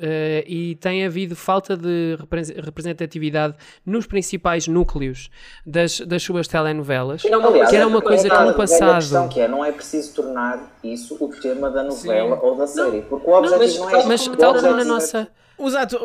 e 0.44 0.74
tem 0.80 1.04
havido 1.06 1.36
falta 1.36 1.76
de 1.76 2.16
repre- 2.18 2.60
representatividade 2.60 3.54
nos 3.86 4.06
principais 4.06 4.66
núcleos 4.66 5.30
das, 5.64 6.00
das 6.00 6.22
suas 6.24 6.48
telenovelas. 6.48 7.22
Aliás, 7.24 7.70
que 7.70 7.76
era 7.76 7.86
uma 7.86 7.98
é 7.98 8.02
coisa 8.02 8.28
que 8.28 8.42
no 8.44 8.54
passado. 8.54 8.94
questão 8.96 9.28
que 9.28 9.40
é, 9.40 9.46
não 9.46 9.64
é 9.64 9.70
preciso 9.70 10.14
tornar 10.14 10.78
isso 10.82 11.16
o 11.20 11.28
tema 11.28 11.70
da 11.70 11.84
novela 11.84 12.40
ou 12.42 12.56
da 12.56 12.66
série, 12.66 13.02
porque 13.02 13.30
o 13.30 13.34
objetivo 13.34 13.84
não, 13.84 13.90
é 13.90 14.04
Mas 14.06 14.26
tal 14.26 14.54
como 14.54 14.72
na 14.72 14.80
é- 14.80 14.84
nossa. 14.84 15.28
Exato, 15.60 15.96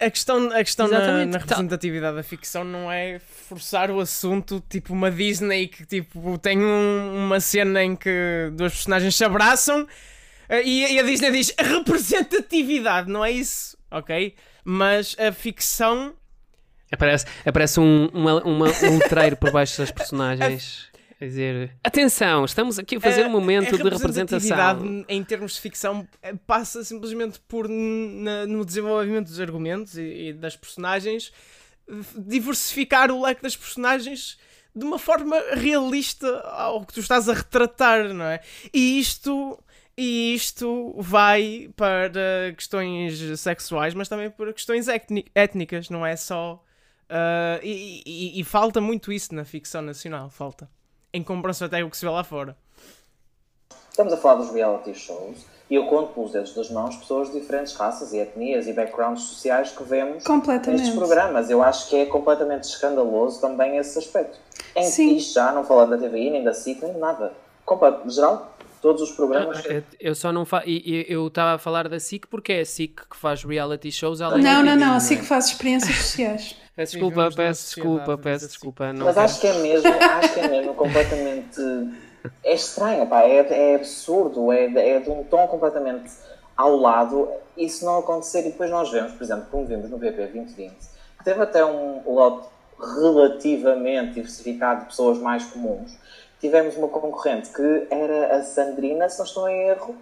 a 0.00 0.10
questão, 0.10 0.50
a 0.52 0.64
questão 0.64 0.88
na, 0.88 1.24
na 1.26 1.32
tá. 1.32 1.38
representatividade 1.40 2.16
da 2.16 2.22
ficção 2.22 2.64
não 2.64 2.90
é 2.90 3.18
forçar 3.48 3.90
o 3.90 4.00
assunto, 4.00 4.62
tipo 4.68 4.92
uma 4.92 5.10
Disney 5.10 5.68
que 5.68 5.84
tipo, 5.84 6.38
tem 6.38 6.58
um- 6.58 7.26
uma 7.26 7.38
cena 7.40 7.82
em 7.84 7.94
que 7.94 8.50
duas 8.54 8.72
personagens 8.72 9.14
se 9.14 9.24
abraçam 9.24 9.86
eh, 10.48 10.62
e, 10.64 10.94
e 10.94 10.98
a 10.98 11.02
Disney 11.02 11.30
diz 11.30 11.52
representatividade, 11.58 13.10
não 13.10 13.24
é 13.24 13.30
isso, 13.30 13.76
ok? 13.90 14.34
Mas 14.64 15.16
a 15.18 15.32
ficção 15.32 16.14
Aparece, 16.92 17.24
aparece 17.46 17.78
um, 17.78 18.06
uma, 18.12 18.42
uma- 18.42 18.66
um 18.66 18.98
letreiro 18.98 19.36
por 19.36 19.52
baixo 19.52 19.78
das 19.80 19.90
personagens. 19.92 20.89
A 21.20 21.24
dizer: 21.26 21.76
Atenção, 21.84 22.44
estamos 22.46 22.78
aqui 22.78 22.96
a 22.96 23.00
fazer 23.00 23.26
um 23.26 23.30
momento 23.30 23.74
a 23.74 23.76
de 23.76 23.82
representação. 23.98 25.04
em 25.08 25.22
termos 25.22 25.54
de 25.54 25.60
ficção 25.60 26.08
eh, 26.22 26.34
passa 26.46 26.82
simplesmente 26.82 27.38
por 27.40 27.68
na- 27.68 28.46
no 28.46 28.64
desenvolvimento 28.64 29.26
dos 29.26 29.38
argumentos 29.38 29.98
e, 29.98 30.28
e 30.28 30.32
das 30.32 30.56
personagens 30.56 31.30
diversificar 32.16 33.10
o 33.10 33.22
leque 33.22 33.42
das 33.42 33.56
personagens 33.56 34.38
de 34.74 34.84
uma 34.84 34.98
forma 34.98 35.36
realista 35.54 36.28
ao 36.42 36.84
que 36.86 36.94
tu 36.94 37.00
estás 37.00 37.28
a 37.28 37.34
retratar, 37.34 38.14
não 38.14 38.24
é? 38.24 38.40
E 38.72 38.98
isto 39.00 39.58
e 39.96 40.32
isto 40.34 40.94
vai 40.98 41.68
para 41.76 42.54
questões 42.56 43.38
sexuais, 43.38 43.92
mas 43.92 44.08
também 44.08 44.30
para 44.30 44.52
questões 44.52 44.88
étni- 44.88 45.26
étnicas, 45.34 45.90
não 45.90 46.06
é 46.06 46.16
só 46.16 46.62
ah, 47.10 47.58
e, 47.62 48.02
e- 48.06 48.40
e 48.40 48.44
falta 48.44 48.80
muito 48.80 49.12
isso 49.12 49.34
na 49.34 49.44
ficção 49.44 49.82
nacional, 49.82 50.30
falta. 50.30 50.70
Em 51.12 51.22
comparação 51.22 51.66
até 51.66 51.82
o 51.82 51.90
que 51.90 51.96
se 51.96 52.04
vê 52.04 52.10
lá 52.10 52.22
fora. 52.22 52.56
Estamos 53.90 54.12
a 54.12 54.16
falar 54.16 54.36
dos 54.36 54.50
reality 54.52 54.94
shows 54.94 55.44
e 55.68 55.74
eu 55.74 55.86
conto 55.86 56.12
pelos 56.14 56.32
dedos 56.32 56.54
das 56.54 56.70
mãos 56.70 56.96
pessoas 56.96 57.30
de 57.32 57.40
diferentes 57.40 57.74
raças 57.74 58.12
e 58.12 58.18
etnias 58.18 58.66
e 58.66 58.72
backgrounds 58.72 59.24
sociais 59.24 59.72
que 59.72 59.82
vemos 59.82 60.24
nestes 60.72 60.94
programas. 60.94 61.50
Eu 61.50 61.62
acho 61.62 61.88
que 61.88 61.96
é 61.96 62.06
completamente 62.06 62.64
escandaloso 62.64 63.40
também 63.40 63.76
esse 63.76 63.98
aspecto. 63.98 64.38
Em 64.74 64.84
Sim. 64.84 65.16
isto 65.16 65.34
já, 65.34 65.52
não 65.52 65.64
falando 65.64 65.90
da 65.90 65.98
TVI, 65.98 66.30
nem 66.30 66.44
da 66.44 66.54
SIC, 66.54 66.80
nem 66.82 66.92
de 66.94 66.98
nada. 66.98 67.32
Compa- 67.64 68.02
geral, 68.06 68.54
todos 68.80 69.02
os 69.02 69.10
programas. 69.12 69.64
Eu- 69.64 69.82
Eu 70.00 70.14
só 70.14 70.32
não 70.32 70.44
fa... 70.44 70.62
e- 70.66 71.06
Eu 71.08 71.26
estava 71.28 71.54
a 71.54 71.58
falar 71.58 71.88
da 71.88 71.98
SIC 72.00 72.26
porque 72.28 72.52
é 72.52 72.60
a 72.60 72.64
SIC 72.64 73.00
que 73.10 73.16
faz 73.16 73.44
reality 73.44 73.90
shows 73.92 74.20
além 74.20 74.42
Não, 74.42 74.50
da 74.50 74.62
não, 74.62 74.72
TV, 74.74 74.84
não, 74.86 74.94
é? 74.94 74.96
assim 74.96 75.16
que 75.18 75.24
faz 75.24 75.46
experiências 75.46 75.94
sociais. 75.96 76.56
Peço 76.76 76.92
desculpa, 76.92 77.30
peço 77.36 77.74
desculpa, 77.74 78.16
de 78.16 78.22
peço 78.22 78.46
desculpa. 78.46 78.92
Não 78.92 79.04
Mas 79.06 79.14
quero- 79.14 79.24
acho 79.26 79.40
que 79.40 79.46
é 79.48 79.52
mesmo, 79.58 79.88
acho 79.92 80.32
que 80.34 80.40
é 80.40 80.48
mesmo 80.48 80.74
completamente. 80.74 81.60
É 82.44 82.54
estranho, 82.54 83.06
pá, 83.06 83.22
é, 83.22 83.36
é 83.72 83.74
absurdo, 83.76 84.50
é, 84.50 84.68
de- 84.68 84.78
é 84.78 84.98
de 85.00 85.10
um 85.10 85.22
tom 85.24 85.46
completamente 85.48 86.10
ao 86.56 86.76
lado 86.76 87.28
isso 87.56 87.84
não 87.84 87.98
acontecer. 87.98 88.40
E 88.40 88.52
depois 88.52 88.70
nós 88.70 88.90
vemos, 88.90 89.12
por 89.12 89.22
exemplo, 89.22 89.46
como 89.50 89.66
vimos 89.66 89.90
no 89.90 89.98
PP 89.98 90.16
2020, 90.28 90.72
que 91.18 91.24
teve 91.24 91.42
até 91.42 91.62
um 91.64 92.02
lote 92.06 92.46
relativamente 93.04 94.14
diversificado 94.14 94.80
de 94.82 94.86
pessoas 94.86 95.18
mais 95.18 95.44
comuns. 95.44 95.92
Tivemos 96.40 96.74
uma 96.76 96.88
concorrente 96.88 97.50
que 97.50 97.86
era 97.90 98.36
a 98.36 98.42
Sandrina, 98.42 99.08
se 99.10 99.18
não 99.18 99.26
estou 99.26 99.46
em 99.48 99.68
erro, 99.68 99.94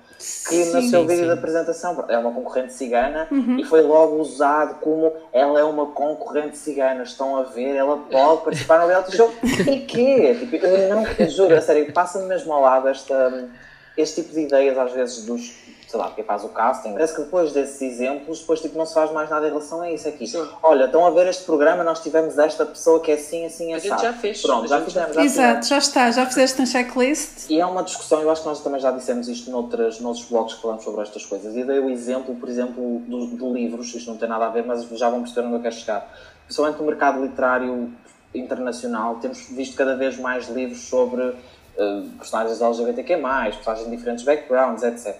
que 0.48 0.64
no 0.66 0.82
Sim. 0.82 0.88
seu 0.88 1.00
Sim, 1.00 1.06
vídeo 1.06 1.22
sim. 1.22 1.26
de 1.26 1.32
apresentação 1.32 2.04
é 2.08 2.16
uma 2.16 2.30
concorrente 2.32 2.72
cigana 2.72 3.26
e 3.58 3.64
foi 3.64 3.82
logo 3.82 4.16
usado 4.16 4.76
como 4.80 5.12
ela 5.32 5.58
é 5.58 5.64
uma 5.64 5.86
concorrente 5.86 6.56
cigana, 6.56 7.02
estão 7.02 7.36
a 7.36 7.42
ver, 7.42 7.74
ela 7.74 7.96
pode 7.96 8.42
participar 8.44 8.80
no 8.80 8.86
reality 8.86 9.16
show. 9.16 9.32
E 9.42 9.80
quê? 9.80 10.36
Tipo, 10.38 10.56
eu 10.64 10.94
não, 10.94 11.04
eu 11.18 11.28
juro, 11.28 11.56
a 11.56 11.60
sério, 11.60 11.92
passa-me 11.92 12.26
mesmo 12.26 12.52
ao 12.52 12.62
lado 12.62 12.86
esta, 12.88 13.48
este 13.96 14.22
tipo 14.22 14.34
de 14.34 14.42
ideias 14.42 14.78
às 14.78 14.92
vezes 14.92 15.24
dos, 15.26 15.52
sei 15.88 15.98
lá, 15.98 16.10
quem 16.10 16.22
faz 16.22 16.44
o 16.44 16.48
casting. 16.50 16.92
Parece 16.92 17.14
que 17.16 17.22
depois 17.22 17.50
desses 17.52 17.80
exemplos, 17.80 18.40
depois 18.40 18.60
tipo, 18.60 18.76
não 18.76 18.84
se 18.84 18.92
faz 18.92 19.10
mais 19.10 19.30
nada 19.30 19.46
em 19.46 19.48
relação 19.48 19.80
a 19.80 19.90
isso 19.90 20.06
aqui. 20.06 20.30
Olha, 20.62 20.84
estão 20.84 21.06
a 21.06 21.10
ver 21.10 21.26
este 21.28 21.44
programa, 21.44 21.82
nós 21.82 22.00
tivemos 22.02 22.36
esta 22.38 22.66
pessoa 22.66 23.00
que 23.00 23.10
é 23.10 23.14
assim, 23.14 23.46
assim, 23.46 23.72
A 23.72 23.78
assim. 23.78 23.88
gente 23.88 24.02
já 24.02 24.12
fez, 24.12 24.42
Pronto, 24.42 24.68
já 24.68 24.80
fizemos, 24.82 25.14
já 25.14 25.24
Exato, 25.24 25.48
fizemos. 25.48 25.68
já 25.68 25.78
está, 25.78 26.10
já 26.10 26.26
fizeste 26.26 26.60
um 26.60 26.66
checklist. 26.66 27.48
E 27.50 27.58
é 27.58 27.64
uma 27.64 27.82
discussão, 27.82 28.20
eu 28.20 28.30
acho 28.30 28.42
que 28.42 28.48
nós 28.48 28.60
também 28.60 28.80
já 28.80 28.90
dissemos 28.90 29.28
isto 29.28 29.50
noutras, 29.50 29.98
noutros 29.98 30.26
blogs 30.26 30.54
que 30.56 30.60
falamos 30.62 30.84
sobre 30.84 31.00
estas 31.00 31.24
coisas. 31.24 31.56
E 31.56 31.64
dei 31.64 31.78
o 31.78 31.88
exemplo, 31.88 32.34
por 32.36 32.48
exemplo, 32.50 33.00
do- 33.06 33.26
de 33.28 33.44
livros, 33.50 33.94
isto 33.94 34.10
não 34.10 34.18
tem 34.18 34.28
nada 34.28 34.44
a 34.46 34.50
ver, 34.50 34.64
mas 34.66 34.84
já 34.90 35.08
vão 35.08 35.22
perceber 35.22 35.46
onde 35.46 35.56
eu 35.56 35.62
quero 35.62 35.74
chegar. 35.74 36.06
Principalmente 36.44 36.78
no 36.80 36.84
mercado 36.86 37.22
literário 37.22 37.90
internacional, 38.34 39.16
temos 39.16 39.46
visto 39.50 39.74
cada 39.74 39.96
vez 39.96 40.18
mais 40.18 40.48
livros 40.48 40.80
sobre 40.88 41.34
eh, 41.78 42.02
personagens 42.18 42.60
LGBTQ+, 42.60 43.16
personagens 43.16 43.88
de 43.88 43.96
diferentes 43.96 44.24
backgrounds, 44.24 44.82
etc. 44.82 45.16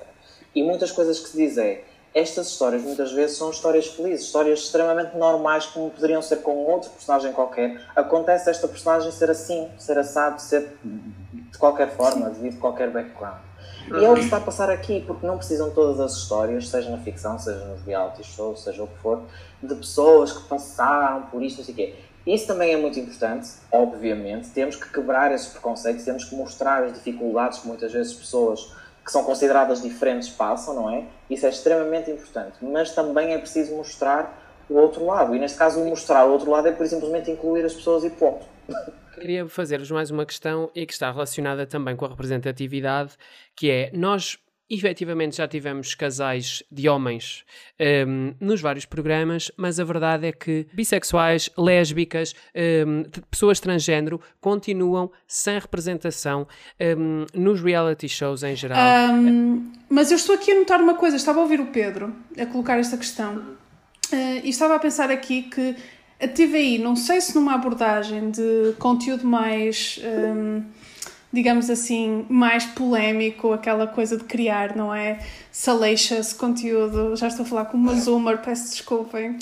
E 0.55 0.63
muitas 0.63 0.91
coisas 0.91 1.21
que 1.21 1.29
se 1.29 1.37
diz 1.37 1.59
é, 1.59 1.85
estas 2.15 2.49
histórias 2.49 2.83
muitas 2.83 3.13
vezes 3.13 3.37
são 3.37 3.51
histórias 3.51 3.87
felizes, 3.87 4.27
histórias 4.27 4.61
extremamente 4.61 5.17
normais, 5.17 5.67
como 5.67 5.91
poderiam 5.91 6.23
ser 6.23 6.37
com 6.37 6.57
outro 6.65 6.91
personagem 6.91 7.33
qualquer. 7.33 7.81
Acontece 7.95 8.51
esta 8.51 8.67
personagem 8.67 9.11
ser 9.13 9.31
assim, 9.31 9.69
ser 9.79 9.99
assado, 9.99 10.41
ser 10.41 10.77
de 10.83 11.59
qualquer 11.59 11.91
forma, 11.91 12.31
devido 12.31 12.57
a 12.57 12.61
qualquer 12.61 12.91
background. 12.91 13.49
E 13.91 14.05
é 14.05 14.11
o 14.11 14.15
que 14.15 14.21
está 14.21 14.37
a 14.37 14.41
passar 14.41 14.69
aqui, 14.69 15.03
porque 15.07 15.27
não 15.27 15.39
precisam 15.39 15.71
todas 15.71 15.99
as 16.01 16.13
histórias, 16.13 16.69
seja 16.69 16.91
na 16.91 16.99
ficção, 16.99 17.39
seja 17.39 17.65
nos 17.65 17.83
reality 17.83 18.23
shows, 18.23 18.63
seja 18.63 18.83
o 18.83 18.87
que 18.87 18.99
for, 18.99 19.23
de 19.63 19.75
pessoas 19.75 20.33
que 20.33 20.47
passaram 20.47 21.23
por 21.23 21.43
isto, 21.43 21.59
não 21.59 21.65
sei 21.65 21.73
o 21.73 21.77
quê. 21.77 21.95
Isso 22.27 22.47
também 22.47 22.75
é 22.75 22.77
muito 22.77 22.99
importante, 23.01 23.49
obviamente. 23.73 24.51
Temos 24.51 24.77
que 24.77 24.91
quebrar 24.91 25.33
esses 25.33 25.49
preconceitos, 25.49 26.05
temos 26.05 26.25
que 26.25 26.35
mostrar 26.35 26.85
as 26.85 26.93
dificuldades 26.93 27.61
que 27.61 27.67
muitas 27.67 27.91
vezes 27.91 28.13
pessoas 28.13 28.73
que 29.09 29.13
são 29.13 29.25
consideradas 29.25 29.81
diferentes 29.81 30.29
passam, 30.29 30.75
não 30.75 30.91
é? 30.91 31.03
Isso 31.31 31.47
é 31.47 31.49
extremamente 31.49 32.11
importante. 32.11 32.59
Mas 32.61 32.95
também 32.95 33.33
é 33.33 33.39
preciso 33.39 33.75
mostrar 33.75 34.39
o 34.69 34.75
outro 34.75 35.07
lado. 35.07 35.35
E 35.35 35.39
neste 35.39 35.57
caso, 35.57 35.83
mostrar 35.83 36.27
o 36.27 36.33
outro 36.33 36.51
lado 36.51 36.69
é 36.69 36.73
por 36.73 36.87
simplesmente 36.87 37.31
incluir 37.31 37.65
as 37.65 37.73
pessoas 37.73 38.05
e 38.05 38.11
ponto. 38.11 38.45
Queria 39.15 39.49
fazer-vos 39.49 39.91
mais 39.91 40.11
uma 40.11 40.27
questão 40.27 40.71
e 40.75 40.85
que 40.85 40.93
está 40.93 41.11
relacionada 41.11 41.67
também 41.67 41.97
com 41.97 42.05
a 42.05 42.09
representatividade, 42.11 43.15
que 43.57 43.71
é 43.71 43.91
nós 43.95 44.39
efetivamente 44.71 45.37
já 45.37 45.49
tivemos 45.49 45.95
casais 45.95 46.63
de 46.71 46.89
homens 46.89 47.45
um, 48.07 48.35
nos 48.39 48.61
vários 48.61 48.85
programas, 48.85 49.51
mas 49.57 49.81
a 49.81 49.85
verdade 49.85 50.27
é 50.27 50.33
que 50.33 50.67
bissexuais, 50.73 51.49
lésbicas, 51.57 52.35
um, 52.87 53.05
pessoas 53.31 53.61
transgênero 53.61 54.21
continuam 54.41 55.11
sem 55.27 55.59
representação 55.59 56.47
um, 56.99 57.25
nos 57.35 57.63
reality 57.63 58.09
shows 58.09 58.43
em 58.43 58.55
geral. 58.55 58.79
mas 59.89 60.11
eu 60.11 60.17
estou 60.17 60.35
aqui 60.35 60.53
a 60.53 60.55
notar 60.59 60.81
uma 60.81 60.95
coisa, 60.95 61.17
estava 61.17 61.39
a 61.39 61.43
ouvir 61.43 61.61
o 61.61 61.67
Pedro 61.67 62.15
a 62.39 62.45
colocar 62.47 62.79
esta 62.79 62.97
questão 62.97 63.37
uh, 63.39 64.41
e 64.45 64.49
estava 64.51 64.75
a 64.75 64.79
pensar 64.79 65.11
aqui 65.11 65.43
que 65.43 65.77
a 66.21 66.27
TVI, 66.27 66.79
não 66.79 66.97
sei 66.97 67.21
se 67.21 67.35
numa 67.35 67.55
abordagem 67.55 68.31
de 68.31 68.75
conteúdo 68.79 69.25
mais 69.25 70.01
digamos 71.33 71.69
assim, 71.69 72.25
mais 72.29 72.65
polémico, 72.65 73.53
aquela 73.53 73.87
coisa 73.87 74.17
de 74.17 74.25
criar, 74.25 74.75
não 74.75 74.95
é? 74.95 75.21
Salacious 75.53 76.33
conteúdo. 76.33 77.15
Já 77.17 77.29
estou 77.29 77.45
a 77.45 77.49
falar 77.49 77.65
com 77.67 77.77
uma 77.77 77.95
zoomer, 77.95 78.39
peço 78.39 78.71
desculpem. 78.71 79.35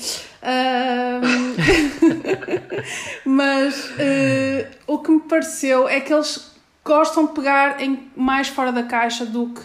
mas 3.24 3.91
uh, 3.91 4.66
o 4.87 4.99
que 4.99 5.11
me 5.11 5.20
pareceu 5.20 5.89
é 5.89 6.01
que 6.01 6.12
eles 6.12 6.53
gostam 6.84 7.26
de 7.26 7.32
pegar 7.32 7.80
em 7.80 8.09
mais 8.16 8.49
fora 8.49 8.72
da 8.72 8.82
caixa 8.82 9.24
do 9.24 9.51
que 9.51 9.62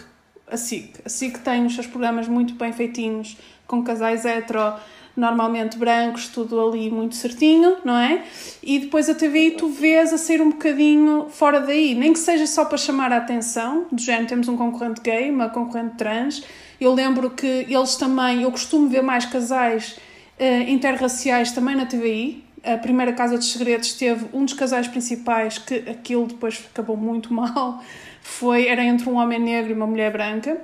a 0.48 0.56
SIC. 0.56 1.00
A 1.04 1.08
SIC 1.08 1.38
tem 1.38 1.66
os 1.66 1.74
seus 1.74 1.86
programas 1.86 2.28
muito 2.28 2.54
bem 2.54 2.72
feitinhos, 2.72 3.36
com 3.66 3.82
casais 3.82 4.24
hetero 4.24 4.74
normalmente 5.16 5.76
brancos, 5.76 6.28
tudo 6.28 6.60
ali 6.60 6.90
muito 6.90 7.14
certinho, 7.14 7.76
não 7.84 7.96
é? 7.96 8.22
E 8.62 8.78
depois 8.78 9.08
a 9.08 9.14
TVI 9.14 9.52
tu 9.52 9.68
vês 9.68 10.12
a 10.12 10.18
sair 10.18 10.40
um 10.40 10.50
bocadinho 10.50 11.26
fora 11.28 11.60
daí, 11.60 11.94
nem 11.94 12.12
que 12.12 12.18
seja 12.18 12.46
só 12.46 12.64
para 12.64 12.78
chamar 12.78 13.12
a 13.12 13.18
atenção, 13.18 13.86
do 13.92 14.00
género 14.00 14.26
temos 14.26 14.48
um 14.48 14.56
concorrente 14.56 15.00
gay, 15.00 15.30
uma 15.30 15.48
concorrente 15.48 15.96
trans. 15.96 16.42
Eu 16.80 16.94
lembro 16.94 17.30
que 17.30 17.46
eles 17.68 17.96
também, 17.96 18.42
eu 18.42 18.50
costumo 18.50 18.88
ver 18.88 19.02
mais 19.02 19.24
casais 19.24 19.98
uh, 20.38 20.70
interraciais 20.70 21.52
também 21.52 21.76
na 21.76 21.86
TVI. 21.86 22.42
A 22.64 22.78
primeira 22.78 23.12
Casa 23.12 23.36
dos 23.36 23.52
Segredos 23.52 23.92
teve 23.94 24.26
um 24.32 24.44
dos 24.44 24.54
casais 24.54 24.88
principais 24.88 25.58
que 25.58 25.74
aquilo 25.88 26.26
depois 26.26 26.64
acabou 26.72 26.96
muito 26.96 27.32
mal. 27.34 27.82
Foi, 28.22 28.66
era 28.66 28.84
entre 28.84 29.08
um 29.08 29.16
homem 29.16 29.38
negro 29.38 29.70
e 29.70 29.74
uma 29.74 29.86
mulher 29.86 30.12
branca. 30.12 30.60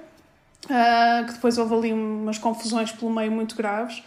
Uh, 0.64 1.26
que 1.26 1.34
depois 1.34 1.56
houve 1.56 1.74
ali 1.74 1.92
umas 1.92 2.36
confusões 2.36 2.90
pelo 2.90 3.12
meio 3.12 3.30
muito 3.30 3.56
graves. 3.56 4.02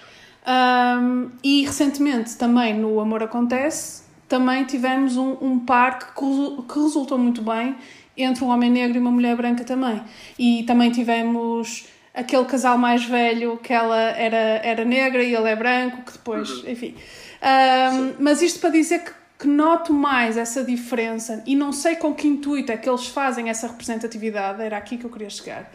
Um, 0.47 1.29
e 1.43 1.63
recentemente 1.65 2.35
também 2.35 2.73
no 2.73 2.99
Amor 2.99 3.23
Acontece, 3.23 4.03
também 4.27 4.63
tivemos 4.65 5.17
um, 5.17 5.37
um 5.41 5.59
par 5.59 5.99
que, 5.99 6.13
que 6.15 6.79
resultou 6.79 7.17
muito 7.17 7.41
bem 7.41 7.75
entre 8.17 8.43
um 8.43 8.49
homem 8.49 8.69
negro 8.69 8.97
e 8.97 9.01
uma 9.01 9.11
mulher 9.11 9.35
branca 9.35 9.63
também. 9.63 10.01
E 10.37 10.63
também 10.63 10.91
tivemos 10.91 11.85
aquele 12.13 12.45
casal 12.45 12.77
mais 12.77 13.03
velho 13.05 13.57
que 13.57 13.73
ela 13.73 13.97
era, 13.97 14.37
era 14.63 14.85
negra 14.85 15.23
e 15.23 15.33
ele 15.33 15.49
é 15.49 15.55
branco, 15.55 16.03
que 16.03 16.13
depois, 16.13 16.49
uhum. 16.49 16.69
enfim. 16.69 16.95
Um, 17.41 18.13
mas 18.19 18.41
isto 18.41 18.59
para 18.59 18.69
dizer 18.69 19.03
que, 19.03 19.11
que, 19.39 19.47
noto 19.47 19.93
mais 19.93 20.37
essa 20.37 20.63
diferença 20.63 21.41
e 21.45 21.55
não 21.55 21.71
sei 21.71 21.95
com 21.95 22.13
que 22.13 22.27
intuito 22.27 22.71
é 22.71 22.77
que 22.77 22.87
eles 22.87 23.07
fazem 23.07 23.49
essa 23.49 23.67
representatividade, 23.67 24.61
era 24.61 24.77
aqui 24.77 24.97
que 24.97 25.05
eu 25.05 25.09
queria 25.09 25.29
chegar 25.29 25.71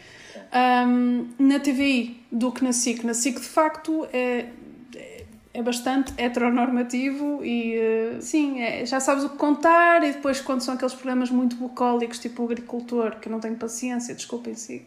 um, 0.53 1.27
na 1.39 1.59
TVI 1.59 2.17
do 2.31 2.51
que 2.51 2.63
na 2.63 2.71
SIC. 2.71 3.03
Na 3.03 3.13
SIC, 3.13 3.39
de 3.39 3.47
facto, 3.47 4.07
é, 4.13 4.45
é 5.53 5.63
bastante 5.63 6.13
heteronormativo 6.17 7.43
e 7.43 7.77
uh, 7.77 8.21
sim, 8.21 8.61
é, 8.61 8.85
já 8.85 8.99
sabes 8.99 9.23
o 9.23 9.29
que 9.29 9.37
contar. 9.37 10.03
E 10.03 10.13
depois, 10.13 10.39
quando 10.39 10.61
são 10.61 10.75
aqueles 10.75 10.93
programas 10.93 11.29
muito 11.29 11.55
bucólicos, 11.55 12.19
tipo 12.19 12.43
o 12.43 12.45
agricultor, 12.45 13.15
que 13.19 13.27
eu 13.27 13.31
não 13.31 13.39
tenho 13.39 13.55
paciência, 13.55 14.13
desculpem, 14.13 14.53
SIC. 14.55 14.85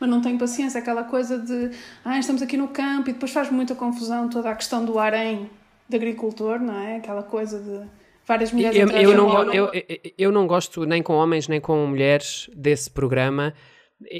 Mas 0.00 0.08
não 0.08 0.20
tenho 0.20 0.38
paciência, 0.38 0.78
aquela 0.78 1.02
coisa 1.02 1.38
de 1.38 1.70
ah, 2.04 2.18
estamos 2.18 2.40
aqui 2.40 2.56
no 2.56 2.68
campo 2.68 3.10
e 3.10 3.12
depois 3.12 3.32
faz 3.32 3.50
muita 3.50 3.74
confusão 3.74 4.28
toda 4.28 4.48
a 4.48 4.54
questão 4.54 4.84
do 4.84 4.98
harém 4.98 5.50
de 5.88 5.96
agricultor, 5.96 6.60
não 6.60 6.78
é? 6.78 6.96
Aquela 6.96 7.22
coisa 7.22 7.58
de 7.58 7.88
várias 8.24 8.52
mulheres 8.52 8.78
eu, 8.78 8.88
eu, 8.88 9.16
não, 9.16 9.52
eu, 9.52 9.70
eu 10.16 10.30
não 10.30 10.46
gosto 10.46 10.84
nem 10.84 11.02
com 11.02 11.14
homens 11.14 11.48
nem 11.48 11.60
com 11.60 11.86
mulheres 11.86 12.48
desse 12.54 12.90
programa 12.90 13.54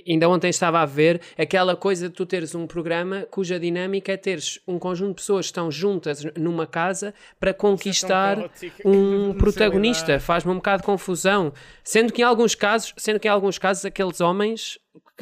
Ainda 0.06 0.28
ontem 0.28 0.48
estava 0.48 0.80
a 0.80 0.84
ver 0.84 1.20
aquela 1.36 1.76
coisa 1.76 2.08
de 2.08 2.14
tu 2.14 2.26
teres 2.26 2.54
um 2.54 2.66
programa 2.66 3.26
cuja 3.30 3.60
dinâmica 3.60 4.12
é 4.12 4.16
teres 4.16 4.60
um 4.66 4.78
conjunto 4.78 5.10
de 5.10 5.14
pessoas 5.16 5.46
que 5.46 5.50
estão 5.50 5.70
juntas 5.70 6.24
numa 6.36 6.66
casa 6.66 7.14
para 7.38 7.54
conquistar 7.54 8.38
é 8.38 8.50
um 8.84 9.32
protagonista. 9.38 10.18
Faz-me 10.18 10.50
um 10.50 10.56
bocado 10.56 10.82
de 10.82 10.86
confusão. 10.86 11.52
Sendo 11.84 12.12
que 12.12 12.22
em 12.22 12.24
alguns 12.24 12.56
casos, 12.56 12.92
sendo 12.96 13.20
que 13.20 13.28
em 13.28 13.30
alguns 13.30 13.56
casos 13.56 13.84
aqueles 13.84 14.20
homens 14.20 14.78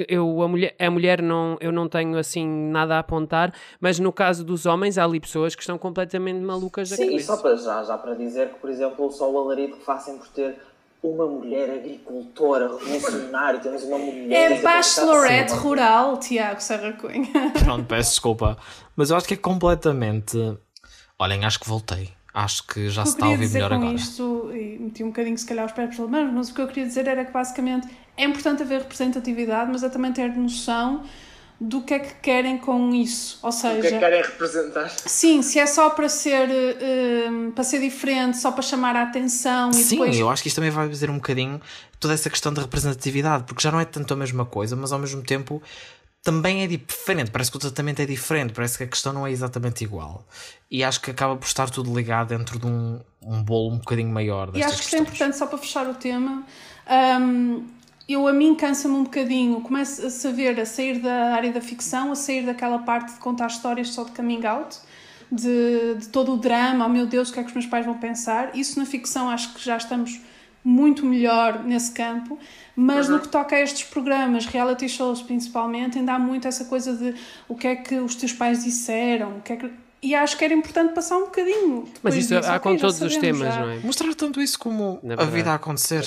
eu 0.08 0.42
a 0.42 0.48
mulher, 0.48 0.74
a 0.78 0.90
mulher 0.90 1.22
não 1.22 1.56
eu 1.60 1.72
não 1.72 1.88
tenho 1.88 2.16
assim 2.18 2.46
nada 2.46 2.96
a 2.96 2.98
apontar, 3.00 3.52
mas 3.80 3.98
no 3.98 4.12
caso 4.12 4.44
dos 4.44 4.66
homens 4.66 4.98
há 4.98 5.04
ali 5.04 5.20
pessoas 5.20 5.54
que 5.54 5.62
estão 5.62 5.78
completamente 5.78 6.40
malucas 6.40 6.90
da 6.90 6.96
Sim, 6.96 7.06
cabeça. 7.06 7.18
Sim, 7.20 7.26
só 7.26 7.42
para 7.42 7.56
já, 7.56 7.82
já 7.82 7.98
para 7.98 8.14
dizer 8.14 8.50
que 8.50 8.58
por 8.58 8.70
exemplo 8.70 9.10
só 9.10 9.30
o 9.30 9.38
alarido 9.38 9.76
que 9.76 9.84
fazem 9.84 10.18
por 10.18 10.28
ter 10.28 10.58
uma 11.10 11.26
mulher 11.26 11.70
agricultora 11.70 12.68
revolucionária, 12.78 13.60
temos 13.60 13.82
uma 13.84 13.98
mulher. 13.98 14.52
É 14.52 14.60
bachelorette 14.60 15.52
rural, 15.54 16.18
Tiago 16.18 16.60
Serra 16.60 16.92
Cunha. 16.92 17.28
Pronto, 17.64 17.86
peço 17.86 18.10
desculpa. 18.10 18.56
Mas 18.94 19.10
eu 19.10 19.16
acho 19.16 19.26
que 19.26 19.34
é 19.34 19.36
completamente. 19.36 20.36
Olhem, 21.18 21.44
acho 21.44 21.60
que 21.60 21.68
voltei. 21.68 22.10
Acho 22.34 22.66
que 22.66 22.90
já 22.90 23.04
se 23.06 23.12
está 23.12 23.26
a 23.26 23.30
ouvir 23.30 23.48
melhor 23.48 23.70
com 23.70 23.76
agora. 23.76 23.94
isto, 23.94 24.50
e 24.52 24.78
meti 24.78 25.02
um 25.02 25.06
bocadinho 25.06 25.38
se 25.38 25.46
calhar 25.46 25.64
os 25.64 25.72
pés 25.72 25.96
pelas 25.96 26.10
mãos, 26.10 26.30
mas 26.34 26.50
o 26.50 26.54
que 26.54 26.60
eu 26.60 26.68
queria 26.68 26.84
dizer 26.84 27.06
era 27.06 27.24
que 27.24 27.32
basicamente 27.32 27.88
é 28.14 28.24
importante 28.24 28.62
haver 28.62 28.80
representatividade, 28.80 29.72
mas 29.72 29.82
é 29.82 29.88
também 29.88 30.12
ter 30.12 30.28
noção 30.36 31.02
do 31.58 31.82
que 31.82 31.94
é 31.94 31.98
que 31.98 32.14
querem 32.16 32.58
com 32.58 32.94
isso. 32.94 33.38
Ou 33.42 33.50
seja, 33.50 33.78
o 33.78 33.80
que 33.80 33.86
é 33.86 33.90
que 33.92 33.98
querem 33.98 34.22
representar? 34.22 34.88
Sim, 34.90 35.42
se 35.42 35.58
é 35.58 35.66
só 35.66 35.90
para 35.90 36.08
ser, 36.08 36.48
uh, 36.48 37.52
para 37.52 37.64
ser 37.64 37.80
diferente, 37.80 38.36
só 38.36 38.52
para 38.52 38.62
chamar 38.62 38.94
a 38.94 39.04
atenção 39.04 39.70
e 39.70 39.74
Sim, 39.74 39.96
depois... 39.96 40.18
eu 40.18 40.28
acho 40.28 40.42
que 40.42 40.48
isto 40.48 40.56
também 40.56 40.70
vai 40.70 40.88
dizer 40.88 41.08
um 41.08 41.16
bocadinho 41.16 41.60
toda 41.98 42.12
essa 42.12 42.28
questão 42.28 42.52
de 42.52 42.60
representatividade, 42.60 43.44
porque 43.44 43.62
já 43.62 43.72
não 43.72 43.80
é 43.80 43.84
tanto 43.84 44.12
a 44.12 44.16
mesma 44.16 44.44
coisa, 44.44 44.76
mas 44.76 44.92
ao 44.92 44.98
mesmo 44.98 45.22
tempo 45.22 45.62
também 46.22 46.64
é 46.64 46.66
diferente, 46.66 47.30
parece 47.30 47.52
que 47.52 47.56
o 47.56 47.60
tratamento 47.60 48.02
é 48.02 48.04
diferente, 48.04 48.52
parece 48.52 48.76
que 48.76 48.84
a 48.84 48.86
questão 48.88 49.12
não 49.12 49.24
é 49.24 49.30
exatamente 49.30 49.84
igual. 49.84 50.26
E 50.68 50.82
acho 50.82 51.00
que 51.00 51.10
acaba 51.10 51.36
por 51.36 51.46
estar 51.46 51.70
tudo 51.70 51.94
ligado 51.94 52.36
dentro 52.36 52.58
de 52.58 52.66
um, 52.66 53.00
um 53.22 53.42
bolo 53.44 53.72
um 53.72 53.78
bocadinho 53.78 54.10
maior. 54.10 54.50
E 54.52 54.62
acho 54.62 54.78
que 54.78 54.82
isto 54.82 54.96
é 54.96 54.98
importante, 54.98 55.36
só 55.36 55.46
para 55.46 55.56
fechar 55.56 55.86
o 55.88 55.94
tema, 55.94 56.44
um, 57.20 57.64
eu 58.08 58.26
a 58.28 58.32
mim 58.32 58.54
cansa-me 58.54 58.94
um 58.94 59.04
bocadinho, 59.04 59.60
começo 59.60 60.06
a 60.06 60.10
saber, 60.10 60.58
a 60.60 60.66
sair 60.66 61.00
da 61.00 61.34
área 61.34 61.52
da 61.52 61.60
ficção, 61.60 62.12
a 62.12 62.14
sair 62.14 62.42
daquela 62.42 62.78
parte 62.78 63.14
de 63.14 63.18
contar 63.18 63.48
histórias 63.48 63.88
só 63.88 64.04
de 64.04 64.12
coming 64.12 64.44
out, 64.46 64.78
de, 65.30 65.96
de 65.96 66.08
todo 66.08 66.34
o 66.34 66.36
drama, 66.36 66.86
oh 66.86 66.88
meu 66.88 67.06
Deus, 67.06 67.30
o 67.30 67.32
que 67.32 67.40
é 67.40 67.42
que 67.42 67.48
os 67.48 67.54
meus 67.54 67.66
pais 67.66 67.84
vão 67.84 67.98
pensar. 67.98 68.56
Isso 68.56 68.78
na 68.78 68.86
ficção 68.86 69.28
acho 69.28 69.54
que 69.54 69.64
já 69.64 69.76
estamos 69.76 70.20
muito 70.62 71.04
melhor 71.04 71.64
nesse 71.64 71.92
campo, 71.92 72.38
mas 72.74 73.08
uhum. 73.08 73.16
no 73.16 73.20
que 73.20 73.28
toca 73.28 73.56
a 73.56 73.60
estes 73.60 73.84
programas, 73.84 74.46
reality 74.46 74.88
shows 74.88 75.22
principalmente, 75.22 75.98
ainda 75.98 76.14
há 76.14 76.18
muito 76.18 76.46
essa 76.46 76.64
coisa 76.64 76.92
de 76.92 77.14
o 77.48 77.56
que 77.56 77.66
é 77.66 77.76
que 77.76 77.96
os 77.96 78.14
teus 78.14 78.32
pais 78.32 78.64
disseram, 78.64 79.38
o 79.38 79.40
que 79.40 79.52
é 79.52 79.56
que 79.56 79.70
e 80.02 80.14
acho 80.14 80.36
que 80.36 80.44
era 80.44 80.54
importante 80.54 80.92
passar 80.92 81.16
um 81.16 81.24
bocadinho. 81.24 81.88
Mas 82.02 82.14
isso 82.14 82.34
há 82.36 82.38
okay, 82.38 82.58
com 82.60 82.76
todos 82.76 83.00
os 83.00 83.16
temas, 83.16 83.52
já. 83.52 83.60
não 83.60 83.70
é? 83.70 83.78
Mostrar 83.78 84.14
tanto 84.14 84.40
isso 84.40 84.58
como 84.58 85.00
a 85.18 85.24
vida 85.24 85.50
a 85.50 85.54
acontecer. 85.54 86.04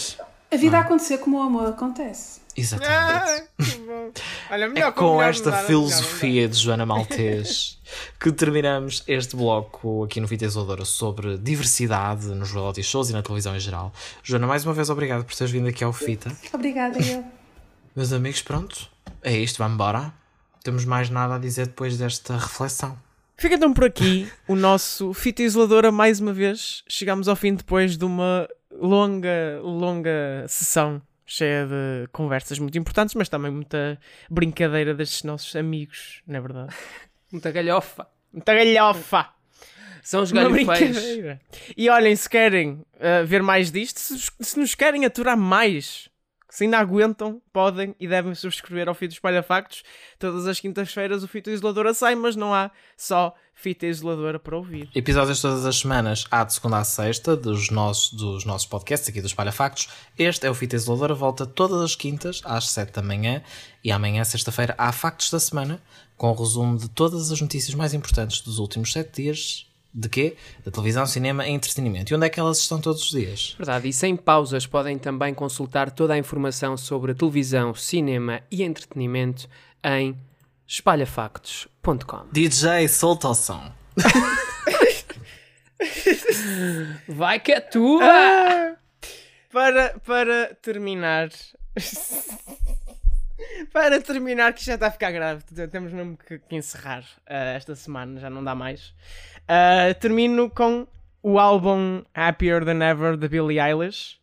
A 0.51 0.57
vida 0.57 0.77
a 0.77 0.81
acontecer 0.81 1.19
como 1.19 1.37
o 1.37 1.41
amor 1.41 1.67
acontece. 1.67 2.41
Exatamente. 2.57 3.47
Ah, 3.59 4.51
Olha, 4.51 4.71
é 4.75 4.91
com 4.91 5.21
esta 5.21 5.51
filosofia 5.51 6.47
de 6.47 6.57
Joana 6.57 6.85
Maltês 6.85 7.79
que 8.19 8.31
terminamos 8.31 9.03
este 9.07 9.35
bloco 9.35 10.03
aqui 10.03 10.19
no 10.19 10.27
Fita 10.27 10.45
Isoladora 10.45 10.85
sobre 10.85 11.37
diversidade 11.37 12.25
nos 12.27 12.51
reality 12.51 12.81
shows 12.81 13.09
e 13.09 13.13
na 13.13 13.21
televisão 13.21 13.55
em 13.55 13.59
geral. 13.59 13.93
Joana, 14.23 14.47
mais 14.47 14.65
uma 14.65 14.73
vez 14.73 14.89
obrigado 14.89 15.23
por 15.23 15.35
teres 15.35 15.51
vindo 15.51 15.67
aqui 15.67 15.83
ao 15.83 15.93
Fita. 15.93 16.31
Obrigada, 16.51 16.99
eu. 16.99 17.23
Meus 17.95 18.11
amigos, 18.11 18.41
pronto. 18.41 18.89
É 19.21 19.37
isto, 19.37 19.57
vamos 19.57 19.75
embora. 19.75 20.11
Temos 20.63 20.83
mais 20.83 21.09
nada 21.09 21.35
a 21.35 21.39
dizer 21.39 21.67
depois 21.67 21.97
desta 21.97 22.37
reflexão. 22.37 22.97
Fica 23.37 23.55
então 23.55 23.73
por 23.73 23.85
aqui 23.85 24.29
o 24.47 24.55
nosso 24.55 25.13
Fita 25.13 25.43
Isoladora 25.43 25.91
mais 25.91 26.19
uma 26.19 26.33
vez. 26.33 26.83
Chegamos 26.89 27.27
ao 27.27 27.35
fim 27.35 27.53
depois 27.53 27.97
de 27.97 28.03
uma 28.03 28.47
longa, 28.79 29.59
longa 29.61 30.45
sessão 30.47 31.01
cheia 31.25 31.67
de 31.67 32.07
conversas 32.11 32.57
muito 32.57 32.77
importantes, 32.77 33.13
mas 33.13 33.29
também 33.29 33.51
muita 33.51 33.99
brincadeira 34.29 34.95
destes 34.95 35.23
nossos 35.23 35.55
amigos, 35.55 36.23
não 36.25 36.37
é 36.37 36.41
verdade? 36.41 36.75
muita 37.31 37.51
galhofa. 37.51 38.07
Muita 38.33 38.53
galhofa! 38.53 39.29
São 40.01 40.23
os 40.23 40.31
galhofeiros. 40.31 40.97
E 41.77 41.89
olhem, 41.89 42.15
se 42.15 42.27
querem 42.27 42.83
uh, 42.95 43.25
ver 43.25 43.43
mais 43.43 43.71
disto, 43.71 43.99
se, 43.99 44.31
se, 44.39 44.59
nos 44.59 44.73
querem 44.73 45.05
aturar 45.05 45.37
mais 45.37 46.08
Se 46.49 46.63
ainda 46.63 46.79
aguentam, 46.79 47.39
podem 47.53 47.95
e 47.99 48.07
devem 48.07 48.33
subscrever 48.33 48.89
ao 48.89 48.95
Fito 48.95 49.13
Espalha 49.13 49.43
Factos. 49.43 49.83
Todas 50.17 50.47
as 50.47 50.59
quintas-feiras 50.59 51.23
o 51.23 51.27
Fita 51.27 51.51
Isoladora 51.51 51.93
sai, 51.93 52.15
mas 52.15 52.35
não 52.35 52.51
há 52.51 52.71
só 52.97 53.35
Fita 53.53 53.85
Isoladora 53.85 54.39
para 54.39 54.57
ouvir. 54.57 54.89
Episódios 54.95 55.41
todas 55.41 55.63
as 55.63 55.77
semanas, 55.77 56.25
há 56.31 56.43
de 56.43 56.53
segunda 56.53 56.79
a 56.79 56.83
sexta, 56.83 57.37
dos 57.37 57.69
nossos, 57.69 58.13
dos 58.13 58.45
nossos 58.45 58.67
podcasts 58.67 59.07
aqui 59.07 59.21
do 59.21 59.27
Espalha 59.27 59.51
Factos. 59.51 59.89
Este 60.17 60.47
é 60.47 60.49
o 60.49 60.55
Fita 60.55 60.75
Isoladora, 60.75 61.13
volta 61.13 61.45
todas 61.45 61.81
as 61.81 61.95
quintas 61.95 62.41
às 62.43 62.69
sete 62.69 62.93
da 62.93 63.03
manhã. 63.03 63.43
E 63.83 63.91
amanhã, 63.91 64.23
sexta-feira, 64.23 64.73
há 64.75 64.91
Factos 64.91 65.29
da 65.29 65.39
Semana, 65.39 65.79
com 66.17 66.31
o 66.31 66.33
resumo 66.33 66.77
de 66.77 66.89
todas 66.89 67.31
as 67.31 67.39
notícias 67.39 67.75
mais 67.75 67.93
importantes 67.93 68.41
dos 68.41 68.57
últimos 68.57 68.91
sete 68.91 69.21
dias 69.21 69.68
de 69.93 70.09
quê? 70.09 70.35
Da 70.63 70.71
televisão, 70.71 71.05
cinema 71.05 71.47
e 71.47 71.51
entretenimento. 71.51 72.13
E 72.13 72.15
onde 72.15 72.25
é 72.25 72.29
que 72.29 72.39
elas 72.39 72.59
estão 72.59 72.79
todos 72.79 73.03
os 73.03 73.09
dias? 73.09 73.55
Verdade, 73.57 73.89
e 73.89 73.93
sem 73.93 74.15
pausas 74.15 74.65
podem 74.65 74.97
também 74.97 75.33
consultar 75.33 75.91
toda 75.91 76.13
a 76.13 76.17
informação 76.17 76.77
sobre 76.77 77.11
a 77.11 77.15
televisão, 77.15 77.73
cinema 77.73 78.41
e 78.51 78.63
entretenimento 78.63 79.49
em 79.83 80.15
espalhafactos.com. 80.67 82.27
DJ, 82.31 82.87
solta 82.87 83.29
o 83.29 83.35
som. 83.35 83.71
Vai 87.07 87.39
que 87.39 87.51
é 87.51 87.59
tua! 87.59 88.03
Ah, 88.03 88.75
para, 89.51 89.99
para 90.05 90.53
terminar. 90.61 91.29
para 93.73 94.01
terminar, 94.01 94.53
que 94.53 94.63
já 94.63 94.75
está 94.75 94.87
a 94.87 94.91
ficar 94.91 95.11
grave. 95.11 95.43
Temos 95.71 95.91
mesmo 95.91 96.17
que, 96.17 96.39
que 96.39 96.55
encerrar 96.55 97.01
uh, 97.01 97.55
esta 97.55 97.75
semana, 97.75 98.19
já 98.19 98.29
não 98.29 98.43
dá 98.43 98.53
mais. 98.53 98.93
Uh, 99.49 99.93
termino 99.99 100.49
com 100.49 100.87
o 101.23 101.39
álbum 101.39 102.03
Happier 102.13 102.63
Than 102.63 102.83
Ever 102.83 103.17
de 103.17 103.27
Billie 103.27 103.59
Eilish. 103.59 104.19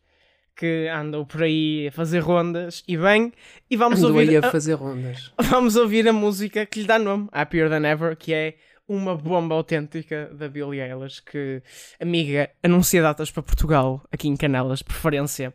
Que 0.54 0.88
andou 0.88 1.26
por 1.26 1.42
aí 1.42 1.88
a 1.88 1.92
fazer 1.92 2.20
rondas 2.20 2.82
e 2.88 2.96
bem, 2.96 3.30
e 3.70 3.76
vamos 3.76 3.98
Andou 3.98 4.16
ouvir. 4.16 4.42
a 4.42 4.50
fazer 4.50 4.72
rondas. 4.72 5.30
Vamos 5.38 5.76
ouvir 5.76 6.08
a 6.08 6.14
música 6.14 6.64
que 6.64 6.80
lhe 6.80 6.86
dá 6.86 6.98
nome, 6.98 7.28
Happier 7.30 7.68
Than 7.68 7.86
Ever, 7.86 8.16
que 8.16 8.32
é 8.32 8.54
uma 8.88 9.14
bomba 9.14 9.54
autêntica 9.54 10.30
da 10.32 10.48
Billie 10.48 10.80
Eilish, 10.80 11.20
que, 11.20 11.62
amiga, 12.00 12.48
anuncia 12.62 13.02
datas 13.02 13.30
para 13.30 13.42
Portugal, 13.42 14.02
aqui 14.10 14.28
em 14.28 14.36
Canelas, 14.36 14.80
preferência. 14.80 15.52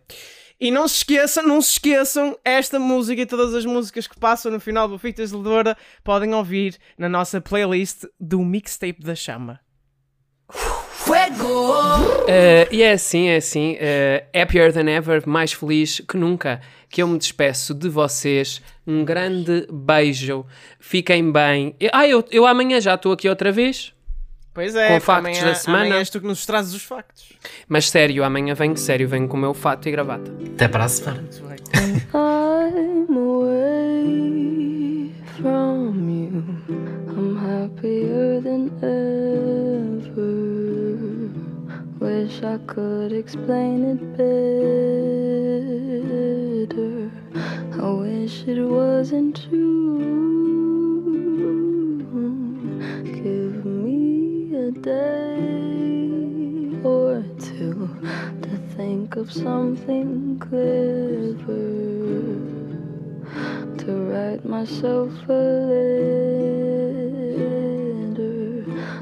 E 0.62 0.70
não 0.70 0.88
se 0.88 0.98
esqueçam, 0.98 1.44
não 1.44 1.60
se 1.60 1.72
esqueçam, 1.72 2.38
esta 2.46 2.78
música 2.78 3.20
e 3.20 3.26
todas 3.26 3.56
as 3.56 3.66
músicas 3.66 4.06
que 4.06 4.20
passam 4.20 4.52
no 4.52 4.60
final 4.60 4.88
do 4.88 5.00
Fitas 5.00 5.32
Ledora 5.32 5.76
podem 6.04 6.36
ouvir 6.36 6.78
na 6.96 7.10
nossa 7.10 7.42
playlist 7.42 8.04
do 8.20 8.46
Mixtape 8.46 9.02
da 9.02 9.16
Chama. 9.16 9.60
Uh, 12.26 12.70
e 12.72 12.84
é 12.84 12.92
assim, 12.92 13.30
é 13.30 13.38
assim. 13.38 13.74
Uh, 13.74 14.40
happier 14.40 14.72
than 14.72 14.88
ever, 14.88 15.28
mais 15.28 15.52
feliz 15.52 16.00
que 16.00 16.16
nunca. 16.16 16.62
Que 16.88 17.02
eu 17.02 17.08
me 17.08 17.18
despeço 17.18 17.74
de 17.74 17.90
vocês. 17.90 18.62
Um 18.86 19.04
grande 19.04 19.66
beijo. 19.72 20.46
Fiquem 20.80 21.32
bem. 21.32 21.76
Ah, 21.92 22.08
eu, 22.08 22.24
eu 22.30 22.46
amanhã 22.46 22.80
já 22.80 22.94
estou 22.94 23.14
aqui 23.14 23.28
outra 23.28 23.52
vez. 23.52 23.96
Pois 24.54 24.76
é, 24.76 24.90
Com 24.90 25.00
factos 25.00 25.28
amanhã, 25.38 25.46
da 25.46 25.56
semana. 25.56 25.86
amanhã 25.86 26.00
és 26.00 26.10
tu 26.10 26.20
que 26.20 26.28
nos 26.28 26.46
trazes 26.46 26.74
os 26.74 26.84
factos. 26.84 27.32
Mas 27.70 27.90
sério, 27.90 28.22
amanhã 28.24 28.54
venho 28.54 28.76
sério. 28.76 29.08
Venho 29.08 29.28
com 29.28 29.38
o 29.38 29.40
meu 29.40 29.54
fato 29.54 29.88
e 29.88 29.92
gravata. 29.92 30.30
Até 30.54 30.68
para 30.68 30.84
a 30.86 30.90
semana. 30.90 31.24
I'm 32.14 33.08
away 33.18 35.12
from 35.38 36.10
you. 36.10 36.44
I'm 37.18 37.38
happier 37.38 38.42
than 38.42 38.70
ever. 38.82 40.32
Wish 42.02 42.42
I 42.44 42.58
could 42.68 43.14
explain 43.14 43.86
it 43.92 44.02
better. 46.68 47.10
I 47.80 47.90
wish 47.94 48.44
it 48.48 48.60
wasn't 48.60 49.36
true. 49.50 50.81
Day 54.74 56.32
or 56.84 57.24
two 57.40 57.90
to 58.42 58.58
think 58.76 59.16
of 59.16 59.32
something 59.32 60.40
clever 60.40 61.62
to 63.78 63.92
write 64.10 64.46
myself 64.46 65.12
a 65.28 65.32
letter 65.32 66.66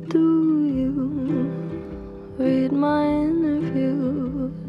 Do 0.08 0.24
you 0.78 0.92
read 2.38 2.72
my 2.72 3.41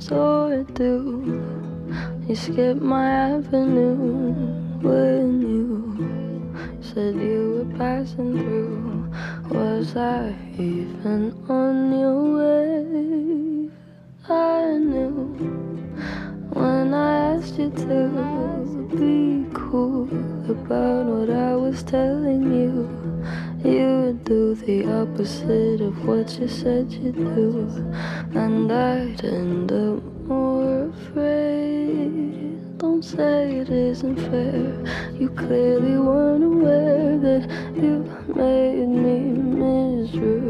interviews 0.04 0.12
or 0.12 0.64
do 0.74 2.26
you 2.28 2.36
skip 2.36 2.82
my 2.82 3.06
avenue 3.06 3.96
when 4.82 5.42
you 5.42 6.82
said 6.82 7.16
you 7.16 7.66
were 7.66 7.78
passing 7.78 8.38
through? 8.38 9.12
Was 9.52 9.96
I 9.96 10.36
even 10.58 11.34
on 11.50 12.00
your 12.00 12.38
way? 12.38 13.70
I 14.30 14.78
knew 14.78 15.12
when 16.54 16.94
I 16.94 17.36
asked 17.36 17.60
you 17.60 17.70
to 17.70 18.88
be 18.96 19.46
cool 19.54 20.08
about 20.50 21.06
what 21.06 21.30
I 21.30 21.56
was 21.56 21.84
telling 21.84 22.54
you. 22.54 22.90
You 23.64 24.20
do 24.26 24.56
the 24.56 24.86
opposite 24.92 25.80
of 25.80 26.06
what 26.06 26.38
you 26.38 26.50
said 26.50 26.92
you'd 26.92 27.16
do, 27.16 27.70
and 28.36 28.70
I'd 28.70 29.24
end 29.24 29.72
up 29.72 30.04
more 30.28 30.90
afraid. 30.90 32.78
Don't 32.78 33.02
say 33.02 33.60
it 33.60 33.70
isn't 33.70 34.18
fair. 34.18 34.84
You 35.18 35.30
clearly 35.30 35.98
weren't 35.98 36.44
aware 36.44 37.18
that 37.20 37.50
you 37.74 38.04
made 38.36 38.90
me 38.90 39.32
miserable. 39.62 40.44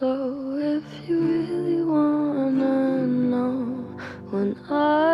So 0.00 0.56
if 0.58 0.82
you 1.08 1.20
really 1.20 1.84
wanna 1.84 3.06
know 3.06 3.54
when 4.30 4.56
I'm 4.68 5.11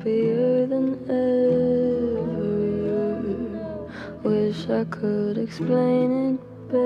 happier 0.00 0.66
than 0.66 0.96
ever. 1.10 2.40
Wish 4.22 4.68
I 4.70 4.84
could 4.84 5.36
explain 5.36 6.38
it 6.38 6.40
better. 6.68 6.80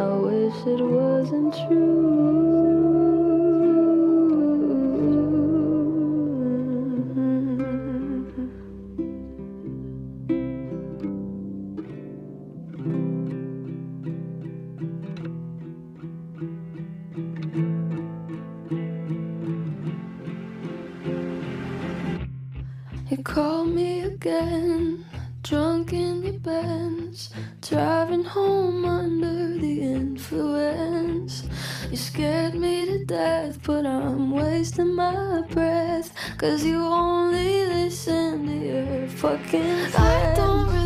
I 0.00 0.16
wish 0.18 0.66
it 0.66 0.80
wasn't 0.80 1.54
true. 1.66 2.77
Again, 24.28 25.04
drunk 25.42 25.92
in 25.92 26.22
your 26.22 26.34
Benz, 26.34 27.30
driving 27.62 28.24
home 28.24 28.84
under 28.84 29.58
the 29.58 29.80
influence. 29.80 31.44
You 31.90 31.96
scared 31.96 32.54
me 32.54 32.84
to 32.86 33.04
death, 33.06 33.58
but 33.62 33.86
I'm 33.86 34.30
wasting 34.30 34.94
my 34.94 35.42
breath. 35.50 36.12
Cause 36.36 36.62
you 36.64 36.78
only 36.84 37.66
listen 37.66 38.46
to 38.46 38.66
your 38.66 39.08
fucking 39.08 39.86
friends. 39.90 39.94
I 39.96 40.34
don't 40.36 40.77